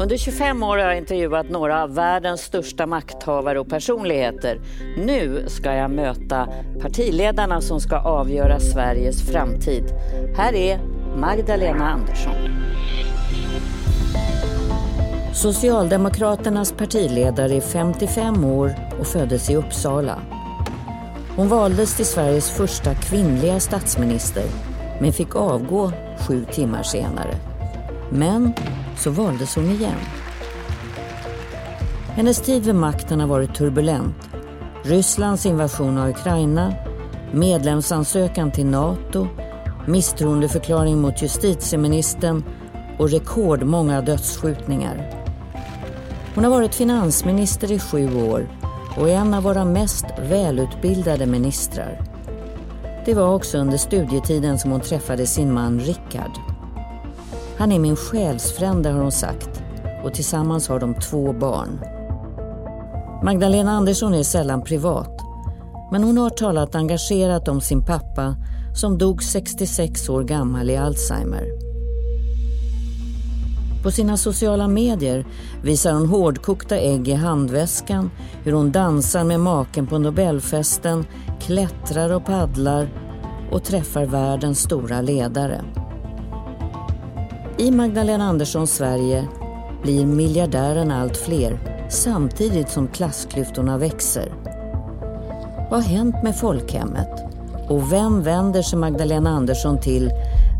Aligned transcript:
Under 0.00 0.16
25 0.16 0.62
år 0.62 0.78
har 0.78 0.84
jag 0.84 0.98
intervjuat 0.98 1.50
några 1.50 1.82
av 1.82 1.94
världens 1.94 2.40
största 2.40 2.86
makthavare 2.86 3.60
och 3.60 3.68
personligheter. 3.68 4.60
Nu 4.96 5.44
ska 5.48 5.74
jag 5.74 5.90
möta 5.90 6.48
partiledarna 6.82 7.60
som 7.60 7.80
ska 7.80 7.98
avgöra 7.98 8.60
Sveriges 8.60 9.30
framtid. 9.30 9.84
Här 10.36 10.54
är 10.54 10.80
Magdalena 11.16 11.90
Andersson. 11.90 12.34
Socialdemokraternas 15.34 16.72
partiledare 16.72 17.54
är 17.54 17.60
55 17.60 18.44
år 18.44 18.74
och 19.00 19.06
föddes 19.06 19.50
i 19.50 19.56
Uppsala. 19.56 20.18
Hon 21.36 21.48
valdes 21.48 21.96
till 21.96 22.06
Sveriges 22.06 22.50
första 22.50 22.94
kvinnliga 22.94 23.60
statsminister 23.60 24.44
men 25.00 25.12
fick 25.12 25.36
avgå 25.36 25.92
sju 26.28 26.44
timmar 26.44 26.82
senare. 26.82 27.49
Men 28.10 28.52
så 28.96 29.10
valdes 29.10 29.56
hon 29.56 29.70
igen. 29.70 29.98
Hennes 32.08 32.40
tid 32.40 32.62
vid 32.62 32.74
makten 32.74 33.20
har 33.20 33.26
varit 33.26 33.54
turbulent. 33.54 34.16
Rysslands 34.82 35.46
invasion 35.46 35.98
av 35.98 36.08
Ukraina, 36.08 36.74
medlemsansökan 37.32 38.50
till 38.50 38.66
Nato, 38.66 39.26
misstroendeförklaring 39.86 41.00
mot 41.00 41.22
justitieministern 41.22 42.44
och 42.98 43.10
rekordmånga 43.10 44.00
dödsskjutningar. 44.00 45.24
Hon 46.34 46.44
har 46.44 46.50
varit 46.50 46.74
finansminister 46.74 47.72
i 47.72 47.78
sju 47.78 48.22
år 48.30 48.48
och 48.96 49.08
är 49.08 49.14
en 49.14 49.34
av 49.34 49.42
våra 49.42 49.64
mest 49.64 50.04
välutbildade 50.18 51.26
ministrar. 51.26 52.02
Det 53.04 53.14
var 53.14 53.34
också 53.34 53.58
under 53.58 53.78
studietiden 53.78 54.58
som 54.58 54.70
hon 54.70 54.80
träffade 54.80 55.26
sin 55.26 55.52
man 55.52 55.80
Rickard. 55.80 56.49
Han 57.60 57.72
är 57.72 57.78
min 57.78 57.96
själsfrände 57.96 58.90
har 58.90 59.00
hon 59.00 59.12
sagt 59.12 59.62
och 60.04 60.14
tillsammans 60.14 60.68
har 60.68 60.80
de 60.80 60.94
två 60.94 61.32
barn. 61.32 61.80
Magdalena 63.24 63.70
Andersson 63.70 64.14
är 64.14 64.22
sällan 64.22 64.64
privat 64.64 65.20
men 65.92 66.04
hon 66.04 66.18
har 66.18 66.30
talat 66.30 66.74
engagerat 66.74 67.48
om 67.48 67.60
sin 67.60 67.84
pappa 67.84 68.36
som 68.74 68.98
dog 68.98 69.22
66 69.22 70.08
år 70.08 70.22
gammal 70.22 70.70
i 70.70 70.76
Alzheimer. 70.76 71.44
På 73.82 73.90
sina 73.90 74.16
sociala 74.16 74.68
medier 74.68 75.26
visar 75.62 75.92
hon 75.92 76.08
hårdkokta 76.08 76.78
ägg 76.78 77.08
i 77.08 77.14
handväskan, 77.14 78.10
hur 78.44 78.52
hon 78.52 78.72
dansar 78.72 79.24
med 79.24 79.40
maken 79.40 79.86
på 79.86 79.98
Nobelfesten, 79.98 81.04
klättrar 81.40 82.12
och 82.12 82.24
paddlar 82.24 82.88
och 83.50 83.64
träffar 83.64 84.04
världens 84.06 84.60
stora 84.60 85.00
ledare. 85.00 85.64
I 87.60 87.70
Magdalena 87.70 88.24
Anderssons 88.24 88.74
Sverige 88.74 89.28
blir 89.82 90.06
miljardärerna 90.06 91.00
allt 91.00 91.16
fler 91.16 91.58
samtidigt 91.90 92.68
som 92.68 92.88
klassklyftorna 92.88 93.78
växer. 93.78 94.32
Vad 95.70 95.82
har 95.82 95.88
hänt 95.88 96.14
med 96.22 96.36
folkhemmet? 96.36 97.08
Och 97.68 97.92
vem 97.92 98.22
vänder 98.22 98.62
sig 98.62 98.78
Magdalena 98.78 99.30
Andersson 99.30 99.80
till 99.80 100.10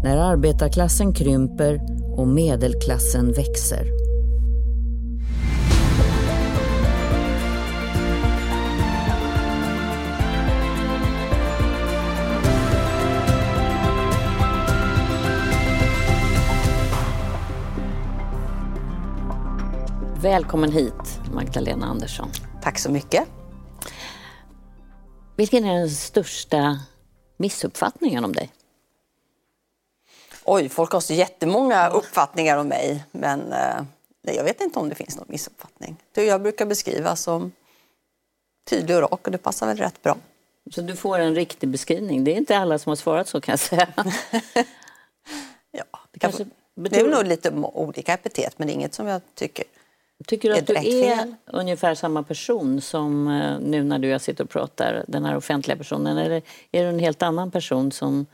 när 0.05 0.17
arbetarklassen 0.17 1.15
krymper 1.15 1.81
och 2.17 2.28
medelklassen 2.28 3.33
växer? 3.33 4.00
Välkommen 20.23 20.73
hit, 20.73 21.21
Magdalena 21.33 21.87
Andersson. 21.87 22.29
Tack 22.63 22.79
så 22.79 22.91
mycket. 22.91 23.29
Vilken 25.37 25.65
är 25.65 25.75
den 25.75 25.91
största 25.91 26.81
missuppfattningen 27.37 28.25
om 28.25 28.33
dig? 28.33 28.50
Oj, 30.44 30.69
folk 30.69 30.93
har 30.93 31.00
så 31.00 31.15
jättemånga 31.15 31.89
uppfattningar 31.89 32.56
om 32.56 32.69
mig. 32.69 33.05
Men 33.12 33.53
eh, 33.53 33.83
jag 34.22 34.44
vet 34.44 34.61
inte 34.61 34.78
om 34.78 34.89
det 34.89 34.94
finns 34.94 35.17
någon 35.17 35.27
missuppfattning. 35.28 35.97
Jag 36.15 36.43
brukar 36.43 36.67
beskrivas 36.67 37.23
som 37.23 37.53
tydlig 38.71 38.97
och 38.97 39.03
rak 39.03 39.27
och 39.27 39.33
det 39.33 39.39
passar 39.39 39.67
väl 39.67 39.77
rätt 39.77 40.03
bra. 40.03 40.17
Så 40.71 40.81
du 40.81 40.97
får 40.97 41.19
en 41.19 41.34
riktig 41.34 41.69
beskrivning. 41.69 42.25
Det 42.25 42.31
är 42.31 42.37
inte 42.37 42.59
alla 42.59 42.78
som 42.78 42.91
har 42.91 42.97
svarat 42.97 43.28
så 43.28 43.41
kan 43.41 43.53
jag 43.53 43.61
säga. 43.61 43.89
ja, 45.71 45.84
det, 46.11 46.19
kanske, 46.19 46.47
det 46.75 47.00
är 47.00 47.09
nog 47.09 47.27
lite 47.27 47.50
olika 47.50 48.12
epitet 48.12 48.59
men 48.59 48.67
det 48.67 48.73
är 48.73 48.75
inget 48.75 48.94
som 48.94 49.06
jag 49.06 49.23
tycker 49.34 49.65
Tycker 50.26 50.50
du 50.50 50.58
att 50.58 50.66
du 50.66 50.75
är 50.75 51.16
fel? 51.16 51.34
ungefär 51.47 51.94
samma 51.94 52.22
person 52.22 52.81
som 52.81 53.28
eh, 53.28 53.58
nu 53.60 53.82
när 53.82 53.98
du 53.98 54.19
sitter 54.19 54.44
och 54.44 54.50
pratar, 54.50 55.04
den 55.08 55.25
här 55.25 55.36
offentliga 55.36 55.76
personen? 55.76 56.19
Eller 56.19 56.42
är 56.72 56.82
du 56.82 56.88
en 56.88 56.98
helt 56.98 57.22
annan 57.22 57.50
person 57.50 57.92
som 57.92 58.26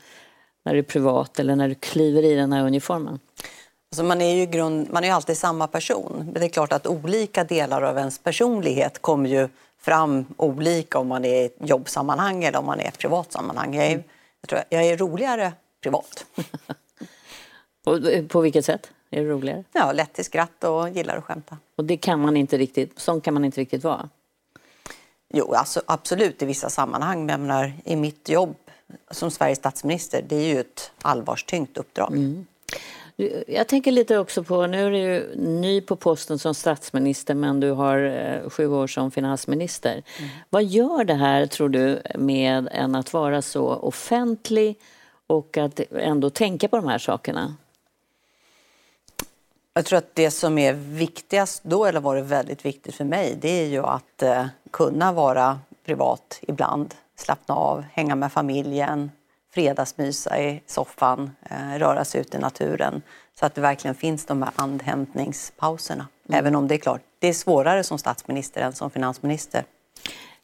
när 0.65 0.73
du 0.73 0.79
är 0.79 0.83
privat 0.83 1.39
eller 1.39 1.55
när 1.55 1.67
du 1.67 1.75
kliver 1.75 2.23
i 2.23 2.35
den 2.35 2.53
här 2.53 2.63
uniformen? 2.63 3.19
Alltså 3.91 4.03
man 4.03 4.21
är 4.21 4.35
ju 4.35 4.45
grund, 4.45 4.87
man 4.91 5.03
är 5.03 5.11
alltid 5.11 5.37
samma 5.37 5.67
person. 5.67 6.13
Men 6.17 6.33
det 6.33 6.45
är 6.45 6.49
klart 6.49 6.73
att 6.73 6.87
olika 6.87 7.43
delar 7.43 7.81
av 7.81 7.97
ens 7.97 8.19
personlighet 8.19 9.01
kommer 9.01 9.29
ju 9.29 9.49
fram 9.79 10.25
olika 10.37 10.99
om 10.99 11.07
man 11.07 11.25
är 11.25 11.43
i 11.45 11.49
jobbsammanhang 11.59 12.43
eller 12.43 12.59
om 12.59 12.65
man 12.65 12.79
är 12.79 12.83
i 12.83 12.87
ett 12.87 12.97
privat 12.97 13.31
sammanhang. 13.31 13.75
Jag 13.75 13.85
är, 13.85 14.03
jag 14.41 14.49
tror 14.49 14.61
jag 14.69 14.85
är 14.85 14.97
roligare 14.97 15.53
privat. 15.83 16.25
och 17.85 18.29
på 18.29 18.41
vilket 18.41 18.65
sätt? 18.65 18.91
Är 19.09 19.23
det 19.23 19.29
roligare? 19.29 19.63
Ja, 19.73 19.91
lätt 19.91 20.13
till 20.13 20.25
skratt 20.25 20.63
och 20.63 20.89
gillar 20.89 21.17
att 21.17 21.23
skämta. 21.23 21.57
Och 21.75 21.85
det 21.85 21.97
kan 21.97 22.19
man 22.19 22.37
inte 22.37 22.57
riktigt, 22.57 22.99
sånt 22.99 23.23
kan 23.23 23.33
man 23.33 23.45
inte 23.45 23.61
riktigt 23.61 23.83
vara? 23.83 24.09
Jo, 25.33 25.53
alltså, 25.53 25.81
absolut 25.85 26.41
i 26.41 26.45
vissa 26.45 26.69
sammanhang. 26.69 27.25
Men 27.25 27.29
jag 27.29 27.39
menar, 27.39 27.73
i 27.85 27.95
mitt 27.95 28.29
jobb 28.29 28.55
som 29.11 29.31
Sveriges 29.31 29.57
statsminister, 29.57 30.25
det 30.27 30.35
är 30.35 30.53
ju 30.53 30.59
ett 30.59 30.91
allvarstyngt 31.01 31.77
uppdrag. 31.77 32.11
Mm. 32.11 32.45
Jag 33.47 33.67
tänker 33.67 33.91
lite 33.91 34.17
också 34.17 34.43
på, 34.43 34.67
nu 34.67 34.85
är 34.85 34.91
du 34.91 35.35
ny 35.35 35.81
på 35.81 35.95
posten 35.95 36.39
som 36.39 36.53
statsminister 36.53 37.35
men 37.35 37.59
du 37.59 37.71
har 37.71 37.97
eh, 37.97 38.49
sju 38.49 38.67
år 38.67 38.87
som 38.87 39.11
finansminister. 39.11 39.91
Mm. 39.91 40.29
Vad 40.49 40.63
gör 40.63 41.03
det 41.03 41.13
här, 41.13 41.45
tror 41.45 41.69
du, 41.69 42.01
med 42.15 42.69
en 42.71 42.95
att 42.95 43.13
vara 43.13 43.41
så 43.41 43.67
offentlig 43.67 44.79
och 45.27 45.57
att 45.57 45.79
ändå 45.91 46.29
tänka 46.29 46.67
på 46.67 46.75
de 46.75 46.87
här 46.87 46.97
sakerna? 46.97 47.55
Jag 49.77 49.85
tror 49.85 49.97
att 49.97 50.15
det 50.15 50.31
som 50.31 50.57
är 50.57 50.73
viktigast 50.73 51.63
då, 51.63 51.85
eller 51.85 51.99
varit 51.99 52.25
väldigt 52.25 52.65
viktigt 52.65 52.95
för 52.95 53.03
mig, 53.03 53.37
det 53.41 53.49
är 53.49 53.65
ju 53.65 53.83
att 53.83 54.23
eh, 54.23 54.45
kunna 54.71 55.11
vara 55.11 55.59
privat 55.85 56.39
ibland, 56.41 56.95
slappna 57.15 57.55
av, 57.55 57.81
hänga 57.93 58.15
med 58.15 58.31
familjen, 58.31 59.11
fredagsmysa 59.53 60.39
i 60.39 60.61
soffan, 60.67 61.31
eh, 61.49 61.79
röra 61.79 62.05
sig 62.05 62.21
ut 62.21 62.35
i 62.35 62.37
naturen. 62.37 63.01
Så 63.39 63.45
att 63.45 63.55
det 63.55 63.61
verkligen 63.61 63.95
finns 63.95 64.25
de 64.25 64.41
här 64.41 64.51
andhämtningspauserna. 64.55 66.07
Mm. 66.29 66.39
Även 66.39 66.55
om 66.55 66.67
det 66.67 66.75
är 66.75 66.79
klart, 66.79 67.01
det 67.19 67.27
är 67.27 67.33
svårare 67.33 67.83
som 67.83 67.97
statsminister 67.97 68.61
än 68.61 68.73
som 68.73 68.89
finansminister. 68.89 69.63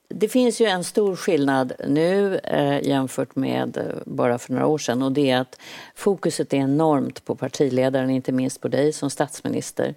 Det 0.07 0.27
finns 0.27 0.61
ju 0.61 0.65
en 0.65 0.83
stor 0.83 1.15
skillnad 1.15 1.73
nu 1.87 2.37
eh, 2.37 2.87
jämfört 2.87 3.35
med 3.35 3.77
eh, 3.77 3.83
bara 4.05 4.37
för 4.37 4.53
några 4.53 4.67
år 4.67 4.77
sedan 4.77 5.03
och 5.03 5.11
det 5.11 5.29
är 5.29 5.37
att 5.37 5.61
fokuset 5.95 6.53
är 6.53 6.57
enormt 6.57 7.25
på 7.25 7.35
partiledaren, 7.35 8.09
inte 8.09 8.31
minst 8.31 8.61
på 8.61 8.67
dig 8.67 8.93
som 8.93 9.09
statsminister. 9.09 9.95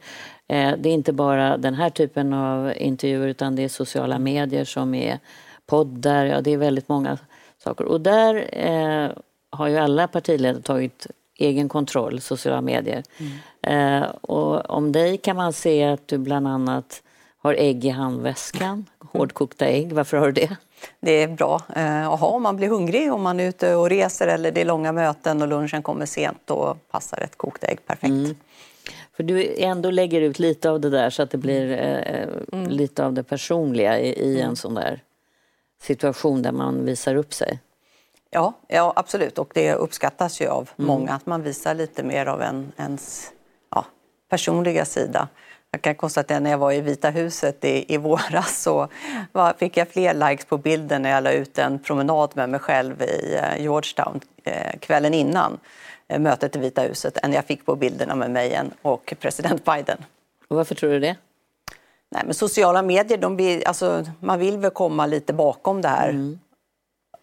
Eh, 0.49 0.73
det 0.79 0.89
är 0.89 0.95
inte 0.95 1.13
bara 1.13 1.57
den 1.57 1.75
här 1.75 1.91
typen 1.91 2.33
av 2.33 2.73
intervjuer 2.77 3.29
utan 3.29 3.57
det 3.57 3.63
är 3.63 3.69
sociala 3.69 4.19
medier 4.19 4.65
som 4.65 4.95
är 4.95 5.19
poddar, 5.67 6.25
ja 6.25 6.41
det 6.41 6.51
är 6.51 6.57
väldigt 6.57 6.89
många 6.89 7.19
saker. 7.59 7.85
Och 7.85 8.01
där 8.01 8.49
eh, 8.53 9.11
har 9.51 9.69
ju 9.69 9.77
alla 9.77 10.09
partiledare 10.09 10.63
tagit 10.63 11.07
egen 11.39 11.69
kontroll, 11.69 12.21
sociala 12.21 12.61
medier. 12.61 13.03
Mm. 13.19 14.03
Eh, 14.03 14.09
och 14.21 14.71
om 14.71 14.93
dig 14.93 15.17
kan 15.17 15.37
man 15.37 15.53
se 15.53 15.85
att 15.85 16.09
du 16.09 16.19
bland 16.19 16.49
annat 16.49 17.03
har 17.47 17.55
ägg 17.55 17.85
i 17.85 17.89
handväskan, 17.89 18.87
hårdkokta 19.13 19.67
ägg. 19.67 19.93
Varför 19.93 20.17
har 20.17 20.27
du 20.27 20.33
det? 20.33 20.57
Det 21.01 21.23
är 21.23 21.29
bra 21.29 21.61
eh, 21.77 22.09
att 22.09 22.21
ha 22.21 22.29
om 22.29 22.43
man 22.43 22.57
blir 22.57 22.69
hungrig, 22.69 23.13
om 23.13 23.23
man 23.23 23.41
är 23.41 23.49
ute 23.49 23.75
och 23.75 23.91
reser 23.91 24.27
eller 24.27 24.53
det 24.53 24.61
är 24.61 24.65
långa 24.65 24.93
möten 24.93 25.43
och 25.43 25.49
lunchen 25.49 25.83
kommer 25.83 26.07
sent. 26.07 26.39
Då 26.45 26.77
passar 26.91 27.21
ett 27.21 27.39
kokt 27.39 27.65
ägg 27.65 27.87
perfekt. 27.87 28.11
Mm. 28.11 28.35
För 29.17 29.23
du 29.23 29.55
ändå 29.59 29.91
lägger 29.91 30.21
ut 30.21 30.39
lite 30.39 30.71
av 30.71 30.81
det 30.81 30.91
där 30.91 31.11
så 31.11 31.23
att 31.23 31.31
det 31.31 31.39
blir 31.39 31.71
eh, 31.73 32.59
mm. 32.59 32.71
lite 32.71 33.07
av 33.07 33.13
det 33.13 33.23
personliga 33.23 33.99
i, 33.99 34.09
i 34.09 34.37
en 34.37 34.45
mm. 34.45 34.57
sån 34.57 34.75
där 34.75 35.03
situation 35.83 36.43
där 36.43 36.53
man 36.53 36.85
visar 36.85 37.15
upp 37.15 37.35
sig. 37.35 37.61
Ja, 38.31 38.53
ja 38.69 38.93
absolut. 38.97 39.39
Och 39.39 39.51
det 39.55 39.75
uppskattas 39.75 40.41
ju 40.41 40.49
av 40.49 40.71
mm. 40.79 40.87
många 40.87 41.13
att 41.13 41.27
man 41.27 41.43
visar 41.43 41.75
lite 41.75 42.03
mer 42.03 42.27
av 42.27 42.43
en, 42.43 42.73
ens 42.77 43.33
ja, 43.71 43.85
personliga 44.31 44.85
sida. 44.85 45.29
Jag 45.77 45.83
kan 45.83 45.95
konstatera 45.95 46.41
när 46.41 46.51
jag 46.51 46.59
var 46.59 46.73
i 46.73 46.81
Vita 46.81 47.11
huset 47.11 47.65
i, 47.65 47.95
i 47.95 47.97
våras 47.97 48.63
så 48.63 48.89
var, 49.33 49.53
fick 49.59 49.77
jag 49.77 49.89
fler 49.89 50.15
likes 50.15 50.47
på 50.47 50.59
bilden 50.59 51.03
när 51.03 51.11
jag 51.11 51.25
la 51.25 51.33
ut 51.33 51.59
en 51.59 51.79
promenad 51.79 52.31
med 52.35 52.49
mig 52.49 52.61
själv 52.61 53.03
i 53.03 53.35
eh, 53.43 53.63
Georgetown 53.63 54.21
eh, 54.45 54.79
kvällen 54.81 55.15
innan 55.15 55.59
eh, 56.09 56.19
mötet 56.19 56.57
i 56.57 56.59
Vita 56.59 56.83
huset 56.83 57.19
än 57.23 57.33
jag 57.33 57.45
fick 57.45 57.67
på 57.67 57.77
bilderna 57.77 58.15
med 58.15 58.31
mig 58.31 58.61
och 58.83 59.15
president 59.21 59.65
Biden. 59.65 59.99
Och 60.49 60.57
varför 60.57 60.75
tror 60.75 60.91
du 60.91 61.01
det? 61.01 61.17
Nej, 62.11 62.23
men 62.25 62.35
sociala 62.35 62.83
medier, 62.83 63.19
de 63.19 63.37
vill, 63.37 63.63
alltså, 63.67 64.05
man 64.21 64.39
vill 64.39 64.59
väl 64.59 64.71
komma 64.71 65.07
lite 65.07 65.33
bakom 65.33 65.83
det 65.83 65.89
här 65.89 66.09
mm. 66.09 66.39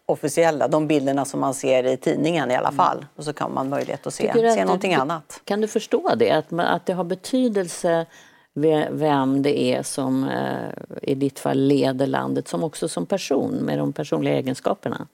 officiella, 0.06 0.68
de 0.68 0.88
bilderna 0.88 1.26
som 1.26 1.40
man 1.40 1.54
ser 1.54 1.84
i 1.84 1.98
tidningen 1.98 2.52
i 2.52 2.56
alla 2.56 2.68
mm. 2.68 2.78
fall. 2.78 3.06
Och 3.16 3.24
så 3.24 3.34
kan 3.34 3.54
man 3.54 3.70
möjlighet 3.70 4.08
att 4.08 4.14
se, 4.14 4.34
se 4.34 4.66
någonting 4.66 4.94
du, 4.94 5.02
annat. 5.02 5.42
Kan 5.46 5.62
du 5.62 5.68
förstå 5.68 6.16
det? 6.16 6.32
Att, 6.32 6.54
att 6.54 6.86
det 6.86 6.94
har 6.94 7.04
betydelse 7.04 8.06
vem 8.54 9.42
det 9.42 9.60
är 9.60 9.84
som 9.84 10.24
eh, 10.24 10.70
i 11.02 11.16
ditt 11.16 11.40
fall 11.40 11.58
leder 11.58 12.08
landet, 12.08 12.48
som 12.48 12.64
också 12.64 12.88
som 12.88 13.06
person 13.06 13.54
med 13.54 13.78
de 13.78 13.94
personliga 13.94 14.36
egenskaperna? 14.36 15.08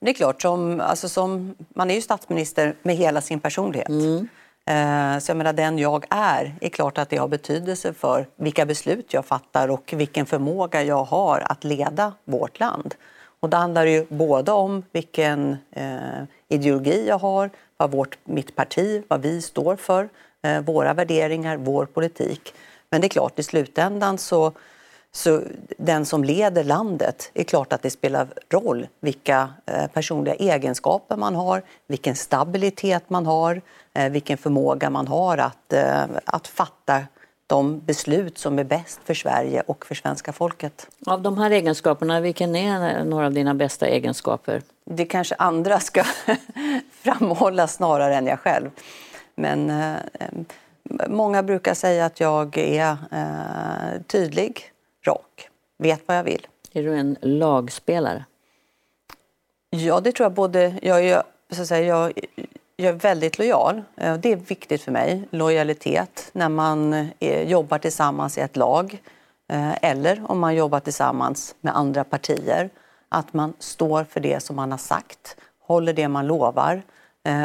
Det 0.00 0.10
är 0.10 0.14
klart, 0.14 0.42
som, 0.42 0.80
alltså 0.80 1.08
som, 1.08 1.54
man 1.68 1.90
är 1.90 1.94
ju 1.94 2.00
statsminister 2.00 2.74
med 2.82 2.96
hela 2.96 3.20
sin 3.20 3.40
personlighet. 3.40 3.88
Mm. 3.88 4.28
Eh, 4.66 5.18
så 5.18 5.30
jag 5.30 5.36
menar, 5.36 5.52
den 5.52 5.78
jag 5.78 6.04
är, 6.10 6.54
är 6.60 6.68
klart 6.68 6.98
att 6.98 7.08
det 7.10 7.16
har 7.16 7.28
betydelse 7.28 7.92
för 7.92 8.26
vilka 8.36 8.66
beslut 8.66 9.12
jag 9.12 9.24
fattar 9.24 9.68
och 9.68 9.92
vilken 9.96 10.26
förmåga 10.26 10.82
jag 10.82 11.04
har 11.04 11.42
att 11.46 11.64
leda 11.64 12.12
vårt 12.24 12.60
land. 12.60 12.94
Och 13.40 13.50
det 13.50 13.56
handlar 13.56 13.86
ju 13.86 14.06
både 14.08 14.52
om 14.52 14.82
vilken 14.92 15.56
eh, 15.70 16.22
ideologi 16.48 17.08
jag 17.08 17.18
har, 17.18 17.50
vad 17.76 17.90
vårt, 17.90 18.18
mitt 18.24 18.56
parti, 18.56 19.02
vad 19.08 19.22
vi 19.22 19.42
står 19.42 19.76
för, 19.76 20.08
eh, 20.42 20.60
våra 20.60 20.94
värderingar, 20.94 21.56
vår 21.56 21.86
politik. 21.86 22.54
Men 22.96 23.00
det 23.00 23.06
är 23.06 23.08
klart, 23.08 23.38
i 23.38 23.42
slutändan 23.42 24.18
så 24.18 24.52
så 25.12 25.42
den 25.78 26.06
som 26.06 26.24
leder 26.24 26.64
landet, 26.64 27.30
är 27.34 27.44
klart 27.44 27.72
att 27.72 27.82
det 27.82 27.90
spelar 27.90 28.28
roll 28.50 28.86
vilka 29.00 29.50
eh, 29.66 29.86
personliga 29.86 30.34
egenskaper 30.34 31.16
man 31.16 31.34
har, 31.34 31.62
vilken 31.86 32.16
stabilitet 32.16 33.10
man 33.10 33.26
har, 33.26 33.60
eh, 33.94 34.10
vilken 34.10 34.38
förmåga 34.38 34.90
man 34.90 35.08
har 35.08 35.38
att, 35.38 35.72
eh, 35.72 36.04
att 36.24 36.48
fatta 36.48 37.02
de 37.46 37.80
beslut 37.80 38.38
som 38.38 38.58
är 38.58 38.64
bäst 38.64 39.00
för 39.04 39.14
Sverige 39.14 39.62
och 39.66 39.86
för 39.86 39.94
svenska 39.94 40.32
folket. 40.32 40.86
Av 41.06 41.22
de 41.22 41.38
här 41.38 41.50
egenskaperna, 41.50 42.20
vilken 42.20 42.56
är 42.56 43.04
några 43.04 43.26
av 43.26 43.32
dina 43.32 43.54
bästa 43.54 43.86
egenskaper? 43.86 44.62
Det 44.84 45.04
kanske 45.04 45.34
andra 45.34 45.80
ska 45.80 46.04
framhålla 46.90 47.68
snarare 47.68 48.14
än 48.16 48.26
jag 48.26 48.40
själv. 48.40 48.70
Men 49.34 49.70
många 51.08 51.42
brukar 51.42 51.74
säga 51.74 52.06
att 52.06 52.20
jag 52.20 52.58
är 52.58 52.96
eh, 53.10 54.02
tydlig, 54.06 54.72
rak, 55.06 55.48
vet 55.78 56.02
vad 56.06 56.16
jag 56.16 56.24
vill. 56.24 56.46
Är 56.72 56.82
du 56.82 56.94
en 56.94 57.16
lagspelare? 57.20 58.24
Ja, 59.70 60.00
det 60.00 60.12
tror 60.12 60.24
jag. 60.24 60.32
både. 60.32 60.78
Jag 60.82 61.04
är, 61.04 61.22
så 61.50 61.62
att 61.62 61.68
säga, 61.68 61.86
jag, 61.86 62.12
jag 62.76 62.88
är 62.88 62.98
väldigt 62.98 63.38
lojal. 63.38 63.82
Eh, 63.96 64.16
det 64.16 64.32
är 64.32 64.36
viktigt 64.36 64.82
för 64.82 64.92
mig. 64.92 65.28
Lojalitet 65.30 66.30
när 66.32 66.48
man 66.48 66.92
eh, 67.18 67.42
jobbar 67.42 67.78
tillsammans 67.78 68.38
i 68.38 68.40
ett 68.40 68.56
lag 68.56 69.02
eh, 69.48 69.84
eller 69.84 70.30
om 70.30 70.38
man 70.38 70.54
jobbar 70.54 70.80
tillsammans 70.80 71.54
med 71.60 71.76
andra 71.76 72.04
partier. 72.04 72.70
Att 73.08 73.32
man 73.32 73.52
står 73.58 74.04
för 74.04 74.20
det 74.20 74.42
som 74.42 74.56
man 74.56 74.70
har 74.70 74.78
sagt, 74.78 75.36
håller 75.60 75.92
det 75.92 76.08
man 76.08 76.26
lovar 76.26 76.82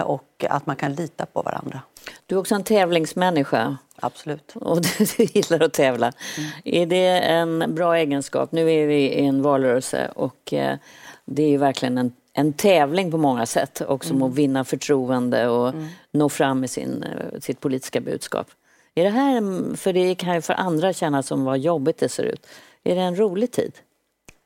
och 0.05 0.45
att 0.49 0.65
man 0.65 0.75
kan 0.75 0.93
lita 0.93 1.25
på 1.25 1.41
varandra. 1.41 1.81
Du 2.25 2.35
är 2.35 2.39
också 2.39 2.55
en 2.55 2.63
tävlingsmänniska. 2.63 3.77
Absolut. 3.95 4.55
Och 4.55 4.81
du 5.17 5.23
gillar 5.23 5.63
att 5.63 5.73
tävla. 5.73 6.11
Mm. 6.37 6.49
Är 6.65 6.85
det 6.85 7.19
en 7.19 7.75
bra 7.75 7.97
egenskap? 7.97 8.51
Nu 8.51 8.71
är 8.71 8.87
vi 8.87 8.95
i 8.95 9.25
en 9.25 9.41
valrörelse 9.41 10.11
och 10.15 10.53
eh, 10.53 10.77
det 11.25 11.43
är 11.43 11.49
ju 11.49 11.57
verkligen 11.57 11.97
en, 11.97 12.13
en 12.33 12.53
tävling 12.53 13.11
på 13.11 13.17
många 13.17 13.45
sätt 13.45 13.81
också 13.87 14.13
mm. 14.13 14.23
att 14.23 14.35
vinna 14.35 14.63
förtroende 14.63 15.47
och 15.47 15.69
mm. 15.69 15.87
nå 16.11 16.29
fram 16.29 16.59
med 16.59 16.69
sin, 16.69 17.03
eh, 17.03 17.39
sitt 17.39 17.59
politiska 17.59 18.01
budskap. 18.01 18.47
Är 18.95 19.03
det 19.03 19.09
här, 19.09 19.75
för 19.75 19.93
det 19.93 20.15
kan 20.15 20.35
ju 20.35 20.41
för 20.41 20.53
andra 20.53 20.93
kännas 20.93 21.27
som 21.27 21.43
vad 21.43 21.59
jobbigt 21.59 21.97
det 21.97 22.09
ser 22.09 22.23
ut. 22.23 22.47
Är 22.83 22.95
det 22.95 23.01
en 23.01 23.15
rolig 23.15 23.51
tid? 23.51 23.73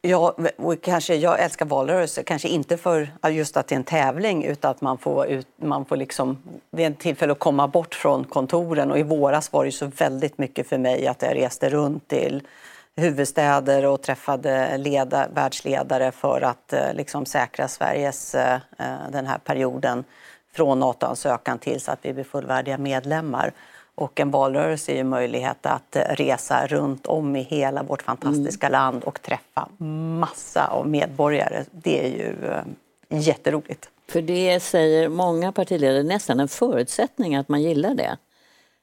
Ja, 0.08 0.36
och 0.58 0.82
kanske, 0.82 1.16
jag 1.16 1.40
älskar 1.40 1.66
valrörelser, 1.66 2.24
kanske 2.24 2.48
inte 2.48 2.78
för 2.78 3.10
just 3.30 3.58
att 3.58 3.68
det 3.68 3.76
är 3.76 3.78
en 3.78 3.84
tävling 3.84 4.44
utan 4.44 4.72
att 4.72 4.82
man 4.82 4.98
får, 4.98 5.28
ut, 5.28 5.48
man 5.58 5.86
får 5.86 5.96
liksom, 5.96 6.38
det 6.72 6.84
är 6.84 6.90
ett 6.90 7.00
tillfälle 7.00 7.32
att 7.32 7.40
komma 7.40 7.68
bort 7.68 7.96
från 7.96 8.24
kontoren. 8.24 8.92
Och 8.92 9.00
I 9.00 9.04
våras 9.04 9.54
var 9.54 9.66
det 9.66 9.72
så 9.72 9.86
väldigt 9.86 10.38
mycket 10.38 10.68
för 10.68 10.78
mig 10.78 11.08
att 11.08 11.22
jag 11.22 11.36
reste 11.36 11.70
runt 11.70 12.08
till 12.08 12.48
huvudstäder 12.96 13.86
och 13.86 14.02
träffade 14.02 14.78
leda, 14.78 15.28
världsledare 15.34 16.12
för 16.12 16.42
att 16.42 16.74
eh, 16.74 16.94
liksom 16.94 17.26
säkra 17.26 17.68
Sveriges 17.68 18.36
eh, 18.36 18.54
eh 18.54 19.10
den 19.12 19.28
här 19.28 19.38
perioden 19.38 20.04
från 20.54 20.80
NATO-ansökan 20.80 21.60
tills 21.60 21.90
att 21.90 22.00
vi 22.02 22.14
blir 22.14 22.24
fullvärdiga 22.24 22.78
medlemmar. 22.78 23.54
Och 23.96 24.20
en 24.20 24.32
valrörelse 24.32 24.92
är 24.92 24.96
ju 24.96 25.04
möjlighet 25.04 25.66
att 25.66 25.98
resa 26.10 26.68
runt 26.68 27.06
om 27.06 27.36
i 27.36 27.42
hela 27.42 27.84
vårt 27.84 28.02
fantastiska 28.02 28.68
mm. 28.68 28.80
land 28.80 29.04
och 29.04 29.22
träffa 29.22 29.68
massa 30.20 30.68
av 30.68 30.88
medborgare. 30.88 31.64
Det 31.72 32.06
är 32.06 32.10
ju 32.10 32.52
eh, 32.52 32.64
jätteroligt. 33.10 33.90
För 34.10 34.22
det 34.22 34.60
säger 34.60 35.10
många 35.10 35.52
partiledare 35.52 36.04
nästan 36.04 36.40
en 36.40 36.48
förutsättning 36.48 37.36
att 37.36 37.50
man 37.50 37.62
gillar 37.62 37.96
det. 37.96 38.18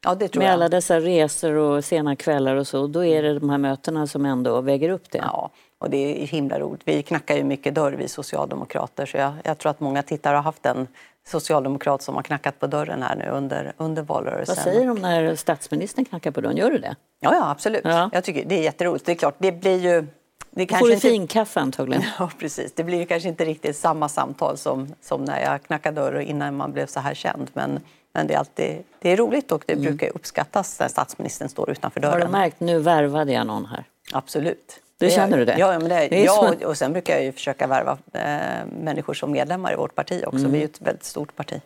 Ja, 0.05 0.15
det 0.15 0.29
tror 0.29 0.41
Med 0.41 0.49
jag. 0.49 0.53
alla 0.53 0.69
dessa 0.69 1.01
resor 1.01 1.55
och 1.55 1.85
sena 1.85 2.17
kvällar 2.17 2.57
och 2.57 2.67
så, 2.67 2.87
då 2.87 3.05
är 3.05 3.23
det 3.23 3.39
de 3.39 3.51
här 3.51 3.59
mötena 3.59 4.07
som 4.07 4.27
ändå 4.27 4.61
väger 4.61 4.89
upp 4.89 5.11
det. 5.11 5.19
Ja, 5.19 5.51
och 5.79 5.91
det 5.91 6.23
är 6.23 6.27
himla 6.27 6.61
roligt. 6.61 6.81
Vi 6.85 7.03
knackar 7.03 7.37
ju 7.37 7.45
mycket 7.45 7.75
dörr, 7.75 7.93
vi 7.93 8.09
socialdemokrater, 8.09 9.07
så 9.07 9.17
jag, 9.17 9.33
jag 9.45 9.59
tror 9.59 9.71
att 9.71 9.81
många 9.81 10.03
tittare 10.03 10.35
har 10.35 10.43
haft 10.43 10.67
en 10.67 10.87
socialdemokrat 11.27 12.03
som 12.03 12.15
har 12.15 12.23
knackat 12.23 12.61
på 12.61 12.67
dörren 12.67 13.03
här 13.03 13.17
nu 13.17 13.29
under, 13.29 13.73
under 13.77 14.03
valrörelsen. 14.03 14.55
Vad 14.57 14.65
säger 14.65 14.87
de 14.87 14.99
när 14.99 15.37
statsministern 15.37 16.05
knackar 16.05 16.31
på 16.31 16.41
dörren? 16.41 16.57
Gör 16.57 16.71
du 16.71 16.79
det? 16.79 16.97
Ja, 17.21 17.35
ja 17.35 17.51
absolut. 17.51 17.81
Ja. 17.85 18.11
Jag 18.13 18.25
tycker 18.25 18.45
det 18.45 18.59
är 18.59 18.63
jätteroligt. 18.63 19.07
Det 19.07 19.13
är 19.13 19.17
klart, 19.17 19.35
det 19.39 19.53
blir 19.53 19.79
ju... 19.79 20.07
Det 20.51 20.67
kanske 20.67 20.79
får 20.79 20.89
du 20.89 20.95
inte... 20.95 21.09
finkaffe 21.09 21.61
antagligen. 21.61 22.05
Ja, 22.19 22.31
precis. 22.39 22.73
Det 22.73 22.85
blir 22.85 22.99
ju 22.99 23.07
kanske 23.07 23.29
inte 23.29 23.45
riktigt 23.45 23.77
samma 23.77 24.09
samtal 24.09 24.57
som, 24.57 24.95
som 25.01 25.25
när 25.25 25.41
jag 25.41 25.63
knackade 25.63 26.01
dörr 26.01 26.21
innan 26.21 26.57
man 26.57 26.73
blev 26.73 26.87
så 26.87 27.01
här 27.01 27.15
känd. 27.15 27.51
Men, 27.53 27.81
men 28.13 28.27
det, 28.27 28.35
är 28.35 28.39
alltid, 28.39 28.83
det 28.99 29.11
är 29.11 29.17
roligt 29.17 29.53
och 29.53 29.65
det 29.67 29.73
mm. 29.73 29.85
brukar 29.85 30.17
uppskattas 30.17 30.81
när 30.81 30.89
statsministern 30.89 31.49
står 31.49 31.71
utanför 31.71 32.01
dörren. 32.01 32.13
Har 32.13 32.27
du 32.27 32.33
märkt, 32.33 32.61
nu 32.61 32.79
värvade 32.79 33.33
jag 33.33 33.47
någon 33.47 33.67
här? 33.67 33.85
Absolut. 34.13 34.81
Det 35.07 35.11
känner 35.11 35.39
du 35.39 35.45
det? 35.45 35.57
Ja, 35.59 35.79
men 35.79 35.89
det, 35.89 36.09
det 36.09 36.23
ja 36.23 36.49
och, 36.49 36.63
och 36.63 36.79
sen 36.79 36.93
brukar 36.93 37.15
jag 37.15 37.25
ju 37.25 37.33
försöka 37.33 37.67
värva 37.67 37.99
eh, 38.13 38.67
människor 38.81 39.15
som 39.15 39.33
medlemmar 39.33 39.73
i 39.73 39.77
vårt 39.77 39.95
parti 39.95 40.23
också. 40.27 40.39
Mm. 40.39 40.53
Vi 40.53 40.61
är 40.61 40.65
ett 40.65 40.81
väldigt 40.81 41.05
stort 41.05 41.37
parti. 41.37 41.61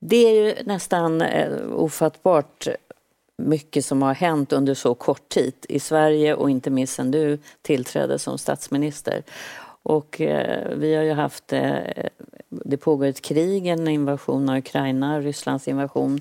Det 0.00 0.16
är 0.16 0.44
ju 0.44 0.54
nästan 0.64 1.22
eh, 1.22 1.48
ofattbart 1.72 2.68
mycket 3.38 3.84
som 3.84 4.02
har 4.02 4.14
hänt 4.14 4.52
under 4.52 4.74
så 4.74 4.94
kort 4.94 5.28
tid 5.28 5.54
i 5.68 5.80
Sverige 5.80 6.34
och 6.34 6.50
inte 6.50 6.70
minst 6.70 6.94
sen 6.94 7.10
du 7.10 7.38
tillträdde 7.62 8.18
som 8.18 8.38
statsminister. 8.38 9.22
Och 9.82 10.20
eh, 10.20 10.68
vi 10.76 10.94
har 10.94 11.02
ju 11.02 11.12
haft, 11.12 11.52
eh, 11.52 11.74
det 12.48 12.76
pågår 12.76 13.06
ett 13.06 13.22
krig, 13.22 13.66
en 13.66 13.88
invasion 13.88 14.48
av 14.48 14.56
Ukraina, 14.56 15.20
Rysslands 15.20 15.68
invasion. 15.68 16.20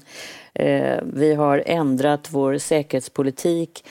Eh, 0.53 0.99
vi 1.03 1.33
har 1.33 1.63
ändrat 1.65 2.27
vår 2.31 2.57
säkerhetspolitik. 2.57 3.85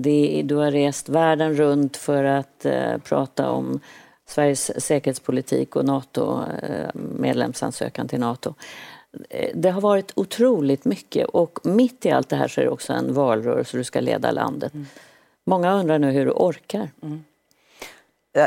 Det, 0.00 0.42
du 0.44 0.54
har 0.54 0.70
rest 0.70 1.08
världen 1.08 1.54
runt 1.54 1.96
för 1.96 2.24
att 2.24 2.64
eh, 2.64 2.98
prata 2.98 3.50
om 3.50 3.80
Sveriges 4.26 4.84
säkerhetspolitik 4.84 5.76
och 5.76 5.84
NATO, 5.84 6.42
eh, 6.62 6.88
medlemsansökan 6.94 8.08
till 8.08 8.20
Nato. 8.20 8.54
Eh, 9.30 9.50
det 9.54 9.70
har 9.70 9.80
varit 9.80 10.12
otroligt 10.16 10.84
mycket 10.84 11.26
och 11.26 11.58
mitt 11.62 12.06
i 12.06 12.10
allt 12.10 12.28
det 12.28 12.36
här 12.36 12.48
så 12.48 12.60
är 12.60 12.64
det 12.64 12.70
också 12.70 12.92
en 12.92 13.14
valrörelse 13.14 13.76
du 13.76 13.84
ska 13.84 14.00
leda 14.00 14.30
landet. 14.30 14.74
Mm. 14.74 14.86
Många 15.44 15.74
undrar 15.74 15.98
nu 15.98 16.10
hur 16.10 16.24
du 16.24 16.32
orkar. 16.32 16.90
Mm. 17.02 17.24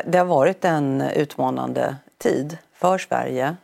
Det 0.06 0.18
har 0.18 0.26
varit 0.26 0.66
en 0.66 1.02
utmanande 1.02 1.96
tid 2.18 2.58
för 2.74 2.98
Sverige 2.98 3.56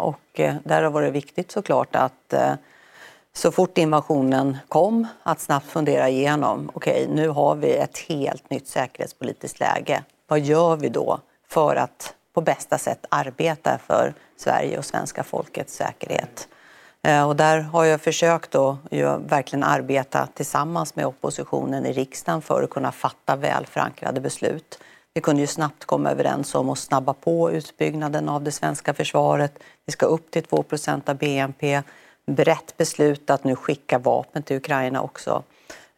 och 0.00 0.40
där 0.64 0.82
har 0.82 0.90
varit 0.90 1.12
viktigt 1.12 1.52
såklart 1.52 1.96
att 1.96 2.34
så 3.32 3.52
fort 3.52 3.78
invasionen 3.78 4.58
kom 4.68 5.06
att 5.22 5.40
snabbt 5.40 5.66
fundera 5.66 6.08
igenom, 6.08 6.70
okej 6.74 7.02
okay, 7.04 7.14
nu 7.14 7.28
har 7.28 7.54
vi 7.54 7.76
ett 7.76 7.98
helt 7.98 8.50
nytt 8.50 8.68
säkerhetspolitiskt 8.68 9.60
läge. 9.60 10.04
Vad 10.28 10.40
gör 10.40 10.76
vi 10.76 10.88
då 10.88 11.20
för 11.48 11.76
att 11.76 12.14
på 12.34 12.40
bästa 12.40 12.78
sätt 12.78 13.06
arbeta 13.08 13.78
för 13.86 14.14
Sverige 14.36 14.78
och 14.78 14.84
svenska 14.84 15.24
folkets 15.24 15.74
säkerhet. 15.74 16.48
Eh, 17.02 17.28
och 17.28 17.36
där 17.36 17.60
har 17.60 17.84
jag 17.84 18.00
försökt 18.00 18.54
att 18.54 18.76
verkligen 19.18 19.64
arbeta 19.64 20.28
tillsammans 20.34 20.96
med 20.96 21.06
oppositionen 21.06 21.86
i 21.86 21.92
riksdagen 21.92 22.42
för 22.42 22.62
att 22.62 22.70
kunna 22.70 22.92
fatta 22.92 23.36
väl 23.36 23.66
förankrade 23.66 24.20
beslut. 24.20 24.78
Vi 25.14 25.20
kunde 25.20 25.40
ju 25.40 25.46
snabbt 25.46 25.84
komma 25.84 26.10
överens 26.10 26.54
om 26.54 26.70
att 26.70 26.78
snabba 26.78 27.12
på 27.12 27.50
utbyggnaden 27.50 28.28
av 28.28 28.42
det 28.42 28.52
svenska 28.52 28.94
försvaret. 28.94 29.62
Vi 29.86 29.92
ska 29.92 30.06
upp 30.06 30.30
till 30.30 30.42
2% 30.42 31.10
av 31.10 31.16
BNP. 31.16 31.82
Brett 32.34 32.76
beslut 32.76 33.30
att 33.30 33.44
nu 33.44 33.56
skicka 33.56 33.98
vapen 33.98 34.42
till 34.42 34.56
Ukraina 34.56 35.02
också. 35.02 35.42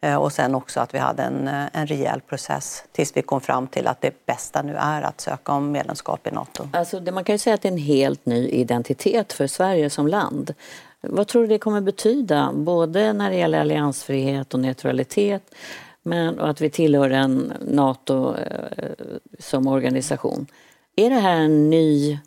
Eh, 0.01 0.15
och 0.15 0.31
sen 0.31 0.55
också 0.55 0.79
att 0.79 0.93
vi 0.93 0.97
hade 0.97 1.23
en, 1.23 1.47
eh, 1.47 1.65
en 1.73 1.87
rejäl 1.87 2.21
process 2.21 2.83
tills 2.91 3.17
vi 3.17 3.21
kom 3.21 3.41
fram 3.41 3.67
till 3.67 3.87
att 3.87 4.01
det 4.01 4.25
bästa 4.25 4.61
nu 4.61 4.75
är 4.75 5.01
att 5.01 5.21
söka 5.21 5.51
om 5.51 5.71
medlemskap 5.71 6.27
i 6.27 6.31
Nato. 6.31 6.69
Alltså, 6.73 7.01
man 7.01 7.23
kan 7.23 7.35
ju 7.35 7.39
säga 7.39 7.53
att 7.53 7.61
det 7.61 7.67
är 7.67 7.71
en 7.71 7.77
helt 7.77 8.25
ny 8.25 8.47
identitet 8.47 9.33
för 9.33 9.47
Sverige 9.47 9.89
som 9.89 10.07
land. 10.07 10.53
Vad 11.01 11.27
tror 11.27 11.41
du 11.41 11.47
det 11.47 11.57
kommer 11.57 11.81
betyda, 11.81 12.51
både 12.53 13.13
när 13.13 13.29
det 13.29 13.35
gäller 13.35 13.59
alliansfrihet 13.59 14.53
och 14.53 14.59
neutralitet 14.59 15.55
men 16.03 16.39
och 16.39 16.49
att 16.49 16.61
vi 16.61 16.69
tillhör 16.69 17.09
en 17.09 17.53
Nato 17.61 18.35
eh, 18.35 18.91
som 19.39 19.67
organisation? 19.67 20.47
Är 20.95 21.09
det 21.09 21.15
här 21.15 21.35
en 21.35 21.69
ny 21.69 22.19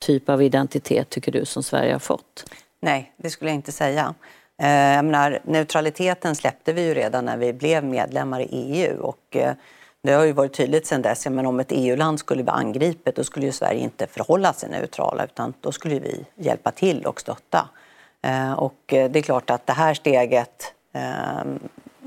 typ 0.00 0.28
av 0.28 0.42
identitet, 0.42 1.10
tycker 1.10 1.32
du, 1.32 1.44
som 1.44 1.62
Sverige 1.62 1.92
har 1.92 1.98
fått? 1.98 2.44
Nej, 2.84 3.12
det 3.16 3.30
skulle 3.30 3.50
jag 3.50 3.54
inte 3.54 3.72
säga. 3.72 4.14
Eh, 4.62 4.68
jag 4.70 5.04
menar, 5.04 5.40
neutraliteten 5.44 6.34
släppte 6.34 6.72
vi 6.72 6.86
ju 6.86 6.94
redan 6.94 7.24
när 7.24 7.36
vi 7.36 7.52
blev 7.52 7.84
medlemmar 7.84 8.40
i 8.40 8.46
EU. 8.50 9.00
Och 9.00 9.36
eh, 9.36 9.54
det 10.02 10.12
har 10.12 10.24
ju 10.24 10.32
varit 10.32 10.52
tydligt 10.52 10.86
sedan 10.86 11.02
dess. 11.02 11.26
Men 11.26 11.46
om 11.46 11.60
ett 11.60 11.72
EU-land 11.72 12.18
skulle 12.18 12.42
bli 12.42 12.50
angripet 12.50 13.16
då 13.16 13.24
skulle 13.24 13.46
ju 13.46 13.52
Sverige 13.52 13.80
inte 13.80 14.06
förhålla 14.06 14.52
sig 14.52 14.70
neutrala 14.70 15.24
utan 15.24 15.54
då 15.60 15.72
skulle 15.72 15.98
vi 15.98 16.24
hjälpa 16.36 16.70
till 16.70 17.06
och 17.06 17.20
stötta. 17.20 17.68
Eh, 18.22 18.52
och 18.52 18.80
det 18.86 19.16
är 19.16 19.22
klart 19.22 19.50
att 19.50 19.66
det 19.66 19.72
här 19.72 19.94
steget 19.94 20.74
ehm, 20.92 21.58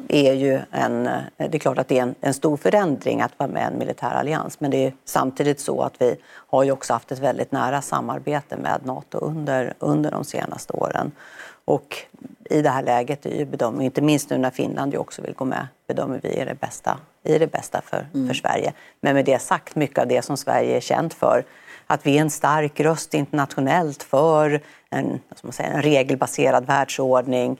är 0.07 0.33
ju 0.33 0.61
en, 0.71 1.03
det 1.37 1.55
är 1.55 1.59
klart 1.59 1.77
att 1.77 1.87
det 1.87 1.97
är 1.97 2.03
en, 2.03 2.15
en, 2.21 2.33
stor 2.33 2.57
förändring 2.57 3.21
att 3.21 3.39
vara 3.39 3.49
med 3.49 3.61
i 3.61 3.73
en 3.73 3.79
militär 3.79 4.11
allians 4.11 4.59
men 4.59 4.71
det 4.71 4.85
är 4.85 4.93
samtidigt 5.05 5.59
så 5.59 5.81
att 5.81 5.93
vi 6.01 6.15
har 6.25 6.63
ju 6.63 6.71
också 6.71 6.93
haft 6.93 7.11
ett 7.11 7.19
väldigt 7.19 7.51
nära 7.51 7.81
samarbete 7.81 8.57
med 8.57 8.79
Nato 8.83 9.17
under, 9.17 9.73
under 9.79 10.11
de 10.11 10.23
senaste 10.23 10.73
åren. 10.73 11.11
Och 11.65 11.97
i 12.49 12.61
det 12.61 12.69
här 12.69 12.83
läget 12.83 13.25
är 13.25 13.37
ju 13.39 13.45
bedömningen, 13.45 13.85
inte 13.85 14.01
minst 14.01 14.29
nu 14.29 14.37
när 14.37 14.51
Finland 14.51 14.93
ju 14.93 14.99
också 14.99 15.21
vill 15.21 15.33
gå 15.33 15.45
med, 15.45 15.67
bedömer 15.87 16.19
vi 16.23 16.39
är 16.39 16.45
det 16.45 16.59
bästa, 16.59 16.97
är 17.23 17.39
det 17.39 17.47
bästa 17.47 17.81
för, 17.81 18.07
mm. 18.13 18.27
för 18.27 18.35
Sverige. 18.35 18.73
Men 19.01 19.15
med 19.15 19.25
det 19.25 19.39
sagt, 19.39 19.75
mycket 19.75 19.99
av 19.99 20.07
det 20.07 20.21
som 20.21 20.37
Sverige 20.37 20.77
är 20.77 20.81
känt 20.81 21.13
för, 21.13 21.45
att 21.87 22.05
vi 22.05 22.17
är 22.17 22.21
en 22.21 22.29
stark 22.29 22.79
röst 22.79 23.13
internationellt 23.13 24.03
för 24.03 24.61
en, 24.89 25.19
man 25.43 25.53
säga, 25.53 25.69
en 25.69 25.81
regelbaserad 25.81 26.65
världsordning, 26.65 27.51
eh, 27.51 27.57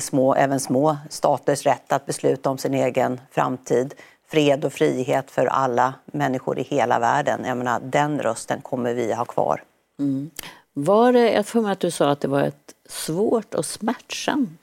små, 0.00 0.34
även 0.34 0.60
små 0.60 0.96
staters 1.10 1.66
rätt 1.66 1.92
att 1.92 2.06
besluta 2.06 2.50
om 2.50 2.58
sin 2.58 2.74
egen 2.74 3.20
framtid, 3.30 3.94
fred 4.28 4.64
och 4.64 4.72
frihet 4.72 5.30
för 5.30 5.46
alla 5.46 5.94
människor 6.06 6.58
i 6.58 6.62
hela 6.62 6.98
världen. 6.98 7.44
Jag 7.44 7.56
menar, 7.56 7.80
den 7.80 8.22
rösten 8.22 8.60
kommer 8.60 8.94
vi 8.94 9.12
ha 9.12 9.24
kvar. 9.24 9.62
Mm. 9.98 10.30
Var 10.72 11.12
det, 11.12 11.32
jag 11.32 11.46
får 11.46 11.62
mig 11.62 11.72
att 11.72 11.80
du 11.80 11.90
sa 11.90 12.10
att 12.10 12.20
det 12.20 12.28
var 12.28 12.42
ett 12.42 12.74
svårt 12.88 13.54
och 13.54 13.64
smärtsam 13.64 14.58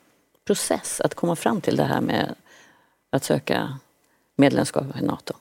process 0.46 1.02
att 1.02 1.14
komma 1.14 1.36
fram 1.36 1.62
till 1.62 1.76
det 1.76 1.84
här 1.84 2.02
med 2.02 2.36
att 3.10 3.24
söka 3.24 3.78
medlemskap 4.36 4.86
i 5.02 5.06
Nato? 5.06 5.34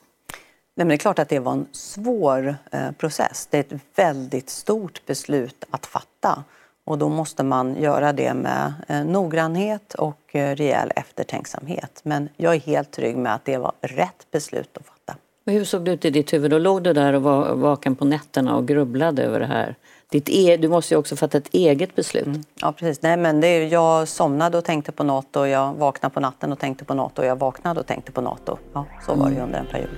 Nej, 0.77 0.85
men 0.85 0.87
det 0.87 0.95
är 0.95 0.97
klart 0.97 1.19
att 1.19 1.29
det 1.29 1.39
var 1.39 1.51
en 1.51 1.67
svår 1.71 2.55
eh, 2.71 2.91
process. 2.91 3.47
Det 3.51 3.57
är 3.57 3.75
ett 3.75 3.81
väldigt 3.95 4.49
stort 4.49 5.05
beslut 5.05 5.63
att 5.69 5.85
fatta. 5.85 6.43
Och 6.87 6.97
då 6.97 7.09
måste 7.09 7.43
man 7.43 7.81
göra 7.81 8.13
det 8.13 8.33
med 8.33 8.73
eh, 8.87 9.05
noggrannhet 9.05 9.93
och 9.93 10.35
eh, 10.35 10.55
rejäl 10.55 10.91
eftertänksamhet. 10.95 11.99
Men 12.03 12.29
jag 12.37 12.55
är 12.55 12.59
helt 12.59 12.91
trygg 12.91 13.17
med 13.17 13.33
att 13.33 13.45
det 13.45 13.57
var 13.57 13.71
rätt 13.81 14.31
beslut 14.31 14.77
att 14.77 14.85
fatta. 14.85 15.19
Och 15.45 15.53
hur 15.53 15.65
såg 15.65 15.85
det 15.85 15.91
ut 15.91 16.05
i 16.05 16.09
ditt 16.09 16.33
huvud? 16.33 16.51
Då 16.51 16.57
låg 16.57 16.83
du 16.83 16.93
där 16.93 17.13
och 17.13 17.21
var 17.21 17.55
vaken 17.55 17.95
på 17.95 18.05
nätterna 18.05 18.55
och 18.55 18.67
grubblade 18.67 19.23
över 19.23 19.39
det 19.39 19.45
här 19.45 19.75
ditt 20.09 20.29
e 20.29 20.57
du 20.57 20.67
måste 20.67 20.93
ju 20.93 20.97
också 20.97 21.15
fatta 21.15 21.37
ett 21.37 21.53
eget 21.53 21.95
beslut. 21.95 22.25
Mm. 22.25 22.43
Ja, 22.61 22.71
precis. 22.71 23.01
Nej, 23.01 23.17
men 23.17 23.41
det 23.41 23.47
är, 23.47 23.67
jag 23.67 24.07
somnade 24.07 24.57
och 24.57 24.63
tänkte 24.63 24.91
på 24.91 25.03
Nato, 25.03 25.45
jag 25.45 25.73
vaknade 25.73 26.13
på 26.13 26.19
natten 26.19 26.51
och 26.51 26.59
tänkte 26.59 26.85
på 26.85 26.93
Nato, 26.93 27.23
jag 27.23 27.35
vaknade 27.35 27.79
och 27.79 27.87
tänkte 27.87 28.11
på 28.11 28.21
Nato. 28.21 28.57
Ja, 28.73 28.85
så 29.05 29.15
var 29.15 29.29
det 29.29 29.41
under 29.41 29.59
en 29.59 29.65
period. 29.65 29.97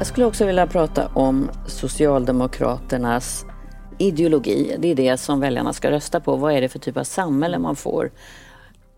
Jag 0.00 0.06
skulle 0.06 0.26
också 0.26 0.46
vilja 0.46 0.66
prata 0.66 1.08
om 1.14 1.50
Socialdemokraternas 1.66 3.44
ideologi, 3.98 4.76
det 4.78 4.88
är 4.88 4.94
det 4.94 5.16
som 5.16 5.40
väljarna 5.40 5.72
ska 5.72 5.90
rösta 5.90 6.20
på. 6.20 6.36
Vad 6.36 6.52
är 6.52 6.60
det 6.60 6.68
för 6.68 6.78
typ 6.78 6.96
av 6.96 7.04
samhälle 7.04 7.58
man 7.58 7.76
får 7.76 8.10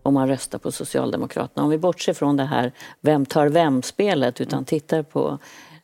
om 0.03 0.13
man 0.13 0.27
röstar 0.27 0.57
på 0.59 0.71
Socialdemokraterna? 0.71 1.63
Om 1.63 1.69
vi 1.69 1.77
bortser 1.77 2.13
från 2.13 2.37
det 2.37 2.43
här 2.43 2.71
vem 3.01 3.25
tar 3.25 3.47
vem-spelet 3.47 4.41
utan 4.41 4.65
tittar 4.65 5.03
på 5.03 5.37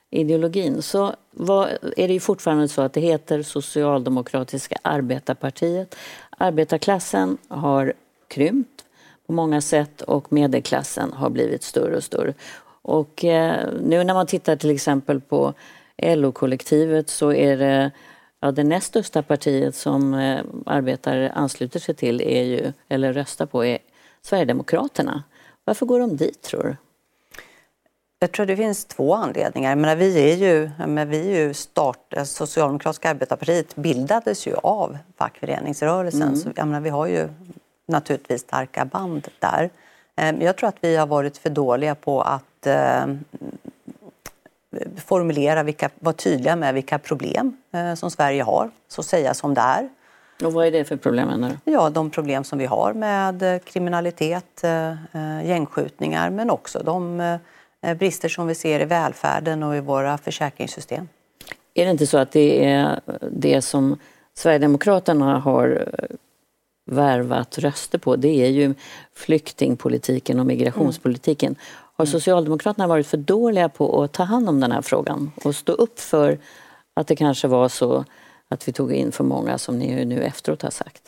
ideologin 0.10 0.82
så 0.82 1.16
var, 1.32 1.70
är 1.98 2.08
det 2.08 2.14
ju 2.14 2.20
fortfarande 2.20 2.68
så 2.68 2.82
att 2.82 2.94
det 2.94 3.02
heter 3.02 3.44
Socialdemokratiska 3.44 4.78
arbetarpartiet. 4.82 5.96
Arbetarklassen 6.38 7.38
har 7.48 7.94
krympt 8.28 8.86
på 9.28 9.34
många 9.34 9.62
sätt 9.62 10.02
och 10.02 10.34
medelklassen 10.34 11.14
har 11.14 11.30
blivit 11.30 11.64
större 11.64 11.98
och 11.98 12.04
större. 12.04 12.34
Och 12.82 13.26
eh, 13.26 13.68
nu 13.82 14.04
när 14.04 14.14
man 14.14 14.28
tittar 14.28 14.56
till 14.56 14.70
exempel 14.70 15.22
på 15.22 15.54
LO-kollektivet 15.98 17.10
så 17.10 17.34
är 17.34 17.58
det 17.58 17.92
Ja, 18.42 18.52
det 18.52 18.64
näst 18.64 18.88
största 18.88 19.22
partiet 19.24 19.76
som 19.76 20.14
eh, 20.14 20.44
arbetare 20.66 21.32
ansluter 21.32 21.80
sig 21.80 21.96
till 21.96 22.22
är 22.22 22.44
ju, 22.44 22.74
eller 22.90 23.14
röstar 23.14 23.46
på 23.46 23.66
är 23.66 23.78
Sverigedemokraterna. 24.22 25.24
Varför 25.66 25.86
går 25.86 26.00
de 26.00 26.18
dit 26.18 26.42
tror 26.42 26.64
du? 26.64 26.76
Jag 28.20 28.32
tror 28.32 28.46
det 28.46 28.58
finns 28.58 28.86
två 28.86 29.14
anledningar. 29.14 29.76
Men 29.76 29.98
vi 29.98 30.32
är 30.32 30.36
ju, 30.36 30.70
men 30.88 31.10
vi 31.10 31.32
är 31.32 31.48
ju 31.48 31.54
start, 31.54 32.14
alltså 32.18 32.46
Socialdemokratiska 32.46 33.10
arbetarpartiet 33.10 33.76
bildades 33.76 34.48
ju 34.48 34.56
av 34.56 34.98
fackföreningsrörelsen. 35.18 36.22
Mm. 36.22 36.36
Så, 36.36 36.50
menar, 36.56 36.80
vi 36.80 36.90
har 36.90 37.08
ju 37.08 37.30
naturligtvis 37.88 38.42
starka 38.42 38.86
band 38.86 39.28
där. 39.40 39.70
Eh, 40.16 40.44
jag 40.44 40.58
tror 40.58 40.70
att 40.70 40.78
vi 40.82 40.96
har 40.96 41.08
varit 41.08 41.38
för 41.38 41.50
dåliga 41.50 41.96
på 41.96 42.22
att 42.22 42.44
eh, 42.68 43.06
formulera, 44.98 45.64
vilka, 45.64 45.90
vara 46.00 46.14
tydliga 46.14 46.56
med 46.56 46.74
vilka 46.74 47.00
problem 47.00 47.58
eh, 47.72 47.94
som 47.94 48.12
Sverige 48.12 48.44
har, 48.44 48.72
så 48.88 49.04
säga 49.04 49.34
som 49.34 49.54
det 49.54 49.62
är. 49.62 49.90
Och 50.44 50.54
vad 50.54 50.68
är 50.68 50.72
det 50.72 50.86
för 50.86 50.96
problem 50.96 51.42
du? 51.42 51.72
Ja, 51.72 51.90
de 51.90 52.10
problem 52.10 52.44
som 52.44 52.60
vi 52.60 52.66
har 52.66 52.94
med 52.94 53.44
eh, 53.44 53.60
kriminalitet, 53.60 54.64
eh, 54.64 54.90
eh, 54.90 55.46
gängskjutningar 55.46 56.30
men 56.30 56.50
också 56.50 56.80
de 56.84 57.20
eh, 57.82 57.94
brister 57.94 58.30
som 58.30 58.48
vi 58.48 58.56
ser 58.56 58.80
i 58.80 58.86
välfärden 58.86 59.64
och 59.64 59.76
i 59.76 59.80
våra 59.80 60.18
försäkringssystem. 60.18 61.08
Är 61.74 61.86
det 61.86 61.92
inte 61.92 62.08
så 62.08 62.18
att 62.18 62.32
det 62.32 62.66
är 62.66 63.00
det 63.32 63.62
som 63.62 63.98
Sverigedemokraterna 64.34 65.40
har 65.40 65.90
värvat 66.86 67.58
röster 67.58 67.98
på, 67.98 68.16
det 68.16 68.46
är 68.46 68.50
ju 68.50 68.74
flyktingpolitiken 69.14 70.40
och 70.40 70.46
migrationspolitiken. 70.46 71.48
Mm. 71.48 71.60
Har 72.00 72.06
Socialdemokraterna 72.06 72.88
varit 72.88 73.08
för 73.08 73.18
dåliga 73.18 73.70
på 73.70 74.04
att 74.04 74.12
ta 74.12 74.24
hand 74.24 74.50
om 74.50 74.60
den 74.60 74.72
här 74.72 74.82
frågan 74.82 75.32
och 75.44 75.56
stå 75.56 75.72
upp 75.72 76.00
för 76.00 76.40
att 76.94 77.08
det 77.08 77.16
kanske 77.16 77.48
var 77.48 77.70
så 77.70 78.06
att 78.50 78.68
vi 78.68 78.72
tog 78.72 78.94
in 78.94 79.12
för 79.12 79.24
många 79.24 79.58
som 79.58 79.80
ni 79.80 80.06
nu 80.06 80.24
efteråt 80.24 80.62
har 80.62 80.70
sagt? 80.70 81.02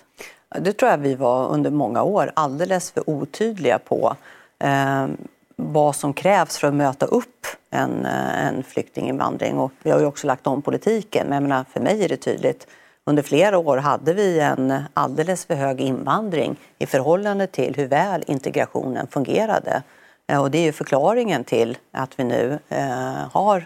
Det 0.59 0.73
tror 0.73 0.91
jag 0.91 0.97
vi 0.97 1.15
var 1.15 1.47
under 1.49 1.71
många 1.71 2.03
år 2.03 2.31
alldeles 2.35 2.91
för 2.91 3.09
otydliga 3.09 3.79
på 3.79 4.15
eh, 4.59 5.07
vad 5.55 5.95
som 5.95 6.13
krävs 6.13 6.57
för 6.57 6.67
att 6.67 6.73
möta 6.73 7.05
upp 7.05 7.45
en, 7.69 8.05
eh, 8.05 8.47
en 8.47 8.63
flyktinginvandring. 8.63 9.57
Och 9.57 9.71
vi 9.83 9.91
har 9.91 9.99
ju 9.99 10.05
också 10.05 10.27
lagt 10.27 10.47
om 10.47 10.61
politiken, 10.61 11.27
men 11.29 11.43
menar, 11.43 11.65
för 11.73 11.79
mig 11.79 12.03
är 12.03 12.09
det 12.09 12.17
tydligt. 12.17 12.67
Under 13.05 13.23
flera 13.23 13.57
år 13.57 13.77
hade 13.77 14.13
vi 14.13 14.39
en 14.39 14.83
alldeles 14.93 15.45
för 15.45 15.55
hög 15.55 15.81
invandring 15.81 16.55
i 16.79 16.85
förhållande 16.85 17.47
till 17.47 17.75
hur 17.75 17.87
väl 17.87 18.23
integrationen 18.27 19.07
fungerade. 19.07 19.83
Eh, 20.31 20.41
och 20.41 20.51
det 20.51 20.57
är 20.57 20.63
ju 20.63 20.71
förklaringen 20.71 21.43
till 21.43 21.77
att 21.91 22.19
vi 22.19 22.23
nu 22.23 22.59
eh, 22.69 23.29
har 23.31 23.65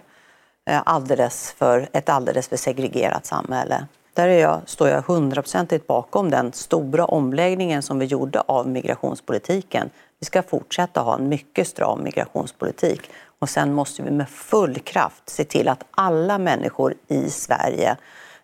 eh, 0.66 0.82
alldeles 0.86 1.52
för, 1.58 1.90
ett 1.94 2.10
alldeles 2.10 2.48
för 2.48 2.58
segregerat 2.58 3.26
samhälle. 3.26 3.88
Där 4.14 4.28
är 4.28 4.42
jag, 4.42 4.62
står 4.66 4.90
jag 4.90 5.02
hundraprocentigt 5.02 5.88
bakom 5.88 6.30
den 6.30 6.54
stora 6.54 7.06
omläggningen 7.06 7.82
som 7.82 8.00
vi 8.00 8.06
gjorde 8.06 8.42
av 8.42 8.68
migrationspolitiken. 8.68 9.90
Vi 10.20 10.26
ska 10.26 10.44
fortsätta 10.44 11.02
ha 11.02 11.16
en 11.16 11.30
mycket 11.30 11.68
stram 11.68 12.04
migrationspolitik 12.04 13.10
och 13.40 13.50
sen 13.50 13.74
måste 13.74 14.04
vi 14.04 14.12
med 14.12 14.30
full 14.30 14.80
kraft 14.80 15.30
se 15.30 15.44
till 15.44 15.68
att 15.68 15.84
alla 15.92 16.38
människor 16.38 16.94
i 17.08 17.30
Sverige 17.30 17.98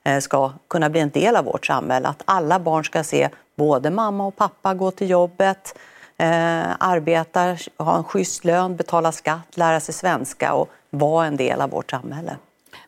eh, 0.04 0.20
ska 0.20 0.51
kunna 0.68 0.90
bli 0.90 1.00
en 1.01 1.10
del 1.10 1.36
av 1.36 1.46
vårt 1.46 1.66
samhälle. 1.66 2.08
Att 2.08 2.24
alla 2.25 2.60
barn 2.60 2.84
ska 2.84 3.04
se 3.04 3.30
både 3.56 3.90
mamma 3.90 4.25
och 4.25 4.36
pappa 4.36 4.74
gå 4.74 4.92
till 4.92 5.10
jobbet, 5.10 5.75
eh, 6.22 6.75
arbeta, 6.80 7.58
ha 7.78 7.98
en 7.98 8.04
schysst 8.04 8.46
lön, 8.46 8.75
betala 8.75 9.12
skatt, 9.12 9.58
lära 9.58 9.80
sig 9.80 9.94
svenska 9.94 10.54
och 10.54 10.70
vara 10.90 11.25
en 11.25 11.38
del 11.38 11.62
av 11.62 11.70
vårt 11.70 11.92
samhälle. 11.92 12.38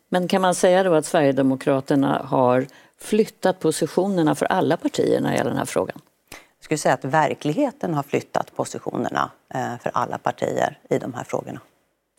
Men 0.08 0.28
kan 0.28 0.42
man 0.42 0.54
säga 0.54 0.82
då 0.82 0.94
att 0.94 1.06
Sverigedemokraterna 1.06 2.22
har 2.28 2.66
flyttat 3.00 3.60
positionerna 3.60 4.34
för 4.34 4.46
alla 4.46 4.76
partier 4.76 5.20
när 5.20 5.30
det 5.30 5.36
gäller 5.36 5.50
den 5.50 5.58
här 5.58 5.64
frågan? 5.64 6.00
Jag 6.30 6.64
skulle 6.64 6.78
säga 6.78 6.94
att 6.94 7.04
verkligheten 7.04 7.94
har 7.94 8.02
flyttat 8.02 8.56
positionerna 8.56 9.30
eh, 9.54 9.78
för 9.82 9.90
alla 9.94 10.18
partier 10.18 10.78
i 10.90 10.98
de 10.98 11.14
här 11.14 11.24
frågorna. 11.24 11.60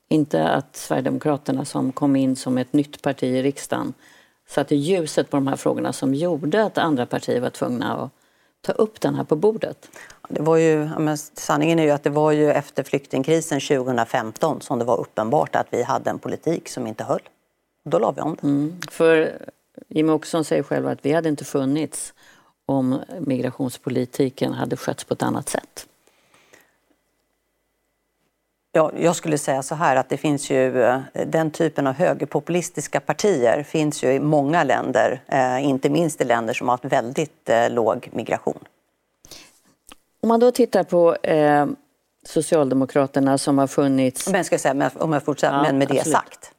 Inte 0.10 0.50
att 0.50 0.76
Sverigedemokraterna 0.76 1.66
som 1.66 1.92
kom 1.92 2.16
in 2.16 2.36
som 2.36 2.58
ett 2.58 2.74
nytt 2.74 3.02
parti 3.02 3.24
i 3.24 3.44
riksdagen 3.44 3.94
satte 4.48 4.76
ljuset 4.76 5.30
på 5.30 5.38
de 5.38 5.48
här 5.48 5.56
frågorna 5.56 5.94
som 5.94 6.14
gjorde 6.14 6.64
att 6.64 6.78
andra 6.78 7.06
partier 7.06 7.42
var 7.42 7.50
tvungna 7.50 7.94
att 7.94 8.12
ta 8.66 8.72
upp 8.72 9.02
den 9.02 9.16
här 9.16 9.24
på 9.24 9.36
bordet? 9.36 9.90
Det 10.30 10.42
var 10.42 10.58
ju, 10.58 10.90
sanningen 11.34 11.80
är 11.80 11.84
ju 11.84 11.92
att 11.92 12.04
det 12.04 12.10
var 12.10 12.32
ju 12.32 12.52
efter 12.52 12.84
flyktingkrisen 12.84 13.60
2015 13.60 14.62
som 14.62 14.80
det 14.80 14.86
var 14.86 15.00
uppenbart 15.00 15.56
att 15.56 15.68
vi 15.70 15.84
hade 15.84 16.10
en 16.10 16.20
politik 16.20 16.70
som 16.70 16.88
inte 16.88 17.04
höll. 17.04 17.22
Då 17.86 18.00
la 18.00 18.12
vi 18.12 18.22
om 18.22 18.36
det. 18.42 18.48
Mm, 18.48 18.82
för 18.92 19.42
Jimmie 19.88 20.16
Åkesson 20.16 20.44
säger 20.44 20.64
själv 20.64 20.88
att 20.88 21.00
vi 21.02 21.14
hade 21.14 21.30
inte 21.30 21.46
funnits 21.46 22.14
om 22.66 23.00
migrationspolitiken 23.20 24.54
hade 24.54 24.78
skötts 24.78 25.04
på 25.04 25.14
ett 25.14 25.24
annat 25.24 25.50
sätt. 25.50 25.88
Ja, 28.78 28.92
jag 28.98 29.16
skulle 29.16 29.38
säga 29.38 29.64
så 29.64 29.76
här 29.76 29.96
att 29.96 30.10
det 30.10 30.18
finns 30.18 30.50
ju 30.50 30.84
eh, 30.84 31.00
den 31.28 31.52
typen 31.52 31.88
av 31.88 31.94
högerpopulistiska 31.94 33.00
partier 33.00 33.64
finns 33.64 34.04
ju 34.04 34.12
i 34.12 34.20
många 34.20 34.64
länder, 34.64 35.22
eh, 35.28 35.66
inte 35.66 35.90
minst 35.90 36.22
i 36.22 36.24
länder 36.24 36.54
som 36.54 36.68
har 36.68 36.74
haft 36.74 36.86
väldigt 36.86 37.50
eh, 37.50 37.70
låg 37.70 38.10
migration. 38.12 38.60
Om 40.22 40.30
man 40.30 40.40
då 40.40 40.52
tittar 40.52 40.84
på 40.84 41.16
eh, 41.16 41.66
Socialdemokraterna 42.26 43.38
som 43.38 43.58
har 43.58 43.68
funnits... 43.68 44.30
Men, 44.30 44.46
ska 44.46 44.60
säga, 44.60 44.92
om 44.96 45.14
jag 45.14 45.24
fortsätter, 45.24 45.56
ja, 45.56 45.64
men 45.64 45.78
med 45.78 45.88
det 45.88 46.00
absolut. 46.00 46.16
sagt. 46.16 46.52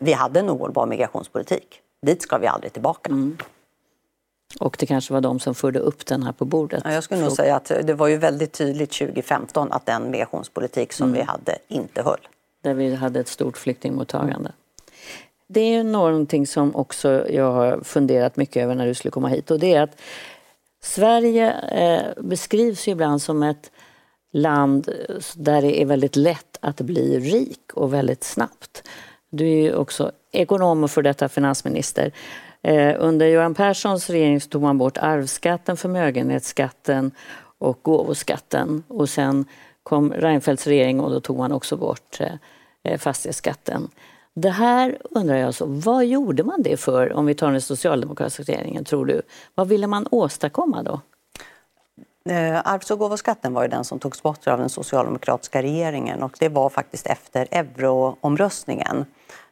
Vi 0.00 0.12
hade 0.12 0.40
en 0.40 0.50
ohållbar 0.50 0.86
migrationspolitik. 0.86 1.80
Dit 2.06 2.22
ska 2.22 2.38
vi 2.38 2.46
aldrig 2.46 2.72
tillbaka. 2.72 3.10
Mm. 3.10 3.36
Och 4.60 4.76
det 4.78 4.86
kanske 4.86 5.12
var 5.12 5.20
de 5.20 5.40
som 5.40 5.54
förde 5.54 5.78
upp 5.78 6.06
den 6.06 6.22
här 6.22 6.32
på 6.32 6.44
bordet? 6.44 6.82
Ja, 6.84 6.92
jag 6.92 7.04
skulle 7.04 7.20
nog 7.20 7.32
säga 7.32 7.56
att 7.56 7.72
det 7.82 7.94
var 7.94 8.08
ju 8.08 8.16
väldigt 8.16 8.52
tydligt 8.52 8.92
2015 8.92 9.72
att 9.72 9.86
den 9.86 10.10
migrationspolitik 10.10 10.92
som 10.92 11.08
mm. 11.08 11.20
vi 11.20 11.24
hade 11.26 11.58
inte 11.68 12.02
höll. 12.02 12.28
Där 12.62 12.74
vi 12.74 12.94
hade 12.94 13.20
ett 13.20 13.28
stort 13.28 13.58
flyktingmottagande. 13.58 14.52
Det 15.46 15.60
är 15.60 15.84
någonting 15.84 16.46
som 16.46 16.76
också 16.76 17.28
jag 17.30 17.52
har 17.52 17.80
funderat 17.84 18.36
mycket 18.36 18.62
över 18.62 18.74
när 18.74 18.86
du 18.86 18.94
skulle 18.94 19.12
komma 19.12 19.28
hit 19.28 19.50
och 19.50 19.58
det 19.58 19.74
är 19.74 19.82
att 19.82 20.00
Sverige 20.82 21.52
eh, 21.52 22.22
beskrivs 22.22 22.88
ju 22.88 22.92
ibland 22.92 23.22
som 23.22 23.42
ett 23.42 23.70
land 24.32 24.88
där 25.36 25.62
det 25.62 25.82
är 25.82 25.86
väldigt 25.86 26.16
lätt 26.16 26.58
att 26.60 26.80
bli 26.80 27.20
rik 27.20 27.72
och 27.74 27.94
väldigt 27.94 28.24
snabbt. 28.24 28.88
Du 29.30 29.44
är 29.44 29.62
ju 29.62 29.74
också 29.74 30.12
ekonom 30.32 30.84
och 30.84 30.90
för 30.90 31.02
detta 31.02 31.28
finansminister. 31.28 32.12
Eh, 32.62 32.96
under 32.98 33.26
Göran 33.26 33.54
Perssons 33.54 34.10
regering 34.10 34.40
tog 34.40 34.62
man 34.62 34.78
bort 34.78 34.98
arvsskatten, 34.98 35.76
förmögenhetsskatten 35.76 37.10
och 37.58 37.78
gåvoskatten. 37.82 38.82
Och 38.88 39.08
sen 39.08 39.44
kom 39.82 40.12
Reinfeldts 40.12 40.66
regering 40.66 41.00
och 41.00 41.10
då 41.10 41.20
tog 41.20 41.38
man 41.38 41.52
också 41.52 41.76
bort 41.76 42.20
eh, 42.20 42.32
eh, 42.84 42.98
fastighetsskatten. 42.98 43.88
Det 44.34 44.50
här 44.50 44.98
undrar 45.02 45.36
jag, 45.36 45.46
alltså, 45.46 45.64
vad 45.66 46.06
gjorde 46.06 46.44
man 46.44 46.62
det 46.62 46.76
för 46.76 47.12
om 47.12 47.26
vi 47.26 47.34
tar 47.34 47.52
den 47.52 47.60
socialdemokratiska 47.60 48.42
regeringen, 48.42 48.84
tror 48.84 49.06
du? 49.06 49.22
Vad 49.54 49.68
ville 49.68 49.86
man 49.86 50.06
åstadkomma 50.10 50.82
då? 50.82 51.00
Arvs 52.64 52.90
och 52.90 52.98
gåvoskatten 52.98 53.54
var 53.54 53.62
ju 53.62 53.68
den 53.68 53.84
som 53.84 53.98
togs 53.98 54.22
bort 54.22 54.46
av 54.46 54.58
den 54.58 54.68
socialdemokratiska 54.68 55.62
regeringen 55.62 56.22
och 56.22 56.36
det 56.38 56.48
var 56.48 56.68
faktiskt 56.68 57.06
efter 57.06 57.48
euroomröstningen. 57.50 59.06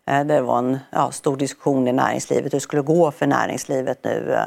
Eh, 0.07 0.25
det 0.25 0.41
var 0.41 0.59
en 0.59 0.79
ja, 0.91 1.11
stor 1.11 1.37
diskussion 1.37 1.89
i 1.89 1.93
näringslivet 1.93 2.45
hur 2.45 2.51
det 2.51 2.61
skulle 2.61 2.83
gå 2.83 3.11
för 3.11 3.27
näringslivet 3.27 4.05
nu 4.05 4.33
eh, 4.33 4.45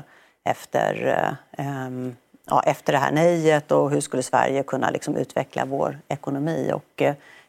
efter, 0.52 1.08
eh, 1.08 1.66
ehm, 1.66 2.16
ja, 2.46 2.64
efter 2.66 2.94
det 2.94 3.00
här 3.00 3.12
nejet 3.12 3.72
och 3.72 3.92
hur 3.92 4.02
skulle 4.02 4.24
Sverige 4.24 4.64
kunna 4.64 4.90
liksom 4.90 5.16
utveckla 5.16 5.66
vår 5.66 6.00
ekonomi. 6.08 6.72
Och 6.74 7.02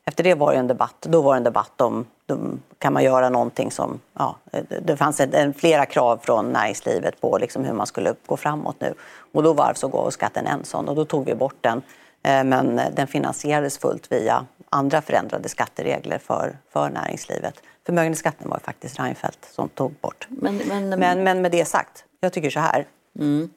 efter 0.04 0.24
det 0.24 0.34
var 0.34 0.52
det 0.52 0.58
en 0.58 0.66
debatt. 0.66 0.96
Då 1.00 1.22
var 1.22 1.34
det 1.34 1.36
en 1.36 1.44
debatt 1.44 1.80
om, 1.80 2.06
kan 2.78 2.92
man 2.92 3.04
göra 3.04 3.28
någonting 3.28 3.70
som... 3.70 4.00
Ja, 4.18 4.36
det 4.82 4.96
fanns 4.96 5.20
en, 5.20 5.54
flera 5.54 5.86
krav 5.86 6.20
från 6.22 6.52
näringslivet 6.52 7.20
på 7.20 7.38
liksom 7.38 7.64
hur 7.64 7.72
man 7.72 7.86
skulle 7.86 8.14
gå 8.26 8.36
framåt 8.36 8.76
nu. 8.80 8.94
Och 9.32 9.42
då 9.42 9.52
var 9.52 9.64
arvs 9.64 9.84
och 9.84 9.90
gåvoskatten 9.90 10.46
en 10.46 10.64
sån 10.64 10.88
och 10.88 10.94
då 10.94 11.04
tog 11.04 11.24
vi 11.24 11.34
bort 11.34 11.56
den. 11.60 11.82
Men 12.22 12.80
den 12.92 13.06
finansierades 13.06 13.78
fullt 13.78 14.12
via 14.12 14.46
andra 14.74 15.02
förändrade 15.02 15.48
skatteregler 15.48 16.18
för, 16.18 16.58
för 16.72 16.90
näringslivet. 16.90 17.54
Förmögenhetsskatten 17.86 18.50
var 18.50 18.58
faktiskt 18.58 19.00
Reinfeldt 19.00 19.48
som 19.52 19.68
tog 19.68 19.92
bort. 20.00 20.26
Men, 20.30 20.56
men, 20.56 20.88
men, 20.88 21.24
men 21.24 21.42
med 21.42 21.52
det 21.52 21.64
sagt, 21.64 22.04
jag 22.20 22.32
tycker 22.32 22.50
så 22.50 22.60
här. 22.60 22.86
Mm. 23.18 23.50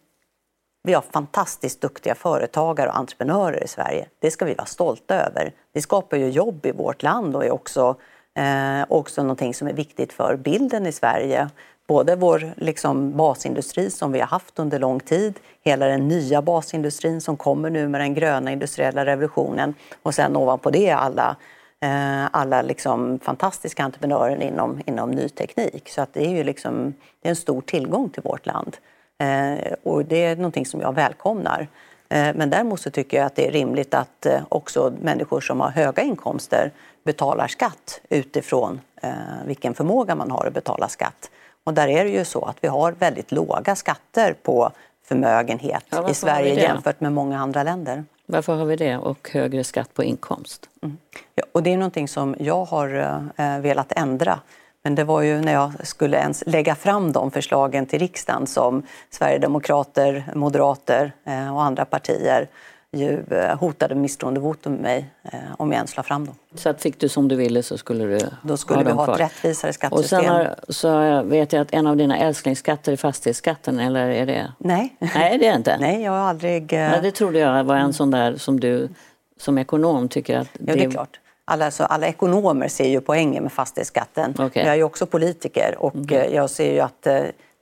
Vi 0.83 0.93
har 0.93 1.01
fantastiskt 1.01 1.81
duktiga 1.81 2.15
företagare 2.15 2.89
och 2.89 2.97
entreprenörer 2.97 3.63
i 3.63 3.67
Sverige. 3.67 4.07
Det 4.19 4.31
ska 4.31 4.45
vi 4.45 4.53
vara 4.53 4.65
stolta 4.65 5.15
över. 5.15 5.53
Det 5.73 5.81
skapar 5.81 6.17
ju 6.17 6.29
jobb 6.29 6.65
i 6.65 6.71
vårt 6.71 7.03
land 7.03 7.35
och 7.35 7.45
är 7.45 7.51
också, 7.51 7.95
eh, 8.35 8.85
också 8.89 9.21
någonting 9.21 9.53
som 9.53 9.67
är 9.67 9.73
viktigt 9.73 10.13
för 10.13 10.35
bilden 10.35 10.85
i 10.85 10.91
Sverige. 10.91 11.49
Både 11.87 12.15
vår 12.15 12.53
liksom, 12.57 13.17
basindustri 13.17 13.91
som 13.91 14.11
vi 14.11 14.19
har 14.19 14.27
haft 14.27 14.59
under 14.59 14.79
lång 14.79 14.99
tid, 14.99 15.39
hela 15.63 15.85
den 15.85 16.07
nya 16.07 16.41
basindustrin 16.41 17.21
som 17.21 17.37
kommer 17.37 17.69
nu 17.69 17.87
med 17.87 18.01
den 18.01 18.13
gröna 18.13 18.51
industriella 18.51 19.05
revolutionen 19.05 19.73
och 20.03 20.15
sen 20.15 20.35
ovanpå 20.35 20.69
det 20.69 20.91
alla 20.91 21.35
Eh, 21.79 22.25
alla 22.31 22.61
liksom 22.61 23.19
fantastiska 23.19 23.83
entreprenörer 23.83 24.41
inom, 24.41 24.81
inom 24.85 25.11
ny 25.11 25.29
teknik. 25.29 25.89
Så 25.89 26.01
att 26.01 26.13
det 26.13 26.25
är 26.25 26.29
ju 26.29 26.43
liksom, 26.43 26.93
det 27.21 27.27
är 27.27 27.29
en 27.29 27.35
stor 27.35 27.61
tillgång 27.61 28.09
till 28.09 28.23
vårt 28.23 28.45
land. 28.45 28.77
Eh, 29.17 29.73
och 29.83 30.05
det 30.05 30.25
är 30.25 30.35
någonting 30.35 30.65
som 30.65 30.81
jag 30.81 30.95
välkomnar. 30.95 31.67
Eh, 32.09 32.35
men 32.35 32.49
däremot 32.49 32.79
så 32.79 32.89
tycker 32.89 33.17
jag 33.17 33.25
att 33.25 33.35
det 33.35 33.47
är 33.47 33.51
rimligt 33.51 33.93
att 33.93 34.25
eh, 34.25 34.41
också 34.49 34.93
människor 35.01 35.41
som 35.41 35.59
har 35.59 35.69
höga 35.69 36.03
inkomster 36.03 36.71
betalar 37.03 37.47
skatt 37.47 38.01
utifrån 38.09 38.81
eh, 39.01 39.11
vilken 39.45 39.73
förmåga 39.73 40.15
man 40.15 40.31
har 40.31 40.45
att 40.45 40.53
betala 40.53 40.87
skatt. 40.87 41.31
Och 41.67 41.73
där 41.73 41.87
är 41.87 42.03
det 42.03 42.09
ju 42.09 42.25
så 42.25 42.45
att 42.45 42.57
vi 42.61 42.67
har 42.67 42.91
väldigt 42.91 43.31
låga 43.31 43.75
skatter 43.75 44.35
på 44.43 44.71
förmögenhet 45.05 45.83
ja, 45.89 46.09
i 46.09 46.13
Sverige 46.13 46.53
jämfört 46.53 46.99
med 46.99 47.13
många 47.13 47.39
andra 47.39 47.63
länder. 47.63 48.03
Varför 48.25 48.55
har 48.55 48.65
vi 48.65 48.75
det 48.75 48.97
och 48.97 49.29
högre 49.33 49.63
skatt 49.63 49.93
på 49.93 50.03
inkomst? 50.03 50.69
Mm. 50.81 50.97
Ja, 51.35 51.43
och 51.51 51.63
det 51.63 51.73
är 51.73 51.77
någonting 51.77 52.07
som 52.07 52.35
jag 52.39 52.65
har 52.65 52.95
eh, 53.35 53.59
velat 53.59 53.91
ändra. 53.91 54.39
Men 54.83 54.95
det 54.95 55.03
var 55.03 55.21
ju 55.21 55.41
när 55.41 55.53
jag 55.53 55.87
skulle 55.87 56.17
ens 56.17 56.43
lägga 56.45 56.75
fram 56.75 57.11
de 57.11 57.31
förslagen 57.31 57.85
till 57.85 57.99
riksdagen 57.99 58.47
som 58.47 58.83
Sverigedemokrater, 59.09 60.31
Moderater 60.35 61.11
eh, 61.25 61.55
och 61.55 61.63
andra 61.63 61.85
partier 61.85 62.47
ju 62.91 63.23
eh, 63.31 63.57
hotade 63.57 63.95
misstroendevotum 63.95 64.73
med 64.73 64.81
mig 64.81 65.05
eh, 65.23 65.39
om 65.57 65.71
jag 65.71 65.75
ens 65.75 65.97
la 65.97 66.03
fram 66.03 66.25
dem. 66.25 66.35
Så 66.55 66.69
att 66.69 66.81
fick 66.81 66.99
du 66.99 67.09
som 67.09 67.27
du 67.27 67.35
ville 67.35 67.63
så 67.63 67.77
skulle 67.77 68.05
du 68.05 68.19
Då 68.41 68.57
skulle 68.57 68.79
ha 68.79 68.83
vi 68.83 68.91
ha 68.91 69.05
kvar. 69.05 69.13
ett 69.13 69.19
rättvisare 69.19 69.73
skattesystem. 69.73 70.19
Och 70.19 70.25
sen 70.25 70.35
har, 70.35 70.55
så 70.69 71.21
vet 71.23 71.53
jag 71.53 71.61
att 71.61 71.73
en 71.73 71.87
av 71.87 71.97
dina 71.97 72.17
älsklingsskatter 72.17 72.91
är 72.91 72.95
fastighetsskatten, 72.95 73.79
eller 73.79 74.09
är 74.09 74.25
det? 74.25 74.51
Nej. 74.57 74.95
Nej, 74.99 75.37
det 75.37 75.47
är 75.47 75.55
inte? 75.55 75.77
Nej, 75.79 76.01
jag 76.01 76.11
har 76.11 76.17
aldrig... 76.17 76.71
Nej, 76.71 76.95
eh, 76.95 77.01
det 77.01 77.11
trodde 77.11 77.39
jag 77.39 77.63
var 77.63 77.75
en 77.75 77.93
sån 77.93 78.11
där 78.11 78.35
som 78.35 78.59
du 78.59 78.89
som 79.37 79.57
ekonom 79.57 80.09
tycker 80.09 80.37
att... 80.37 80.47
Det... 80.53 80.71
Ja, 80.71 80.75
det 80.75 80.83
är 80.83 80.91
klart. 80.91 81.19
Alla, 81.45 81.65
alltså, 81.65 81.83
alla 81.83 82.07
ekonomer 82.07 82.67
ser 82.67 82.89
ju 82.89 83.01
poängen 83.01 83.43
med 83.43 83.51
fastighetsskatten. 83.51 84.31
Okay. 84.39 84.63
Jag 84.63 84.71
är 84.71 84.75
ju 84.75 84.83
också 84.83 85.05
politiker 85.05 85.75
och 85.77 85.95
okay. 85.95 86.33
jag 86.33 86.49
ser 86.49 86.73
ju 86.73 86.79
att 86.79 87.07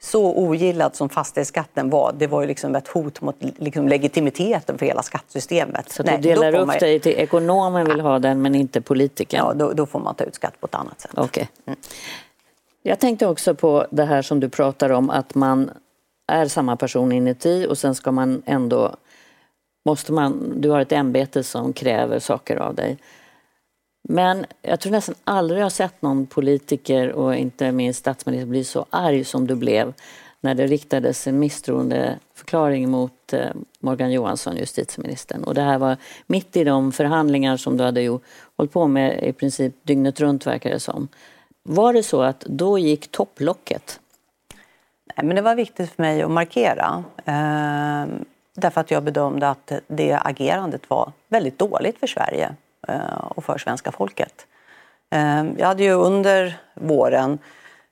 så 0.06 0.34
ogillad 0.36 0.96
som 0.96 1.10
fastighetsskatten 1.10 1.90
var, 1.90 2.14
det 2.18 2.28
var 2.28 2.42
ju 2.42 2.48
liksom 2.48 2.76
ett 2.76 2.88
hot 2.88 3.22
mot 3.22 3.36
liksom 3.40 3.88
legitimiteten 3.88 4.78
för 4.78 4.86
hela 4.86 5.04
skattesystemet. 5.04 5.92
Så 5.92 6.04
Nej, 6.04 6.18
du 6.18 6.30
delar 6.30 6.56
upp 6.56 6.68
man... 6.68 6.78
dig 6.80 7.00
till 7.00 7.12
ekonomen 7.12 7.86
vill 7.86 8.00
ha 8.00 8.20
den 8.20 8.42
men 8.42 8.56
inte 8.56 8.82
politikern? 8.82 9.46
Ja, 9.46 9.54
då, 9.54 9.74
då, 9.74 9.86
får 9.86 10.00
man 10.00 10.16
ta 10.16 10.24
ut 10.24 10.36
skatt 10.36 10.54
på 10.60 10.68
ett 10.68 10.76
annat 10.76 11.02
sätt. 11.02 11.18
Okay. 11.18 11.46
Mm. 11.66 11.80
Jag 12.84 13.00
tänkte 13.00 13.28
också 13.28 13.56
på 13.56 13.88
det 13.92 14.06
här 14.06 14.22
som 14.22 14.40
du 14.40 14.50
pratar 14.50 14.90
om 14.90 15.10
att 15.10 15.36
man 15.36 15.72
är 16.28 16.48
samma 16.48 16.76
person 16.76 17.12
inuti 17.12 17.68
och 17.70 17.78
sen 17.78 17.96
ska 17.96 18.12
man 18.12 18.42
ändå 18.46 18.96
måste 19.86 20.14
man, 20.14 20.62
du 20.62 20.70
har 20.70 20.80
ett 20.80 20.92
ämbete 20.92 21.44
som 21.44 21.74
kräver 21.74 22.20
saker 22.20 22.58
av 22.58 22.76
dig. 22.76 22.98
Men 24.08 24.46
jag 24.62 24.80
tror 24.80 24.92
nästan 24.92 25.16
aldrig 25.24 25.60
jag 25.60 25.66
har 25.66 25.70
sett 25.70 26.02
någon 26.02 26.26
politiker 26.26 27.12
och 27.12 27.36
inte 27.36 27.72
minst 27.72 28.00
statsminister 28.00 28.46
bli 28.46 28.64
så 28.64 28.86
arg 28.90 29.24
som 29.24 29.48
du 29.48 29.56
blev 29.56 29.94
när 30.42 30.56
det 30.56 30.68
riktades 30.68 31.28
en 31.28 31.40
misstroendeförklaring 31.40 32.90
mot 32.90 33.34
eh, 33.34 33.50
Morgan 33.80 34.12
Johansson, 34.12 34.58
justitieministern. 34.58 35.44
Och 35.44 35.54
det 35.54 35.62
här 35.62 35.78
var 35.78 35.98
mitt 36.28 36.56
i 36.58 36.64
de 36.64 36.92
förhandlingar 36.92 37.58
som 37.58 37.78
du 37.78 37.84
hade 37.84 38.02
ju 38.02 38.20
hållit 38.58 38.74
på 38.74 38.88
med 38.88 39.24
i 39.24 39.34
princip 39.34 39.76
dygnet 39.84 40.20
runt 40.20 40.48
verkar 40.48 40.70
det 40.70 40.80
som. 40.80 41.08
Var 41.64 41.94
det 41.94 42.04
så 42.04 42.22
att 42.22 42.40
då 42.40 42.78
gick 42.78 43.12
topplocket? 43.12 44.00
Nej, 45.16 45.26
men 45.26 45.36
det 45.36 45.42
var 45.42 45.56
viktigt 45.56 45.92
för 45.92 46.04
mig 46.04 46.22
att 46.22 46.32
markera. 46.32 47.04
Ehm, 47.26 48.26
därför 48.56 48.82
att 48.82 48.92
jag 48.92 49.04
bedömde 49.04 49.50
att 49.50 49.72
det 49.88 50.20
agerandet 50.24 50.90
var 50.90 51.12
väldigt 51.30 51.60
dåligt 51.60 52.00
för 52.00 52.08
Sverige 52.08 52.56
Eh, 52.88 53.16
och 53.36 53.46
för 53.46 53.58
svenska 53.58 53.92
folket. 53.92 54.48
Ehm, 55.12 55.56
jag 55.58 55.68
hade 55.68 55.84
ju 55.84 55.92
under 55.92 56.58
våren 56.74 57.40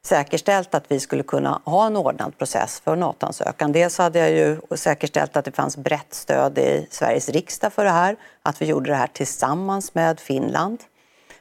säkerställt 0.05 0.75
att 0.75 0.83
vi 0.87 0.99
skulle 0.99 1.23
kunna 1.23 1.61
ha 1.65 1.85
en 1.87 1.97
ordnad 1.97 2.37
process 2.37 2.81
för 2.83 2.95
NATO-ansökan. 2.95 3.71
Dels 3.71 3.97
hade 3.97 4.19
jag 4.19 4.31
ju 4.31 4.57
säkerställt 4.75 5.37
att 5.37 5.45
det 5.45 5.51
fanns 5.51 5.77
brett 5.77 6.13
stöd 6.13 6.57
i 6.57 6.87
Sveriges 6.91 7.29
riksdag 7.29 7.73
för 7.73 7.83
det 7.83 7.91
här, 7.91 8.15
att 8.43 8.61
vi 8.61 8.65
gjorde 8.65 8.89
det 8.89 8.95
här 8.95 9.09
tillsammans 9.13 9.95
med 9.95 10.19
Finland. 10.19 10.79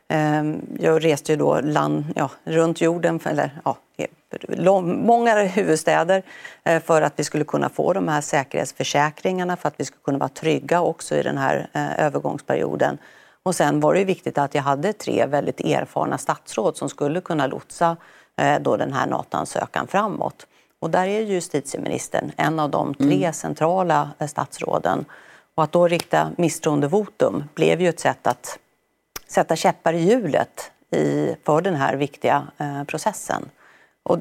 Ehm, 0.09 0.61
jag 0.81 1.05
reste 1.05 1.33
ju 1.33 1.38
då 1.38 1.61
land, 1.61 2.05
ja, 2.17 2.31
runt 2.45 2.81
jorden, 2.81 3.21
eller 3.25 3.61
ja, 3.65 3.77
många 4.81 5.43
huvudstäder 5.43 6.23
eh, 6.65 6.83
för 6.83 7.03
att 7.03 7.12
vi 7.17 7.25
skulle 7.25 7.45
kunna 7.45 7.69
få 7.69 7.93
de 7.93 8.09
här 8.09 8.21
säkerhetsförsäkringarna 8.21 9.57
för 9.57 9.69
att 9.69 9.75
vi 9.77 9.85
skulle 9.85 10.03
kunna 10.05 10.19
vara 10.19 10.29
trygga 10.29 10.81
också 10.81 11.17
i 11.17 11.23
den 11.23 11.38
här 11.38 11.69
eh, 11.73 12.07
övergångsperioden. 12.07 12.99
Och 13.43 13.55
sen 13.55 13.81
var 13.81 13.95
det 13.95 14.05
viktigt 14.05 14.39
att 14.39 14.55
jag 14.55 14.63
hade 14.63 14.93
tre 14.93 15.27
väldigt 15.27 15.61
erfarna 15.61 16.19
statsråd 16.19 16.77
som 16.77 16.89
skulle 16.89 17.21
kunna 17.21 17.47
lotsa 17.47 17.97
Eh, 18.37 18.61
då 18.61 18.77
den 18.77 18.93
här 18.93 19.07
NATO-ansökan 19.07 19.87
framåt. 19.87 20.47
Och 20.79 20.91
där 20.91 21.07
är 21.07 21.21
justitieministern 21.21 22.33
en 22.37 22.61
av 22.61 22.71
de 22.71 22.95
tre 22.95 23.17
mm. 23.17 23.33
centrala 23.33 24.11
eh, 24.19 24.27
statsråden. 24.27 25.05
Och 25.55 25.65
att 25.65 25.73
då 25.73 25.89
rikta 25.89 26.31
misstroendevotum 26.37 27.45
blev 27.55 27.81
ju 27.81 27.89
ett 27.89 28.01
sätt 28.01 28.27
att 28.27 28.59
sätta 29.27 29.57
käppar 29.57 29.93
i 29.93 29.99
hjulet 29.99 30.71
i, 30.91 31.35
för 31.45 31.61
den 31.61 31.75
här 31.75 31.97
viktiga 31.97 32.47
eh, 32.59 32.85
processen. 32.85 33.51
Och, 34.03 34.19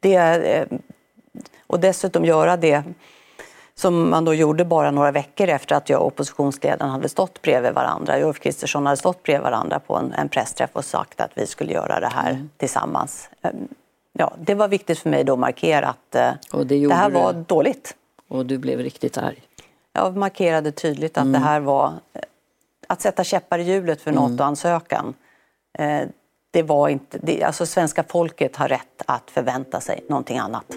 det, 0.00 0.16
eh, 0.16 0.66
och 1.66 1.80
dessutom 1.80 2.24
göra 2.24 2.56
det 2.56 2.84
som 3.80 4.10
man 4.10 4.24
då 4.24 4.34
gjorde 4.34 4.64
bara 4.64 4.90
några 4.90 5.10
veckor 5.10 5.48
efter 5.48 5.74
att 5.74 5.88
jag 5.88 6.00
och 6.00 6.06
oppositionsledaren 6.06 6.90
hade 6.90 7.08
stått 7.08 7.42
bredvid 7.42 7.72
varandra. 7.72 8.20
Ulf 8.20 8.40
Kristersson 8.40 8.86
hade 8.86 8.96
stått 8.96 9.22
bredvid 9.22 9.42
varandra 9.42 9.80
på 9.80 9.96
en, 9.96 10.12
en 10.12 10.28
pressträff 10.28 10.70
och 10.72 10.84
sagt 10.84 11.20
att 11.20 11.30
vi 11.34 11.46
skulle 11.46 11.72
göra 11.72 12.00
det 12.00 12.08
här 12.08 12.30
mm. 12.30 12.50
tillsammans. 12.56 13.30
Ehm, 13.42 13.68
ja, 14.12 14.32
det 14.38 14.54
var 14.54 14.68
viktigt 14.68 14.98
för 14.98 15.10
mig 15.10 15.24
då 15.24 15.32
att 15.32 15.38
markera 15.38 15.88
att 15.88 16.14
eh, 16.14 16.32
det, 16.64 16.86
det, 16.86 16.94
här 16.94 17.10
var 17.10 17.32
du. 17.32 17.42
dåligt. 17.42 17.96
Och 18.28 18.46
du 18.46 18.58
blev 18.58 18.78
riktigt 18.78 19.18
arg? 19.18 19.42
Jag 19.92 20.16
markerade 20.16 20.72
tydligt 20.72 21.18
att 21.18 21.22
mm. 21.24 21.32
det 21.32 21.38
här 21.38 21.60
var 21.60 21.86
eh, 22.12 22.20
att 22.86 23.00
sätta 23.00 23.24
käppar 23.24 23.58
i 23.58 23.62
hjulet 23.62 24.02
för 24.02 24.10
mm. 24.10 24.22
NATO-ansökan. 24.22 25.14
Eh, 25.78 26.02
det 26.50 26.62
var 26.62 26.88
inte, 26.88 27.18
det, 27.22 27.42
alltså 27.42 27.66
svenska 27.66 28.04
folket 28.08 28.56
har 28.56 28.68
rätt 28.68 29.02
att 29.06 29.30
förvänta 29.30 29.80
sig 29.80 30.04
någonting 30.08 30.38
annat. 30.38 30.76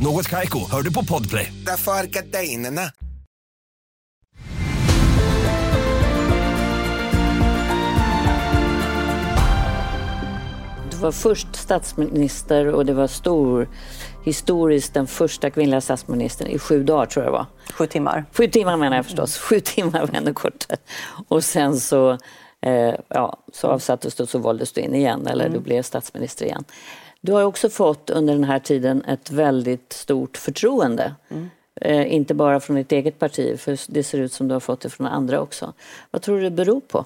Något 0.00 0.28
kajko, 0.28 0.58
hör 0.70 0.82
du 0.82 0.92
på 0.92 1.04
podplay. 1.04 1.52
Därför 1.66 1.92
är 1.92 2.04
gardinerna. 2.04 2.80
Du 10.90 10.96
var 10.96 11.12
först 11.12 11.56
statsminister 11.56 12.66
och 12.66 12.86
det 12.86 12.92
var 12.92 13.06
stor 13.06 13.68
historiskt 14.24 14.94
den 14.94 15.06
första 15.06 15.50
kvinnliga 15.50 15.80
statsministern 15.80 16.48
i 16.48 16.58
sju 16.58 16.84
dagar 16.84 17.06
tror 17.06 17.24
jag 17.24 17.32
det 17.32 17.38
var. 17.38 17.46
Sju 17.72 17.86
timmar. 17.86 18.24
Sju 18.32 18.46
timmar 18.46 18.76
menar 18.76 18.96
jag 18.96 19.04
förstås. 19.04 19.38
Sju 19.38 19.60
timmar 19.60 20.32
kortare. 20.32 20.78
Och 21.28 21.44
sen 21.44 21.80
så, 21.80 22.10
eh, 22.62 22.94
ja, 23.08 23.36
så 23.52 23.68
avsattes 23.68 24.14
du 24.14 24.22
och 24.22 24.28
så 24.28 24.38
valdes 24.38 24.72
du 24.72 24.80
in 24.80 24.94
igen, 24.94 25.26
eller 25.26 25.46
mm. 25.46 25.58
du 25.58 25.64
blev 25.64 25.82
statsminister 25.82 26.44
igen. 26.44 26.64
Du 27.20 27.32
har 27.32 27.42
också 27.42 27.70
fått 27.70 28.10
under 28.10 28.34
den 28.34 28.44
här 28.44 28.58
tiden 28.58 29.04
ett 29.04 29.30
väldigt 29.30 29.92
stort 29.92 30.36
förtroende. 30.36 31.14
Mm. 31.28 31.50
Eh, 31.80 32.14
inte 32.14 32.34
bara 32.34 32.60
från 32.60 32.76
ditt 32.76 32.92
eget 32.92 33.18
parti, 33.18 33.60
för 33.60 33.92
det 33.92 34.02
ser 34.02 34.18
ut 34.18 34.32
som 34.32 34.48
du 34.48 34.54
har 34.54 34.60
fått 34.60 34.80
det 34.80 34.90
från 34.90 35.06
andra 35.06 35.40
också. 35.40 35.72
Vad 36.10 36.22
tror 36.22 36.36
du 36.36 36.42
det 36.42 36.50
beror 36.50 36.80
på? 36.80 37.04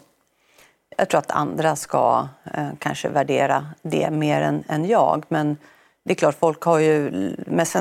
Jag 0.96 1.09
tror 1.09 1.18
att 1.18 1.31
andra 1.31 1.77
ska 1.77 2.29
eh, 2.55 2.68
kanske 2.79 3.09
värdera 3.09 3.66
det 3.83 4.11
mer 4.11 4.40
än, 4.40 4.64
än, 4.68 4.85
jag. 4.85 5.25
Men 5.29 5.57
det 6.05 6.12
är 6.12 6.14
klart, 6.14 6.38
folk 6.38 6.62
har 6.62 6.79
ju, 6.79 7.11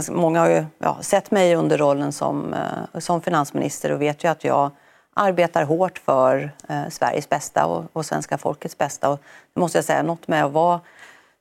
många 0.10 0.40
har 0.40 0.50
ju 0.50 0.66
ja, 0.78 0.98
sett 1.02 1.32
mig 1.32 1.56
under 1.56 1.78
rollen 1.78 2.12
som, 2.12 2.54
eh, 2.54 3.00
som 3.00 3.22
finansminister 3.22 3.92
och 3.92 4.02
vet 4.02 4.24
ju 4.24 4.28
att 4.28 4.44
jag 4.44 4.72
arbetar 5.14 5.64
hårt 5.64 5.98
för 5.98 6.52
eh, 6.70 6.90
Sveriges 6.90 7.30
bästa 7.30 7.66
och, 7.66 7.86
och 7.94 8.06
svenska 8.06 8.38
folkets 8.38 8.78
bästa. 8.78 9.10
Och 9.10 9.20
det 9.54 9.60
måste 9.60 9.78
jag 9.78 9.86
säga, 9.86 10.04
något 10.04 10.28
med 10.28 10.46
att 10.46 10.52
vara 10.52 10.80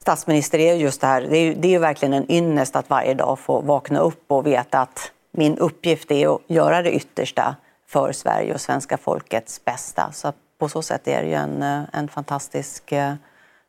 statsminister 0.02 0.58
är 0.58 0.74
just 0.74 1.00
det 1.00 1.06
här, 1.06 1.22
det 1.22 1.36
är, 1.36 1.54
det 1.54 1.74
är 1.74 1.78
verkligen 1.78 2.14
en 2.14 2.32
ynnest 2.32 2.76
att 2.76 2.90
varje 2.90 3.14
dag 3.14 3.38
få 3.38 3.60
vakna 3.60 4.00
upp 4.00 4.24
och 4.26 4.46
veta 4.46 4.80
att 4.80 5.12
min 5.30 5.58
uppgift 5.58 6.10
är 6.10 6.34
att 6.34 6.40
göra 6.46 6.82
det 6.82 6.92
yttersta 6.92 7.56
för 7.86 8.12
Sverige 8.12 8.54
och 8.54 8.60
svenska 8.60 8.96
folkets 8.96 9.64
bästa. 9.64 10.12
Så 10.12 10.32
på 10.58 10.68
så 10.68 10.82
sätt 10.82 11.08
är 11.08 11.22
det 11.22 11.28
ju 11.28 11.34
en, 11.34 11.62
eh, 11.62 11.82
en 11.92 12.08
fantastisk 12.08 12.92
eh, 12.92 13.14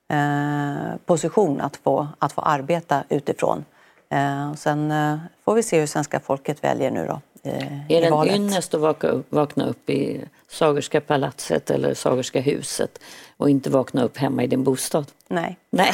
eh, 0.10 0.96
position 1.06 1.62
att 1.62 1.78
få, 1.78 2.08
att 2.20 2.34
få 2.34 2.41
arbeta 2.41 3.04
utifrån. 3.10 3.65
Eh, 4.10 4.54
sen 4.54 4.91
eh, 4.91 5.17
får 5.46 5.56
vi 5.56 5.63
se 5.63 5.80
hur 5.80 5.88
svenska 5.88 6.20
folket 6.20 6.63
väljer 6.63 6.91
nu 6.91 7.06
då 7.08 7.22
är 7.44 8.02
det 8.02 8.08
en 8.08 8.42
ynnest 8.42 8.74
att 8.74 8.82
vakna 8.82 9.10
upp, 9.10 9.26
vakna 9.30 9.66
upp 9.66 9.90
i 9.90 10.22
Sagerska 10.50 11.02
palatset 11.02 11.72
eller 11.72 11.94
Sagerska 11.94 12.42
huset 12.42 13.00
och 13.38 13.50
inte 13.50 13.70
vakna 13.70 14.04
upp 14.04 14.18
hemma 14.18 14.44
i 14.44 14.48
din 14.48 14.64
bostad? 14.64 15.06
Nej. 15.28 15.58
Nej. 15.70 15.94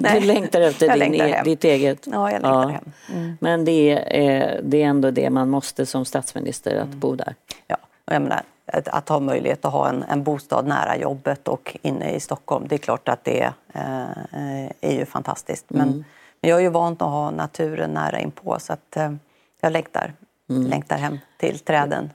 du 0.20 0.20
längtar 0.20 0.60
efter 0.60 0.86
jag 0.86 1.00
din, 1.00 1.12
längtar 1.12 1.28
e- 1.28 1.42
ditt 1.44 1.64
eget? 1.64 2.06
Ja, 2.06 2.32
jag 2.32 2.42
längtar 2.42 2.62
ja. 2.62 2.68
hem. 2.68 2.92
Mm. 3.12 3.36
Men 3.40 3.64
det 3.64 3.90
är, 4.26 4.60
det 4.62 4.82
är 4.82 4.86
ändå 4.86 5.10
det 5.10 5.30
man 5.30 5.50
måste 5.50 5.86
som 5.86 6.04
statsminister, 6.04 6.76
att 6.76 6.86
mm. 6.86 6.98
bo 6.98 7.14
där? 7.14 7.34
Ja, 7.66 7.76
och 8.04 8.14
jag 8.14 8.22
menar, 8.22 8.42
att 8.72 9.08
ha 9.08 9.20
möjlighet 9.20 9.64
att 9.64 9.72
ha 9.72 9.88
en, 9.88 10.02
en 10.02 10.24
bostad 10.24 10.66
nära 10.66 10.96
jobbet 10.96 11.48
och 11.48 11.76
inne 11.82 12.10
i 12.10 12.20
Stockholm. 12.20 12.68
Det 12.68 12.74
är 12.74 12.78
klart 12.78 13.08
att 13.08 13.24
det 13.24 13.52
eh, 13.72 14.64
är 14.80 14.92
ju 14.92 15.06
fantastiskt. 15.06 15.64
Men, 15.68 15.88
mm. 15.88 16.04
men 16.40 16.50
jag 16.50 16.58
är 16.58 16.62
ju 16.62 16.68
van 16.68 16.92
att 16.92 17.00
ha 17.00 17.30
naturen 17.30 17.90
nära 17.90 18.20
inpå 18.20 18.56
så 18.60 18.72
att 18.72 18.96
eh, 18.96 19.12
jag 19.60 19.72
längtar, 19.72 20.12
mm. 20.50 20.66
längtar 20.66 20.96
hem 20.96 21.18
till 21.36 21.58
träden. 21.58 22.10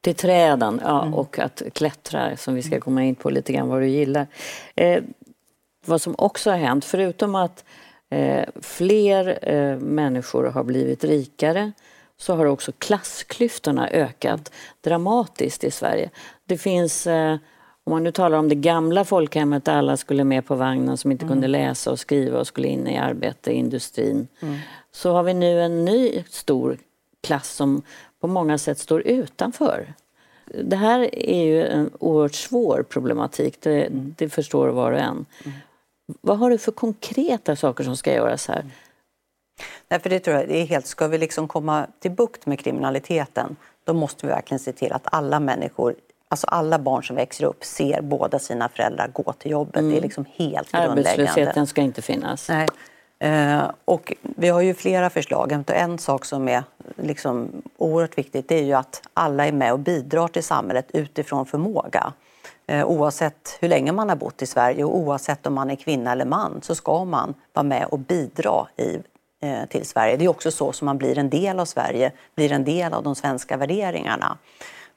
Till 0.00 0.14
träden, 0.14 0.80
ja, 0.84 1.02
mm. 1.02 1.14
och 1.14 1.38
att 1.38 1.62
klättra 1.72 2.36
som 2.36 2.54
vi 2.54 2.62
ska 2.62 2.80
komma 2.80 3.04
in 3.04 3.14
på 3.14 3.30
lite 3.30 3.52
grann 3.52 3.68
vad 3.68 3.80
du 3.80 3.88
gillar. 3.88 4.26
Eh, 4.74 5.02
vad 5.86 6.00
som 6.00 6.14
också 6.18 6.50
har 6.50 6.58
hänt, 6.58 6.84
förutom 6.84 7.34
att 7.34 7.64
eh, 8.10 8.44
fler 8.62 9.38
eh, 9.42 9.78
människor 9.78 10.44
har 10.44 10.64
blivit 10.64 11.04
rikare 11.04 11.72
så 12.16 12.34
har 12.34 12.46
också 12.46 12.72
klassklyftorna 12.78 13.90
ökat 13.90 14.52
dramatiskt 14.80 15.64
i 15.64 15.70
Sverige. 15.70 16.10
Det 16.44 16.58
finns, 16.58 17.06
eh, 17.06 17.36
om 17.84 17.92
man 17.92 18.04
nu 18.04 18.12
talar 18.12 18.38
om 18.38 18.48
det 18.48 18.54
gamla 18.54 19.04
folkhemmet 19.04 19.64
där 19.64 19.76
alla 19.76 19.96
skulle 19.96 20.24
med 20.24 20.46
på 20.46 20.54
vagnen 20.54 20.96
som 20.96 21.12
inte 21.12 21.24
mm. 21.24 21.34
kunde 21.34 21.48
läsa 21.48 21.90
och 21.90 21.98
skriva 21.98 22.38
och 22.38 22.46
skulle 22.46 22.68
in 22.68 22.86
i 22.86 22.98
arbete 22.98 23.50
i 23.50 23.54
industrin. 23.54 24.28
Mm. 24.40 24.58
Så 24.92 25.12
har 25.12 25.22
vi 25.22 25.34
nu 25.34 25.60
en 25.62 25.84
ny 25.84 26.24
stor 26.30 26.78
klass 27.26 27.48
som 27.48 27.82
på 28.20 28.26
många 28.26 28.58
sätt 28.58 28.78
står 28.78 29.00
utanför. 29.00 29.94
Det 30.64 30.76
här 30.76 31.14
är 31.14 31.44
ju 31.44 31.66
en 31.66 31.90
oerhört 31.98 32.34
svår 32.34 32.84
problematik, 32.88 33.56
det, 33.60 33.86
mm. 33.86 34.14
det 34.18 34.28
förstår 34.28 34.68
var 34.68 34.92
och 34.92 34.98
en. 34.98 35.26
Mm. 35.44 35.58
Vad 36.20 36.38
har 36.38 36.50
du 36.50 36.58
för 36.58 36.72
konkreta 36.72 37.56
saker 37.56 37.84
som 37.84 37.96
ska 37.96 38.14
göras 38.14 38.48
här? 38.48 38.64
Nej, 39.88 40.00
för 40.00 40.10
det 40.10 40.20
tror 40.20 40.36
jag 40.36 40.48
det 40.48 40.58
är 40.62 40.66
helt, 40.66 40.86
ska 40.86 41.08
vi 41.08 41.18
liksom 41.18 41.48
komma 41.48 41.86
till 42.00 42.10
bukt 42.10 42.46
med 42.46 42.58
kriminaliteten 42.58 43.56
då 43.84 43.92
måste 43.92 44.26
vi 44.26 44.32
verkligen 44.32 44.58
se 44.58 44.72
till 44.72 44.92
att 44.92 45.06
alla 45.12 45.40
människor 45.40 45.94
Alltså 46.28 46.46
alla 46.46 46.78
barn 46.78 47.04
som 47.04 47.16
växer 47.16 47.44
upp 47.44 47.64
ser 47.64 48.02
båda 48.02 48.38
sina 48.38 48.68
föräldrar 48.68 49.08
gå 49.08 49.32
till 49.32 49.50
jobbet. 49.50 49.76
Mm. 49.76 49.90
Det 49.90 49.94
är 49.94 49.98
mm. 49.98 50.08
liksom 50.08 50.24
helt 50.34 50.72
grundläggande. 50.72 51.10
Arbetslösheten 51.10 51.66
ska 51.66 51.80
inte 51.80 52.02
finnas. 52.02 52.48
Nej. 52.48 52.68
Eh, 53.18 53.70
och 53.84 54.12
vi 54.22 54.48
har 54.48 54.60
ju 54.60 54.74
flera 54.74 55.10
förslag. 55.10 55.64
En 55.66 55.98
sak 55.98 56.24
som 56.24 56.48
är 56.48 56.64
liksom 56.96 57.62
oerhört 57.76 58.18
viktigt 58.18 58.52
är 58.52 58.62
ju 58.62 58.72
att 58.72 59.02
alla 59.14 59.46
är 59.46 59.52
med 59.52 59.72
och 59.72 59.78
bidrar 59.78 60.28
till 60.28 60.44
samhället 60.44 60.90
utifrån 60.92 61.46
förmåga. 61.46 62.12
Eh, 62.66 62.86
oavsett 62.86 63.58
hur 63.60 63.68
länge 63.68 63.92
man 63.92 64.08
har 64.08 64.16
bott 64.16 64.42
i 64.42 64.46
Sverige 64.46 64.84
och 64.84 64.96
oavsett 64.96 65.46
om 65.46 65.54
man 65.54 65.70
är 65.70 65.76
kvinna 65.76 66.12
eller 66.12 66.24
man 66.24 66.62
så 66.62 66.74
ska 66.74 67.04
man 67.04 67.34
vara 67.52 67.64
med 67.64 67.86
och 67.86 67.98
bidra 67.98 68.66
i 68.76 68.98
eh, 69.42 69.66
till 69.68 69.86
Sverige. 69.86 70.16
Det 70.16 70.24
är 70.24 70.28
också 70.28 70.50
så 70.50 70.72
som 70.72 70.86
man 70.86 70.98
blir 70.98 71.18
en 71.18 71.30
del 71.30 71.60
av 71.60 71.64
Sverige, 71.64 72.12
blir 72.34 72.52
en 72.52 72.64
del 72.64 72.94
av 72.94 73.02
de 73.02 73.14
svenska 73.14 73.56
värderingarna. 73.56 74.38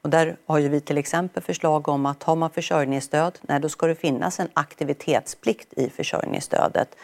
Och 0.02 0.10
där 0.10 0.38
har 0.46 0.58
ju 0.58 0.70
vi 0.70 0.82
till 0.82 0.98
exempel 0.98 1.44
förslag 1.44 1.88
om 1.88 2.06
att 2.06 2.24
har 2.24 2.36
man 2.36 2.50
försörjningsstöd, 2.50 3.40
nej, 3.42 3.60
då 3.60 3.70
ska 3.70 3.88
det 3.88 3.96
finnas 3.96 4.40
en 4.40 4.48
aktivitetsplikt 4.54 5.74
i 5.74 5.90
försörjningsstödet 5.90 6.96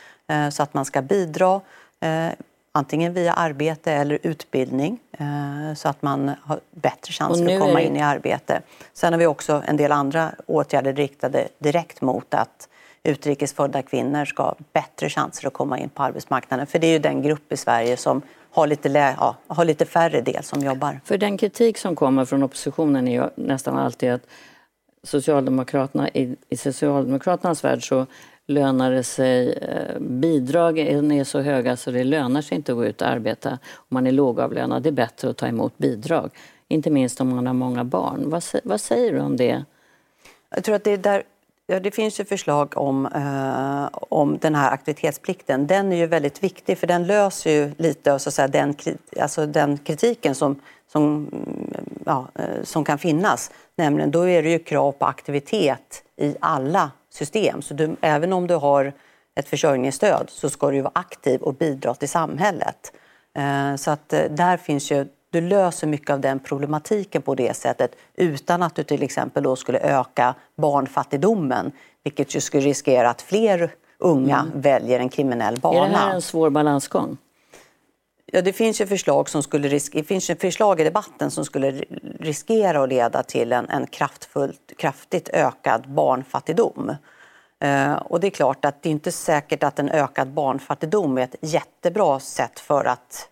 så 0.51 0.63
att 0.63 0.73
man 0.73 0.85
ska 0.85 1.01
bidra 1.01 1.61
eh, 1.99 2.29
antingen 2.71 3.13
via 3.13 3.33
arbete 3.33 3.91
eller 3.91 4.19
utbildning 4.23 4.99
eh, 5.11 5.75
så 5.75 5.89
att 5.89 6.01
man 6.01 6.31
har 6.41 6.59
bättre 6.71 7.13
chanser 7.13 7.55
att 7.55 7.61
komma 7.61 7.81
in 7.81 7.95
i 7.95 8.01
arbete. 8.01 8.61
Sen 8.93 9.13
har 9.13 9.19
vi 9.19 9.25
också 9.25 9.63
en 9.67 9.77
del 9.77 9.91
andra 9.91 10.31
åtgärder 10.45 10.93
riktade 10.93 11.47
direkt 11.59 12.01
mot 12.01 12.33
att 12.33 12.69
utrikesfödda 13.03 13.81
kvinnor 13.81 14.25
ska 14.25 14.43
ha 14.43 14.55
bättre 14.73 15.09
chanser 15.09 15.47
att 15.47 15.53
komma 15.53 15.79
in 15.79 15.89
på 15.89 16.03
arbetsmarknaden. 16.03 16.67
För 16.67 16.79
det 16.79 16.87
är 16.87 16.91
ju 16.91 16.99
den 16.99 17.21
grupp 17.21 17.51
i 17.51 17.57
Sverige 17.57 17.97
som 17.97 18.21
har 18.51 18.67
lite, 18.67 18.89
ja, 19.19 19.35
har 19.47 19.65
lite 19.65 19.85
färre 19.85 20.21
del 20.21 20.43
som 20.43 20.61
jobbar. 20.61 20.99
För 21.05 21.17
den 21.17 21.37
kritik 21.37 21.77
som 21.77 21.95
kommer 21.95 22.25
från 22.25 22.43
oppositionen 22.43 23.07
är 23.07 23.11
ju 23.11 23.29
nästan 23.35 23.77
alltid 23.77 24.11
att 24.11 24.21
Socialdemokraterna, 25.03 26.09
i, 26.09 26.35
i 26.49 26.57
Socialdemokraternas 26.57 27.63
värld 27.63 27.87
så 27.87 28.05
lönar 28.47 28.91
det 28.91 29.03
sig, 29.03 29.53
eh, 29.53 29.99
bidragen 29.99 31.11
är 31.11 31.23
så 31.23 31.39
höga 31.39 31.77
så 31.77 31.91
det 31.91 32.03
lönar 32.03 32.41
sig 32.41 32.55
inte 32.55 32.71
att 32.71 32.77
gå 32.77 32.85
ut 32.85 33.01
och 33.01 33.07
arbeta 33.07 33.49
om 33.75 33.87
man 33.87 34.07
är 34.07 34.11
lågavlönad. 34.11 34.83
Det 34.83 34.89
är 34.89 34.91
bättre 34.91 35.29
att 35.29 35.37
ta 35.37 35.47
emot 35.47 35.77
bidrag. 35.77 36.31
Inte 36.67 36.89
minst 36.89 37.21
om 37.21 37.35
man 37.35 37.47
har 37.47 37.53
många 37.53 37.83
barn. 37.83 38.29
Vad, 38.29 38.43
vad 38.63 38.81
säger 38.81 39.13
du 39.13 39.19
om 39.19 39.37
det? 39.37 39.63
Jag 40.49 40.63
tror 40.63 40.75
att 40.75 40.83
det 40.83 40.97
där 40.97 41.23
Ja, 41.67 41.79
det 41.79 41.91
finns 41.91 42.19
ju 42.19 42.25
förslag 42.25 42.73
om, 42.75 43.05
eh, 43.05 43.99
om 44.09 44.37
den 44.41 44.55
här 44.55 44.71
aktivitetsplikten. 44.71 45.67
Den 45.67 45.91
är 45.91 45.97
ju 45.97 46.07
väldigt 46.07 46.43
viktig 46.43 46.77
för 46.77 46.87
den 46.87 47.07
löser 47.07 47.51
ju 47.51 47.71
lite 47.77 48.13
av 48.13 48.17
så 48.17 48.29
att 48.29 48.33
säga, 48.33 48.47
den, 48.47 48.75
alltså 49.19 49.45
den 49.45 49.77
kritiken 49.77 50.35
som, 50.35 50.61
som, 50.91 51.03
mm, 51.03 51.99
ja, 52.05 52.27
eh, 52.35 52.63
som 52.63 52.83
kan 52.83 52.97
finnas. 52.97 53.51
Nämligen 53.75 54.11
då 54.11 54.29
är 54.29 54.43
det 54.43 54.49
ju 54.49 54.59
krav 54.59 54.91
på 54.91 55.05
aktivitet 55.05 56.03
i 56.17 56.35
alla 56.39 56.91
system. 57.15 57.61
Så 57.61 57.73
du, 57.73 57.95
även 58.01 58.33
om 58.33 58.47
du 58.47 58.55
har 58.55 58.93
ett 59.35 59.49
försörjningsstöd 59.49 60.29
så 60.29 60.49
ska 60.49 60.71
du 60.71 60.81
vara 60.81 60.91
aktiv 60.95 61.41
och 61.41 61.53
bidra 61.53 61.93
till 61.93 62.09
samhället. 62.09 62.93
Eh, 63.37 63.75
så 63.75 63.91
att 63.91 64.13
eh, 64.13 64.23
där 64.29 64.57
finns 64.57 64.91
ju 64.91 65.05
du 65.29 65.41
löser 65.41 65.87
mycket 65.87 66.09
av 66.09 66.19
den 66.19 66.39
problematiken 66.39 67.21
på 67.21 67.35
det 67.35 67.57
sättet 67.57 67.95
utan 68.15 68.63
att 68.63 68.75
du 68.75 68.83
till 68.83 69.03
exempel 69.03 69.43
då 69.43 69.55
skulle 69.55 69.79
öka 69.79 70.35
barnfattigdomen 70.57 71.71
vilket 72.03 72.35
ju 72.35 72.41
skulle 72.41 72.63
riskera 72.63 73.09
att 73.09 73.21
fler 73.21 73.71
unga 73.97 74.39
mm. 74.39 74.61
väljer 74.61 74.99
en 74.99 75.09
kriminell 75.09 75.59
bana. 75.59 75.85
Är 75.85 75.89
det 75.89 75.97
här 75.97 76.13
en 76.13 76.21
svår 76.21 76.49
balansgång? 76.49 77.17
Ja, 78.35 78.41
det 78.41 78.53
finns 78.53 78.81
ju 78.81 78.87
förslag, 78.87 79.29
som 79.29 79.43
skulle 79.43 79.67
risk 79.67 79.93
det 79.93 80.03
finns 80.03 80.29
ju 80.29 80.35
förslag 80.35 80.81
i 80.81 80.83
debatten 80.83 81.31
som 81.31 81.45
skulle 81.45 81.83
riskera 82.19 82.83
att 82.83 82.89
leda 82.89 83.23
till 83.23 83.53
en, 83.53 83.69
en 83.69 83.87
kraftigt 84.77 85.29
ökad 85.33 85.89
barnfattigdom. 85.89 86.95
Eh, 87.59 87.93
och 87.93 88.19
det 88.19 88.27
är 88.27 88.31
klart 88.31 88.65
att 88.65 88.83
det 88.83 88.89
är 88.89 88.91
inte 88.91 89.11
säkert 89.11 89.63
att 89.63 89.79
en 89.79 89.89
ökad 89.89 90.27
barnfattigdom 90.27 91.17
är 91.17 91.21
ett 91.21 91.35
jättebra 91.41 92.19
sätt 92.19 92.59
för 92.59 92.85
att 92.85 93.29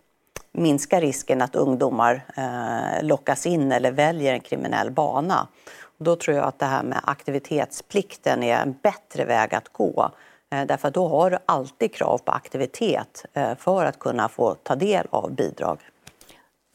minska 0.51 1.01
risken 1.01 1.41
att 1.41 1.55
ungdomar 1.55 2.25
eh, 2.37 3.03
lockas 3.05 3.45
in 3.45 3.71
eller 3.71 3.91
väljer 3.91 4.33
en 4.33 4.41
kriminell 4.41 4.91
bana. 4.91 5.47
Och 5.81 6.05
då 6.05 6.15
tror 6.15 6.37
jag 6.37 6.45
att 6.45 6.59
det 6.59 6.65
här 6.65 6.83
med 6.83 6.99
aktivitetsplikten 7.03 8.43
är 8.43 8.57
en 8.57 8.75
bättre 8.83 9.25
väg 9.25 9.55
att 9.55 9.69
gå. 9.69 10.11
Eh, 10.53 10.65
därför 10.65 10.87
att 10.87 10.93
då 10.93 11.07
har 11.07 11.31
du 11.31 11.37
alltid 11.45 11.93
krav 11.93 12.17
på 12.17 12.31
aktivitet 12.31 13.25
eh, 13.33 13.55
för 13.55 13.85
att 13.85 13.99
kunna 13.99 14.29
få 14.29 14.55
ta 14.55 14.75
del 14.75 15.07
av 15.09 15.31
bidrag. 15.31 15.77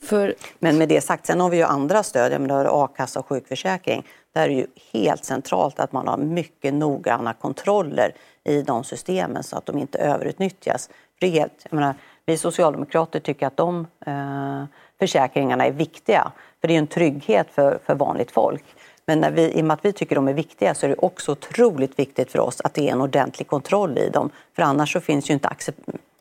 För... 0.03 0.35
Men 0.59 0.79
med 0.79 0.89
det 0.89 1.01
sagt, 1.01 1.27
sen 1.27 1.41
har 1.41 1.51
vi 1.51 1.57
ju 1.57 1.63
andra 1.63 2.03
stöd, 2.03 2.33
jag 2.33 2.41
menar 2.41 2.85
a-kassa 2.85 3.21
och 3.21 3.27
sjukförsäkring. 3.27 4.07
Där 4.35 4.43
är 4.43 4.49
det 4.49 4.55
ju 4.55 4.67
helt 4.93 5.25
centralt 5.25 5.81
att 5.81 5.93
man 5.93 6.09
har 6.09 6.17
mycket 6.17 6.75
noggranna 6.75 7.33
kontroller 7.33 8.13
i 8.45 8.63
de 8.63 8.85
systemen 8.85 9.43
så 9.43 9.57
att 9.57 9.67
de 9.67 9.79
inte 9.79 9.99
överutnyttjas. 9.99 10.91
det 11.21 11.27
är 11.27 11.31
helt, 11.31 11.73
menar, 11.73 11.95
vi 12.27 12.37
socialdemokrater 12.37 13.21
tycker 13.21 13.47
att 13.47 13.57
de 13.57 13.87
eh, 14.07 14.65
försäkringarna 14.99 15.67
är 15.67 15.73
viktiga. 15.73 16.33
För 16.61 16.69
det 16.69 16.75
är 16.75 16.79
en 16.79 16.87
trygghet 16.87 17.47
för, 17.51 17.79
för 17.85 17.95
vanligt 17.95 18.31
folk. 18.31 18.65
Men 19.09 19.21
när 19.21 19.31
vi, 19.31 19.53
i 19.53 19.61
och 19.61 19.65
med 19.65 19.75
att 19.75 19.85
vi 19.85 19.93
tycker 19.93 20.15
de 20.15 20.29
är 20.29 20.33
viktiga 20.33 20.75
så 20.75 20.87
är 20.87 20.91
det 20.91 20.97
också 20.99 21.33
otroligt 21.33 21.99
viktigt 21.99 22.33
för 22.33 22.39
oss 22.39 22.61
att 22.61 22.75
det 22.75 22.89
är 22.89 22.93
en 22.93 23.01
ordentlig 23.01 23.49
kontroll 23.49 23.99
i 23.99 24.11
dem. 24.11 24.31
För 24.57 24.63
annars, 24.63 24.93
så 24.93 25.01
finns 25.01 25.31
ju 25.31 25.35
inte 25.35 25.51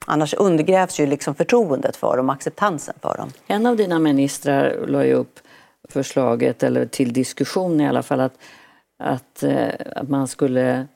annars 0.06 0.34
undergrävs 0.34 1.00
ju 1.00 1.08
liksom 1.08 1.36
förtroendet 1.36 1.96
för 1.96 2.18
dem, 2.18 2.30
acceptansen 2.30 2.96
för 3.02 3.18
dem. 3.18 3.30
En 3.48 3.66
av 3.66 3.78
dina 3.78 4.00
ministrar 4.00 4.86
la 4.88 5.06
ju 5.06 5.14
upp 5.14 5.40
förslaget, 5.90 6.64
eller 6.64 6.86
till 6.86 7.14
diskussion 7.14 7.82
i 7.82 7.88
alla 7.88 8.04
fall, 8.04 8.20
att, 8.20 8.38
att, 9.04 9.44
eh, 9.44 9.70
att 9.96 10.10
man 10.10 10.28
skulle 10.28 10.88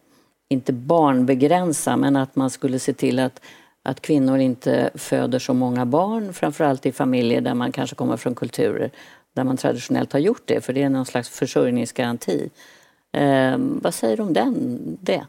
inte 0.50 0.74
barnbegränsa 0.74 1.98
men 1.98 2.16
att 2.16 2.36
man 2.36 2.50
skulle 2.50 2.80
se 2.80 2.94
till 2.94 3.20
att 3.20 3.42
att 3.84 4.02
kvinnor 4.02 4.38
inte 4.38 4.90
föder 4.96 5.40
så 5.40 5.54
många 5.54 5.86
barn, 5.86 6.34
framförallt 6.34 6.86
i 6.86 6.92
familjer 6.92 7.42
där 7.42 7.54
man 7.54 7.72
kanske 7.72 7.96
kommer 7.96 8.18
från 8.18 8.36
kulturer 8.36 8.92
där 9.34 9.44
man 9.44 9.58
traditionellt 9.58 10.14
har 10.14 10.20
gjort 10.20 10.42
det, 10.46 10.62
för 10.62 10.74
det 10.74 10.84
är 10.84 10.90
någon 10.90 11.06
slags 11.06 11.30
försörjningsgaranti. 11.30 12.50
Eh, 13.12 13.56
vad 13.58 13.94
säger 13.94 14.18
du 14.18 14.24
om 14.24 14.34
den, 14.34 14.80
det? 15.02 15.26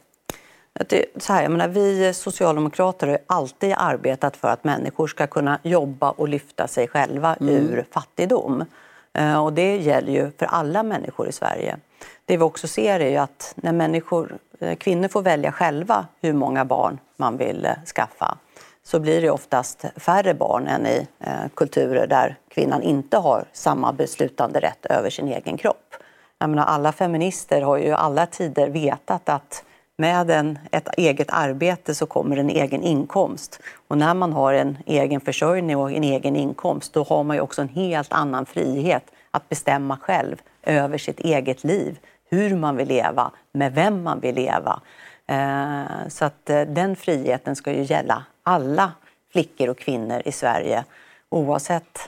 Det, 0.88 1.04
så 1.16 1.32
här, 1.32 1.42
jag 1.42 1.52
menar, 1.52 1.68
vi 1.68 2.14
socialdemokrater 2.14 3.06
har 3.06 3.18
alltid 3.26 3.74
arbetat 3.76 4.36
för 4.36 4.48
att 4.48 4.64
människor 4.64 5.06
ska 5.06 5.26
kunna 5.26 5.58
jobba 5.62 6.10
och 6.10 6.28
lyfta 6.28 6.68
sig 6.68 6.88
själva 6.88 7.34
mm. 7.34 7.54
ur 7.54 7.86
fattigdom. 7.90 8.64
Eh, 9.12 9.44
och 9.44 9.52
det 9.52 9.76
gäller 9.76 10.12
ju 10.12 10.30
för 10.38 10.46
alla 10.46 10.82
människor 10.82 11.28
i 11.28 11.32
Sverige. 11.32 11.76
Det 12.24 12.36
vi 12.36 12.42
också 12.42 12.68
ser 12.68 13.00
är 13.00 13.10
ju 13.10 13.16
att 13.16 13.52
när 13.56 13.72
människor, 13.72 14.38
eh, 14.60 14.76
kvinnor 14.76 15.08
får 15.08 15.22
välja 15.22 15.52
själva 15.52 16.06
hur 16.20 16.32
många 16.32 16.64
barn 16.64 16.98
man 17.16 17.36
vill 17.36 17.64
eh, 17.64 17.72
skaffa 17.94 18.38
så 18.84 19.00
blir 19.00 19.20
det 19.22 19.30
oftast 19.30 19.84
färre 19.96 20.34
barn 20.34 20.66
än 20.66 20.86
i 20.86 21.06
eh, 21.20 21.48
kulturer 21.54 22.06
där 22.06 22.36
kvinnan 22.48 22.82
inte 22.82 23.16
har 23.16 23.44
samma 23.52 23.92
beslutande 23.92 24.60
rätt 24.60 24.86
över 24.86 25.10
sin 25.10 25.28
egen 25.28 25.56
kropp. 25.56 25.94
Jag 26.38 26.50
menar, 26.50 26.64
alla 26.64 26.92
feminister 26.92 27.62
har 27.62 27.76
ju 27.76 27.92
alla 27.92 28.26
tider 28.26 28.68
vetat 28.68 29.28
att 29.28 29.64
med 29.96 30.30
en, 30.30 30.58
ett 30.70 30.88
eget 30.96 31.30
arbete 31.30 31.94
så 31.94 32.06
kommer 32.06 32.36
en 32.36 32.50
egen 32.50 32.82
inkomst. 32.82 33.60
Och 33.88 33.98
när 33.98 34.14
man 34.14 34.32
har 34.32 34.54
en 34.54 34.78
egen 34.86 35.20
försörjning 35.20 35.76
och 35.76 35.92
en 35.92 36.04
egen 36.04 36.36
inkomst 36.36 36.92
då 36.92 37.04
har 37.04 37.24
man 37.24 37.36
ju 37.36 37.40
också 37.40 37.62
en 37.62 37.68
helt 37.68 38.12
annan 38.12 38.46
frihet 38.46 39.04
att 39.30 39.48
bestämma 39.48 39.96
själv 39.96 40.36
över 40.62 40.98
sitt 40.98 41.20
eget 41.20 41.64
liv, 41.64 41.98
hur 42.28 42.56
man 42.56 42.76
vill 42.76 42.88
leva, 42.88 43.30
med 43.52 43.74
vem 43.74 44.02
man 44.02 44.20
vill 44.20 44.34
leva. 44.34 44.80
Eh, 45.26 46.08
så 46.08 46.24
att 46.24 46.50
eh, 46.50 46.62
den 46.62 46.96
friheten 46.96 47.56
ska 47.56 47.72
ju 47.72 47.82
gälla 47.82 48.24
alla 48.42 48.92
flickor 49.32 49.68
och 49.68 49.78
kvinnor 49.78 50.22
i 50.24 50.32
Sverige 50.32 50.84
oavsett 51.28 51.98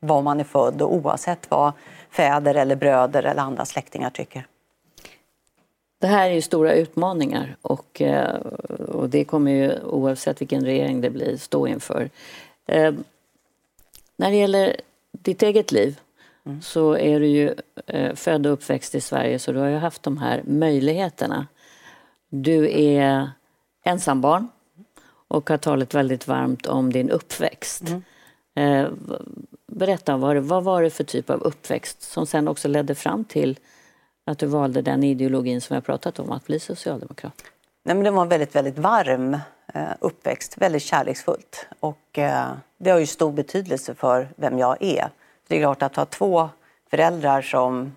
var 0.00 0.22
man 0.22 0.40
är 0.40 0.44
född 0.44 0.82
och 0.82 0.94
oavsett 0.94 1.50
vad 1.50 1.72
fäder 2.10 2.54
eller 2.54 2.76
bröder 2.76 3.22
eller 3.22 3.42
andra 3.42 3.64
släktingar 3.64 4.10
tycker. 4.10 4.46
Det 5.98 6.06
här 6.06 6.30
är 6.30 6.34
ju 6.34 6.42
stora 6.42 6.72
utmaningar 6.72 7.56
och, 7.62 8.02
eh, 8.02 8.36
och 8.88 9.08
det 9.08 9.24
kommer 9.24 9.50
ju 9.50 9.80
oavsett 9.82 10.40
vilken 10.40 10.64
regering 10.64 11.00
det 11.00 11.10
blir 11.10 11.36
stå 11.36 11.66
inför. 11.66 12.10
När 14.16 14.30
det 14.30 14.36
gäller 14.36 14.76
ditt 15.12 15.42
eget 15.42 15.72
liv 15.72 16.00
mm. 16.46 16.62
så 16.62 16.96
är 16.96 17.20
du 17.20 17.26
ju 17.26 17.54
eh, 17.86 18.14
född 18.14 18.46
och 18.46 18.52
uppväxt 18.52 18.94
i 18.94 19.00
Sverige 19.00 19.38
så 19.38 19.52
du 19.52 19.58
har 19.58 19.68
ju 19.68 19.76
haft 19.76 20.02
de 20.02 20.18
här 20.18 20.42
möjligheterna. 20.46 21.46
Du 22.28 22.80
är 22.80 23.30
ensambarn 23.84 24.48
och 25.28 25.50
har 25.50 25.56
talat 25.56 25.94
väldigt 25.94 26.28
varmt 26.28 26.66
om 26.66 26.92
din 26.92 27.10
uppväxt. 27.10 27.82
Mm. 27.88 28.02
Eh, 28.54 28.90
berätta, 29.66 30.16
vad, 30.16 30.36
vad 30.36 30.64
var 30.64 30.82
det 30.82 30.90
för 30.90 31.04
typ 31.04 31.30
av 31.30 31.42
uppväxt 31.42 32.02
som 32.02 32.26
sen 32.26 32.48
också 32.48 32.68
ledde 32.68 32.94
fram 32.94 33.24
till 33.24 33.58
att 34.26 34.38
du 34.38 34.46
valde 34.46 34.82
den 34.82 35.04
ideologin 35.04 35.60
som 35.60 35.74
jag 35.74 35.84
pratat 35.84 36.18
om, 36.18 36.32
att 36.32 36.46
bli 36.46 36.60
socialdemokrat? 36.60 37.42
Nej, 37.84 37.94
men 37.94 38.04
det 38.04 38.10
var 38.10 38.22
en 38.22 38.28
väldigt, 38.28 38.54
väldigt 38.56 38.78
varm 38.78 39.36
eh, 39.74 39.88
uppväxt, 40.00 40.58
väldigt 40.58 40.82
kärleksfullt. 40.82 41.66
Och 41.80 42.18
eh, 42.18 42.52
det 42.78 42.90
har 42.90 42.98
ju 42.98 43.06
stor 43.06 43.32
betydelse 43.32 43.94
för 43.94 44.28
vem 44.36 44.58
jag 44.58 44.82
är. 44.82 45.10
Det 45.52 45.56
är 45.56 45.60
klart 45.60 45.82
att 45.82 45.96
ha 45.96 46.04
två 46.04 46.48
föräldrar 46.90 47.42
som 47.42 47.96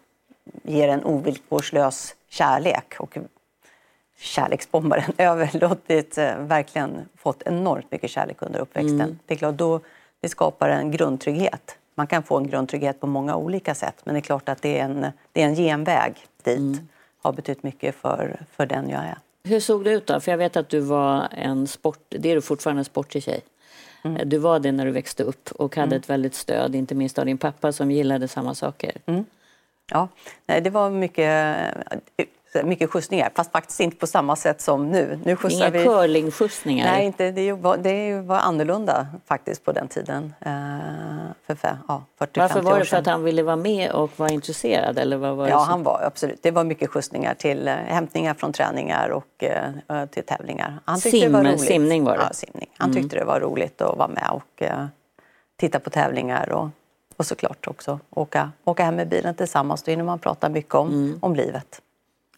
ger 0.63 0.87
en 0.87 1.03
ovillkorslös 1.03 2.15
kärlek 2.29 2.95
och 2.99 3.17
kärleksbombaren 4.17 5.13
överlåtit, 5.17 6.17
eh, 6.17 6.37
verkligen 6.37 7.09
fått 7.17 7.41
enormt 7.45 7.91
mycket 7.91 8.09
kärlek 8.09 8.41
under 8.41 8.59
uppväxten. 8.59 9.01
Mm. 9.01 9.19
Det 9.25 9.33
är 9.33 9.37
klart, 9.37 9.55
då, 9.55 9.79
det 10.19 10.29
skapar 10.29 10.69
en 10.69 10.91
grundtrygghet. 10.91 11.77
Man 11.95 12.07
kan 12.07 12.23
få 12.23 12.37
en 12.37 12.47
grundtrygghet 12.47 12.99
på 12.99 13.07
många 13.07 13.35
olika 13.35 13.75
sätt 13.75 13.95
men 14.03 14.13
det 14.13 14.19
är 14.19 14.21
klart 14.21 14.49
att 14.49 14.61
det 14.61 14.79
är 14.79 14.83
en, 14.83 15.07
det 15.31 15.41
är 15.41 15.45
en 15.45 15.55
genväg 15.55 16.13
dit. 16.43 16.57
Mm. 16.57 16.87
har 17.21 17.33
betytt 17.33 17.63
mycket 17.63 17.95
för, 17.95 18.39
för 18.51 18.65
den 18.65 18.89
jag 18.89 19.01
är. 19.03 19.17
Hur 19.43 19.59
såg 19.59 19.83
det 19.83 19.91
ut 19.91 20.07
då? 20.07 20.19
För 20.19 20.31
jag 20.31 20.37
vet 20.37 20.57
att 20.57 20.69
du 20.69 20.79
var 20.79 21.27
en 21.31 21.67
sport, 21.67 22.05
det 22.09 22.31
är 22.31 22.35
du 22.35 22.41
fortfarande 22.41 22.79
en 22.79 22.85
sportig 22.85 23.23
tjej. 23.23 23.41
Mm. 24.05 24.29
Du 24.29 24.37
var 24.37 24.59
det 24.59 24.71
när 24.71 24.85
du 24.85 24.91
växte 24.91 25.23
upp 25.23 25.51
och 25.51 25.75
hade 25.75 25.87
mm. 25.87 25.99
ett 25.99 26.09
väldigt 26.09 26.35
stöd, 26.35 26.75
inte 26.75 26.95
minst 26.95 27.19
av 27.19 27.25
din 27.25 27.37
pappa 27.37 27.71
som 27.71 27.91
gillade 27.91 28.27
samma 28.27 28.55
saker. 28.55 28.91
Mm. 29.05 29.25
Ja, 29.91 30.07
Nej, 30.45 30.61
det 30.61 30.69
var 30.69 30.89
mycket 30.89 31.57
mycket 32.63 32.91
skjutsningar, 32.91 33.31
fast 33.35 33.51
faktiskt 33.51 33.79
inte 33.79 33.97
på 33.97 34.07
samma 34.07 34.35
sätt 34.35 34.61
som 34.61 34.91
nu. 34.91 35.19
nu 35.23 35.37
Inga 35.49 35.69
vi... 35.69 35.83
curlingskjutsningar? 35.83 36.85
Nej, 36.85 37.05
inte, 37.05 37.31
det, 37.31 37.51
var, 37.51 37.77
det 37.77 38.21
var 38.21 38.37
annorlunda 38.37 39.07
faktiskt 39.25 39.65
på 39.65 39.71
den 39.71 39.87
tiden. 39.87 40.33
Eh, 40.39 41.55
för 41.55 41.77
ja, 41.87 42.03
40 42.19 42.39
Varför 42.39 42.61
var 42.61 42.79
det 42.79 42.85
för 42.85 42.97
att 42.97 43.05
han 43.05 43.23
ville 43.23 43.43
vara 43.43 43.55
med 43.55 43.91
och 43.91 44.11
var 44.15 44.31
intresserad? 44.31 44.99
Eller 44.99 45.17
vad 45.17 45.35
var 45.35 45.47
ja, 45.47 45.59
han 45.59 45.83
var 45.83 46.01
absolut. 46.03 46.39
Det 46.43 46.51
var 46.51 46.63
mycket 46.63 46.89
skjutsningar 46.89 47.33
till 47.33 47.67
äh, 47.67 47.73
hämtningar 47.73 48.33
från 48.33 48.53
träningar 48.53 49.09
och 49.09 49.43
äh, 49.43 50.05
till 50.05 50.23
tävlingar. 50.23 50.79
Han 50.85 50.99
tyckte 50.99 51.19
Sim, 51.19 51.31
det 51.31 51.37
var 51.37 51.43
roligt. 51.43 51.61
Simning 51.61 52.03
var 52.03 52.17
det? 52.17 52.23
Ja, 52.23 52.33
simning. 52.33 52.69
Han 52.77 52.89
mm. 52.89 53.01
tyckte 53.03 53.19
det 53.19 53.25
var 53.25 53.39
roligt 53.39 53.81
att 53.81 53.97
vara 53.97 54.07
med 54.07 54.29
och 54.31 54.63
titta 55.59 55.79
på 55.79 55.89
tävlingar 55.89 56.51
och, 56.51 56.69
och 57.17 57.25
såklart 57.25 57.67
också 57.67 57.99
åka, 58.09 58.51
åka 58.63 58.83
hem 58.83 58.95
med 58.95 59.07
bilen 59.07 59.35
tillsammans. 59.35 59.83
Då 59.83 59.91
hinner 59.91 60.03
man 60.03 60.19
prata 60.19 60.49
mycket 60.49 60.75
om, 60.75 60.87
mm. 60.87 61.19
om 61.21 61.35
livet. 61.35 61.81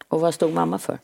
Och 0.08 0.20
vad 0.20 0.34
stod 0.34 0.54
mamma 0.54 0.78
för? 0.78 0.98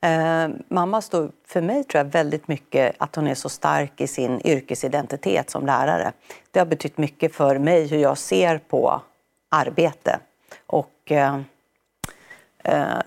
Eh, 0.00 0.48
mamma 0.68 1.02
stod 1.02 1.32
för 1.46 1.60
mig 1.60 1.84
tror 1.84 2.04
jag 2.04 2.12
väldigt 2.12 2.48
mycket 2.48 2.94
att 2.98 3.16
hon 3.16 3.26
är 3.26 3.34
så 3.34 3.48
stark 3.48 4.00
i 4.00 4.06
sin 4.06 4.46
yrkesidentitet 4.46 5.50
som 5.50 5.66
lärare. 5.66 6.12
Det 6.50 6.58
har 6.58 6.66
betytt 6.66 6.98
mycket 6.98 7.34
för 7.34 7.58
mig 7.58 7.86
hur 7.86 7.98
jag 7.98 8.18
ser 8.18 8.58
på 8.58 9.00
arbete. 9.48 10.20
Och 10.66 10.92
eh, 11.04 11.40
eh, 12.64 12.98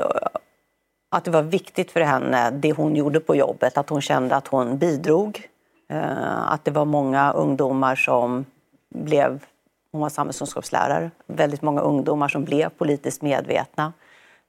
att 1.10 1.24
det 1.24 1.32
var 1.32 1.42
viktigt 1.42 1.92
för 1.92 2.02
henne, 2.02 2.52
det 2.52 2.72
hon 2.72 2.96
gjorde 2.96 3.20
på 3.20 3.36
jobbet, 3.36 3.78
att 3.78 3.90
hon 3.90 4.02
kände 4.02 4.36
att 4.36 4.48
hon 4.48 4.78
bidrog. 4.78 5.50
Eh, 5.90 6.52
att 6.52 6.66
det 6.66 6.72
var 6.72 6.86
många 6.86 7.32
ungdomar 7.32 7.96
som 7.96 8.46
blev, 8.90 9.46
hon 9.92 10.02
var 10.02 10.10
samhällskunskapslärare, 10.10 11.12
väldigt 11.28 11.62
många 11.62 11.82
ungdomar 11.82 12.28
som 12.28 12.44
blev 12.44 12.70
politiskt 12.70 13.22
medvetna. 13.22 13.94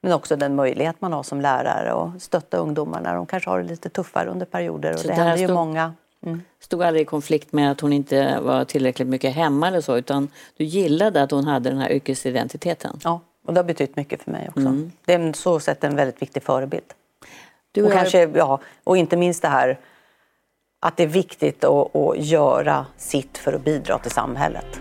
Men 0.02 0.12
också 0.12 0.36
den 0.36 0.54
möjlighet 0.54 1.00
man 1.00 1.12
har 1.12 1.22
som 1.22 1.40
lärare 1.40 1.92
att 1.92 2.22
stötta 2.22 2.56
ungdomar 2.56 3.00
när 3.00 3.14
de 3.14 3.26
kanske 3.26 3.50
har 3.50 3.58
det 3.58 3.64
lite 3.68 3.88
tuffare 3.88 4.30
under 4.30 4.46
perioder. 4.46 4.92
Och 4.92 5.02
det 5.02 5.12
händer 5.12 5.36
ju 5.36 5.48
många. 5.48 5.94
Mm. 6.26 6.42
Stod 6.60 6.82
aldrig 6.82 7.02
i 7.02 7.04
konflikt 7.04 7.52
med 7.52 7.70
att 7.70 7.80
hon 7.80 7.92
inte 7.92 8.40
var 8.40 8.64
tillräckligt 8.64 9.08
mycket 9.08 9.34
hemma 9.34 9.68
eller 9.68 9.80
så 9.80 9.96
utan 9.96 10.28
du 10.56 10.64
gillade 10.64 11.22
att 11.22 11.30
hon 11.30 11.44
hade 11.44 11.70
den 11.70 11.78
här 11.78 11.92
yrkesidentiteten? 11.92 13.00
Ja, 13.04 13.20
och 13.46 13.54
det 13.54 13.60
har 13.60 13.64
betytt 13.64 13.96
mycket 13.96 14.22
för 14.22 14.30
mig 14.30 14.48
också. 14.48 14.60
Mm. 14.60 14.92
Det 15.04 15.14
är 15.14 15.32
så 15.32 15.60
sätt 15.60 15.84
en 15.84 15.96
väldigt 15.96 16.22
viktig 16.22 16.42
förebild. 16.42 16.84
Du 17.72 17.84
och, 17.84 17.92
kanske, 17.92 18.30
ja, 18.34 18.60
och 18.84 18.96
inte 18.96 19.16
minst 19.16 19.42
det 19.42 19.48
här 19.48 19.78
att 20.80 20.96
det 20.96 21.02
är 21.02 21.06
viktigt 21.06 21.64
att, 21.64 21.96
att 21.96 22.18
göra 22.18 22.86
sitt 22.96 23.38
för 23.38 23.52
att 23.52 23.64
bidra 23.64 23.98
till 23.98 24.10
samhället. 24.10 24.80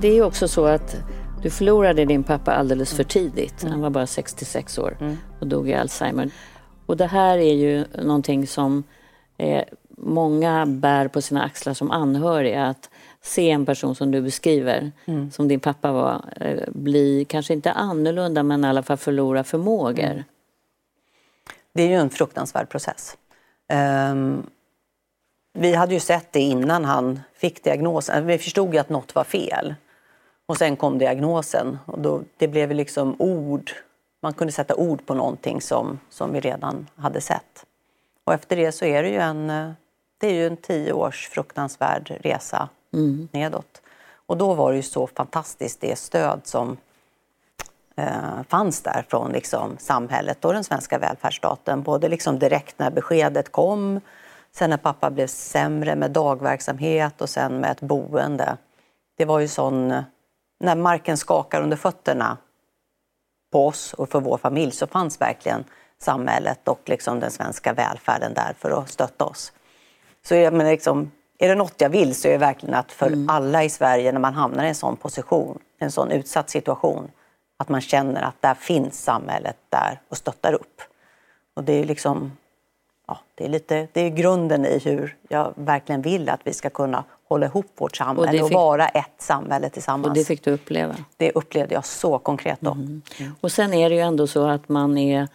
Det 0.00 0.08
är 0.08 0.22
också 0.22 0.48
så 0.48 0.66
att 0.66 0.96
du 1.42 1.50
förlorade 1.50 2.04
din 2.04 2.22
pappa 2.22 2.52
alldeles 2.52 2.94
för 2.94 3.04
tidigt. 3.04 3.62
Han 3.62 3.80
var 3.80 3.90
bara 3.90 4.06
66 4.06 4.78
år 4.78 4.96
mm. 5.00 5.16
och 5.40 5.46
dog 5.46 5.68
i 5.68 5.74
Alzheimer. 5.74 6.30
Och 6.86 6.96
det 6.96 7.06
här 7.06 7.38
är 7.38 7.54
ju 7.54 7.84
någonting 8.02 8.46
som 8.46 8.84
eh, 9.38 9.64
många 9.96 10.66
bär 10.66 11.08
på 11.08 11.22
sina 11.22 11.42
axlar 11.42 11.74
som 11.74 11.90
anhöriga. 11.90 12.66
Att 12.66 12.90
se 13.22 13.50
en 13.50 13.66
person 13.66 13.94
som 13.94 14.10
du 14.10 14.22
beskriver, 14.22 14.92
mm. 15.04 15.30
som 15.30 15.48
din 15.48 15.60
pappa 15.60 15.92
var, 15.92 16.24
eh, 16.40 16.68
bli 16.68 17.24
kanske 17.28 17.52
inte 17.52 17.72
annorlunda 17.72 18.42
men 18.42 18.64
i 18.64 18.68
alla 18.68 18.82
fall 18.82 18.96
förlora 18.96 19.44
förmågor. 19.44 20.04
Mm. 20.04 20.22
Det 21.74 21.82
är 21.82 21.88
ju 21.88 21.94
en 21.94 22.10
fruktansvärd 22.10 22.68
process. 22.68 23.16
Um, 24.12 24.46
vi 25.54 25.74
hade 25.74 25.94
ju 25.94 26.00
sett 26.00 26.32
det 26.32 26.40
innan 26.40 26.84
han 26.84 27.20
fick 27.34 27.64
diagnosen. 27.64 28.26
Vi 28.26 28.38
förstod 28.38 28.74
ju 28.74 28.80
att 28.80 28.88
något 28.88 29.14
var 29.14 29.24
fel. 29.24 29.74
Och 30.48 30.56
sen 30.56 30.76
kom 30.76 30.98
diagnosen 30.98 31.78
och 31.86 31.98
då, 31.98 32.22
det 32.36 32.48
blev 32.48 32.70
liksom 32.70 33.16
ord. 33.18 33.70
Man 34.20 34.32
kunde 34.32 34.52
sätta 34.52 34.74
ord 34.74 35.06
på 35.06 35.14
någonting 35.14 35.60
som, 35.60 36.00
som 36.10 36.32
vi 36.32 36.40
redan 36.40 36.86
hade 36.96 37.20
sett. 37.20 37.66
Och 38.24 38.34
efter 38.34 38.56
det 38.56 38.72
så 38.72 38.84
är 38.84 39.02
det 39.02 39.08
ju 39.08 39.18
en, 39.18 39.46
det 40.18 40.26
är 40.26 40.32
ju 40.32 40.46
en 40.46 40.56
tio 40.56 40.92
års 40.92 41.28
fruktansvärd 41.28 42.18
resa 42.20 42.68
mm. 42.92 43.28
nedåt. 43.32 43.82
Och 44.26 44.36
då 44.36 44.54
var 44.54 44.70
det 44.70 44.76
ju 44.76 44.82
så 44.82 45.06
fantastiskt 45.06 45.80
det 45.80 45.98
stöd 45.98 46.40
som 46.44 46.76
eh, 47.96 48.42
fanns 48.48 48.80
där 48.80 49.04
från 49.08 49.32
liksom, 49.32 49.76
samhället 49.78 50.44
och 50.44 50.52
den 50.52 50.64
svenska 50.64 50.98
välfärdsstaten. 50.98 51.82
Både 51.82 52.08
liksom 52.08 52.38
direkt 52.38 52.78
när 52.78 52.90
beskedet 52.90 53.52
kom, 53.52 54.00
sen 54.52 54.70
när 54.70 54.76
pappa 54.76 55.10
blev 55.10 55.26
sämre 55.26 55.96
med 55.96 56.10
dagverksamhet 56.10 57.20
och 57.20 57.28
sen 57.28 57.60
med 57.60 57.70
ett 57.70 57.80
boende. 57.80 58.56
Det 59.16 59.24
var 59.24 59.40
ju 59.40 59.48
sån 59.48 60.02
när 60.60 60.76
marken 60.76 61.16
skakar 61.16 61.62
under 61.62 61.76
fötterna 61.76 62.36
på 63.52 63.66
oss 63.66 63.94
och 63.94 64.08
för 64.08 64.20
vår 64.20 64.38
familj 64.38 64.72
så 64.72 64.86
fanns 64.86 65.20
verkligen 65.20 65.64
samhället 65.98 66.68
och 66.68 66.80
liksom 66.86 67.20
den 67.20 67.30
svenska 67.30 67.72
välfärden 67.72 68.34
där 68.34 68.54
för 68.58 68.70
att 68.70 68.90
stötta 68.90 69.24
oss. 69.24 69.52
Så 70.22 70.34
jag 70.34 70.52
menar 70.52 70.70
liksom, 70.70 71.10
är 71.38 71.48
det 71.48 71.54
något 71.54 71.80
jag 71.80 71.90
vill 71.90 72.14
så 72.14 72.28
är 72.28 72.32
det 72.32 72.38
verkligen 72.38 72.74
att 72.74 72.92
för 72.92 73.06
mm. 73.06 73.30
alla 73.30 73.64
i 73.64 73.70
Sverige 73.70 74.12
när 74.12 74.20
man 74.20 74.34
hamnar 74.34 74.64
i 74.64 74.68
en 74.68 74.74
sån 74.74 74.96
position, 74.96 75.58
en 75.78 75.90
sån 75.90 76.10
utsatt 76.10 76.50
situation, 76.50 77.10
att 77.56 77.68
man 77.68 77.80
känner 77.80 78.22
att 78.22 78.42
där 78.42 78.54
finns 78.54 79.02
samhället 79.02 79.56
där 79.68 80.00
och 80.08 80.16
stöttar 80.16 80.52
upp. 80.52 80.82
Och 81.54 81.64
det 81.64 81.72
är 81.72 81.84
liksom, 81.84 82.32
ja, 83.06 83.18
det 83.34 83.44
är 83.44 83.48
lite, 83.48 83.88
det 83.92 84.00
är 84.00 84.08
grunden 84.08 84.66
i 84.66 84.78
hur 84.78 85.16
jag 85.28 85.52
verkligen 85.56 86.02
vill 86.02 86.28
att 86.28 86.40
vi 86.44 86.52
ska 86.52 86.70
kunna 86.70 87.04
hålla 87.28 87.46
ihop 87.46 87.66
vårt 87.76 87.96
samhälle 87.96 88.42
och, 88.42 88.48
fick... 88.48 88.56
och, 88.56 88.62
vara 88.62 88.88
ett 88.88 89.14
samhälle 89.18 89.70
tillsammans. 89.70 90.06
Och 90.06 90.14
det 90.14 90.24
fick 90.24 90.44
du 90.44 90.50
uppleva? 90.50 90.96
Det 91.16 91.32
upplevde 91.32 91.74
jag 91.74 91.84
så 91.84 92.18
konkret 92.18 92.58
då. 92.60 92.72
Mm. 92.72 93.02
Mm. 93.18 93.34
Och 93.40 93.52
sen 93.52 93.74
är 93.74 93.90
det 93.90 93.94
ju 93.94 94.00
ändå 94.00 94.26
så 94.26 94.46
att 94.46 94.68
man 94.68 94.98
är 94.98 95.28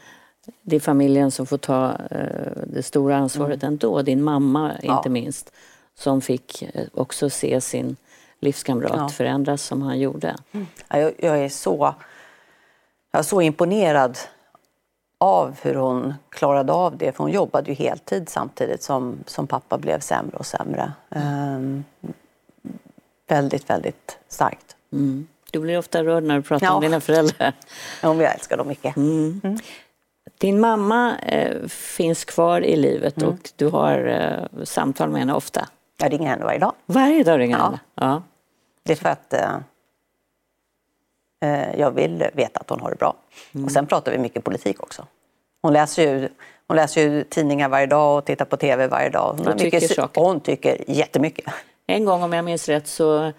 det 0.61 0.75
är 0.75 0.79
familjen 0.79 1.31
som 1.31 1.45
får 1.45 1.57
ta 1.57 1.91
uh, 1.91 2.63
det 2.67 2.83
stora 2.83 3.17
ansvaret 3.17 3.63
mm. 3.63 3.73
ändå. 3.73 4.01
Din 4.01 4.23
mamma 4.23 4.71
inte 4.73 5.01
ja. 5.03 5.09
minst. 5.09 5.51
Som 5.95 6.21
fick 6.21 6.63
uh, 6.75 6.81
också 6.93 7.29
se 7.29 7.61
sin 7.61 7.95
livskamrat 8.39 8.95
ja. 8.95 9.09
förändras 9.09 9.61
som 9.61 9.81
han 9.81 9.99
gjorde. 9.99 10.35
Mm. 10.51 10.67
Ja, 10.87 10.99
jag, 10.99 11.13
jag, 11.17 11.39
är 11.39 11.49
så, 11.49 11.95
jag 13.11 13.19
är 13.19 13.23
så 13.23 13.41
imponerad 13.41 14.17
av 15.23 15.55
hur 15.61 15.75
hon 15.75 16.13
klarade 16.29 16.73
av 16.73 16.97
det. 16.97 17.11
För 17.11 17.23
hon 17.23 17.31
jobbade 17.31 17.71
ju 17.71 17.75
heltid 17.75 18.29
samtidigt 18.29 18.83
som, 18.83 19.17
som 19.25 19.47
pappa 19.47 19.77
blev 19.77 19.99
sämre 19.99 20.37
och 20.37 20.45
sämre. 20.45 20.93
Um, 21.09 21.83
väldigt, 23.27 23.69
väldigt 23.69 24.17
starkt. 24.27 24.75
Mm. 24.91 25.27
Du 25.51 25.59
blir 25.59 25.77
ofta 25.77 26.03
rörd 26.03 26.23
när 26.23 26.35
du 26.35 26.41
pratar 26.41 26.65
ja. 26.65 26.73
om 26.73 26.81
dina 26.81 27.01
föräldrar. 27.01 27.53
Ja, 28.01 28.13
jag 28.13 28.33
älskar 28.33 28.57
dem 28.57 28.67
mycket. 28.67 28.95
Mm. 28.97 29.41
Mm. 29.43 29.57
Din 30.37 30.59
mamma 30.59 31.17
eh, 31.19 31.67
finns 31.67 32.25
kvar 32.25 32.61
i 32.61 32.75
livet 32.75 33.17
mm. 33.17 33.29
och 33.29 33.51
du 33.55 33.67
har 33.67 34.05
eh, 34.05 34.63
samtal 34.63 35.09
med 35.09 35.19
henne 35.19 35.33
ofta. 35.33 35.67
Jag 35.97 36.13
ringer 36.13 36.29
henne 36.29 36.43
varje 36.43 36.59
dag. 36.59 36.73
Varje 36.85 37.23
dag 37.23 37.39
ringer 37.39 37.57
ja. 37.57 37.63
henne? 37.63 37.79
Ja. 37.95 38.23
Det 38.83 38.91
är 38.91 38.97
för 38.97 39.09
att 39.09 39.33
Eh, 39.33 39.57
jag 41.77 41.91
vill 41.91 42.25
veta 42.33 42.59
att 42.59 42.69
hon 42.69 42.79
har 42.81 42.89
det 42.89 42.95
bra. 42.95 43.15
Mm. 43.53 43.65
Och 43.65 43.71
sen 43.71 43.85
pratar 43.85 44.11
vi 44.11 44.17
mycket 44.17 44.43
politik 44.43 44.83
också. 44.83 45.05
Hon 45.61 45.73
läser 45.73 46.03
ju, 46.03 46.29
hon 46.67 46.77
läser 46.77 47.01
ju 47.01 47.23
tidningar 47.23 47.69
varje 47.69 47.85
dag 47.85 48.17
och 48.17 48.25
tittar 48.25 48.45
på 48.45 48.57
tv 48.57 48.87
varje 48.87 49.09
dag. 49.09 49.35
Hon, 49.45 49.57
tycker, 49.57 49.81
mycket, 49.81 49.95
saker. 49.95 50.21
hon 50.21 50.39
tycker 50.39 50.83
jättemycket. 50.87 51.45
En 51.87 52.05
gång 52.05 52.23
om 52.23 52.33
jag 52.33 52.45
minns 52.45 52.69
rätt 52.69 52.87
så 52.87 53.31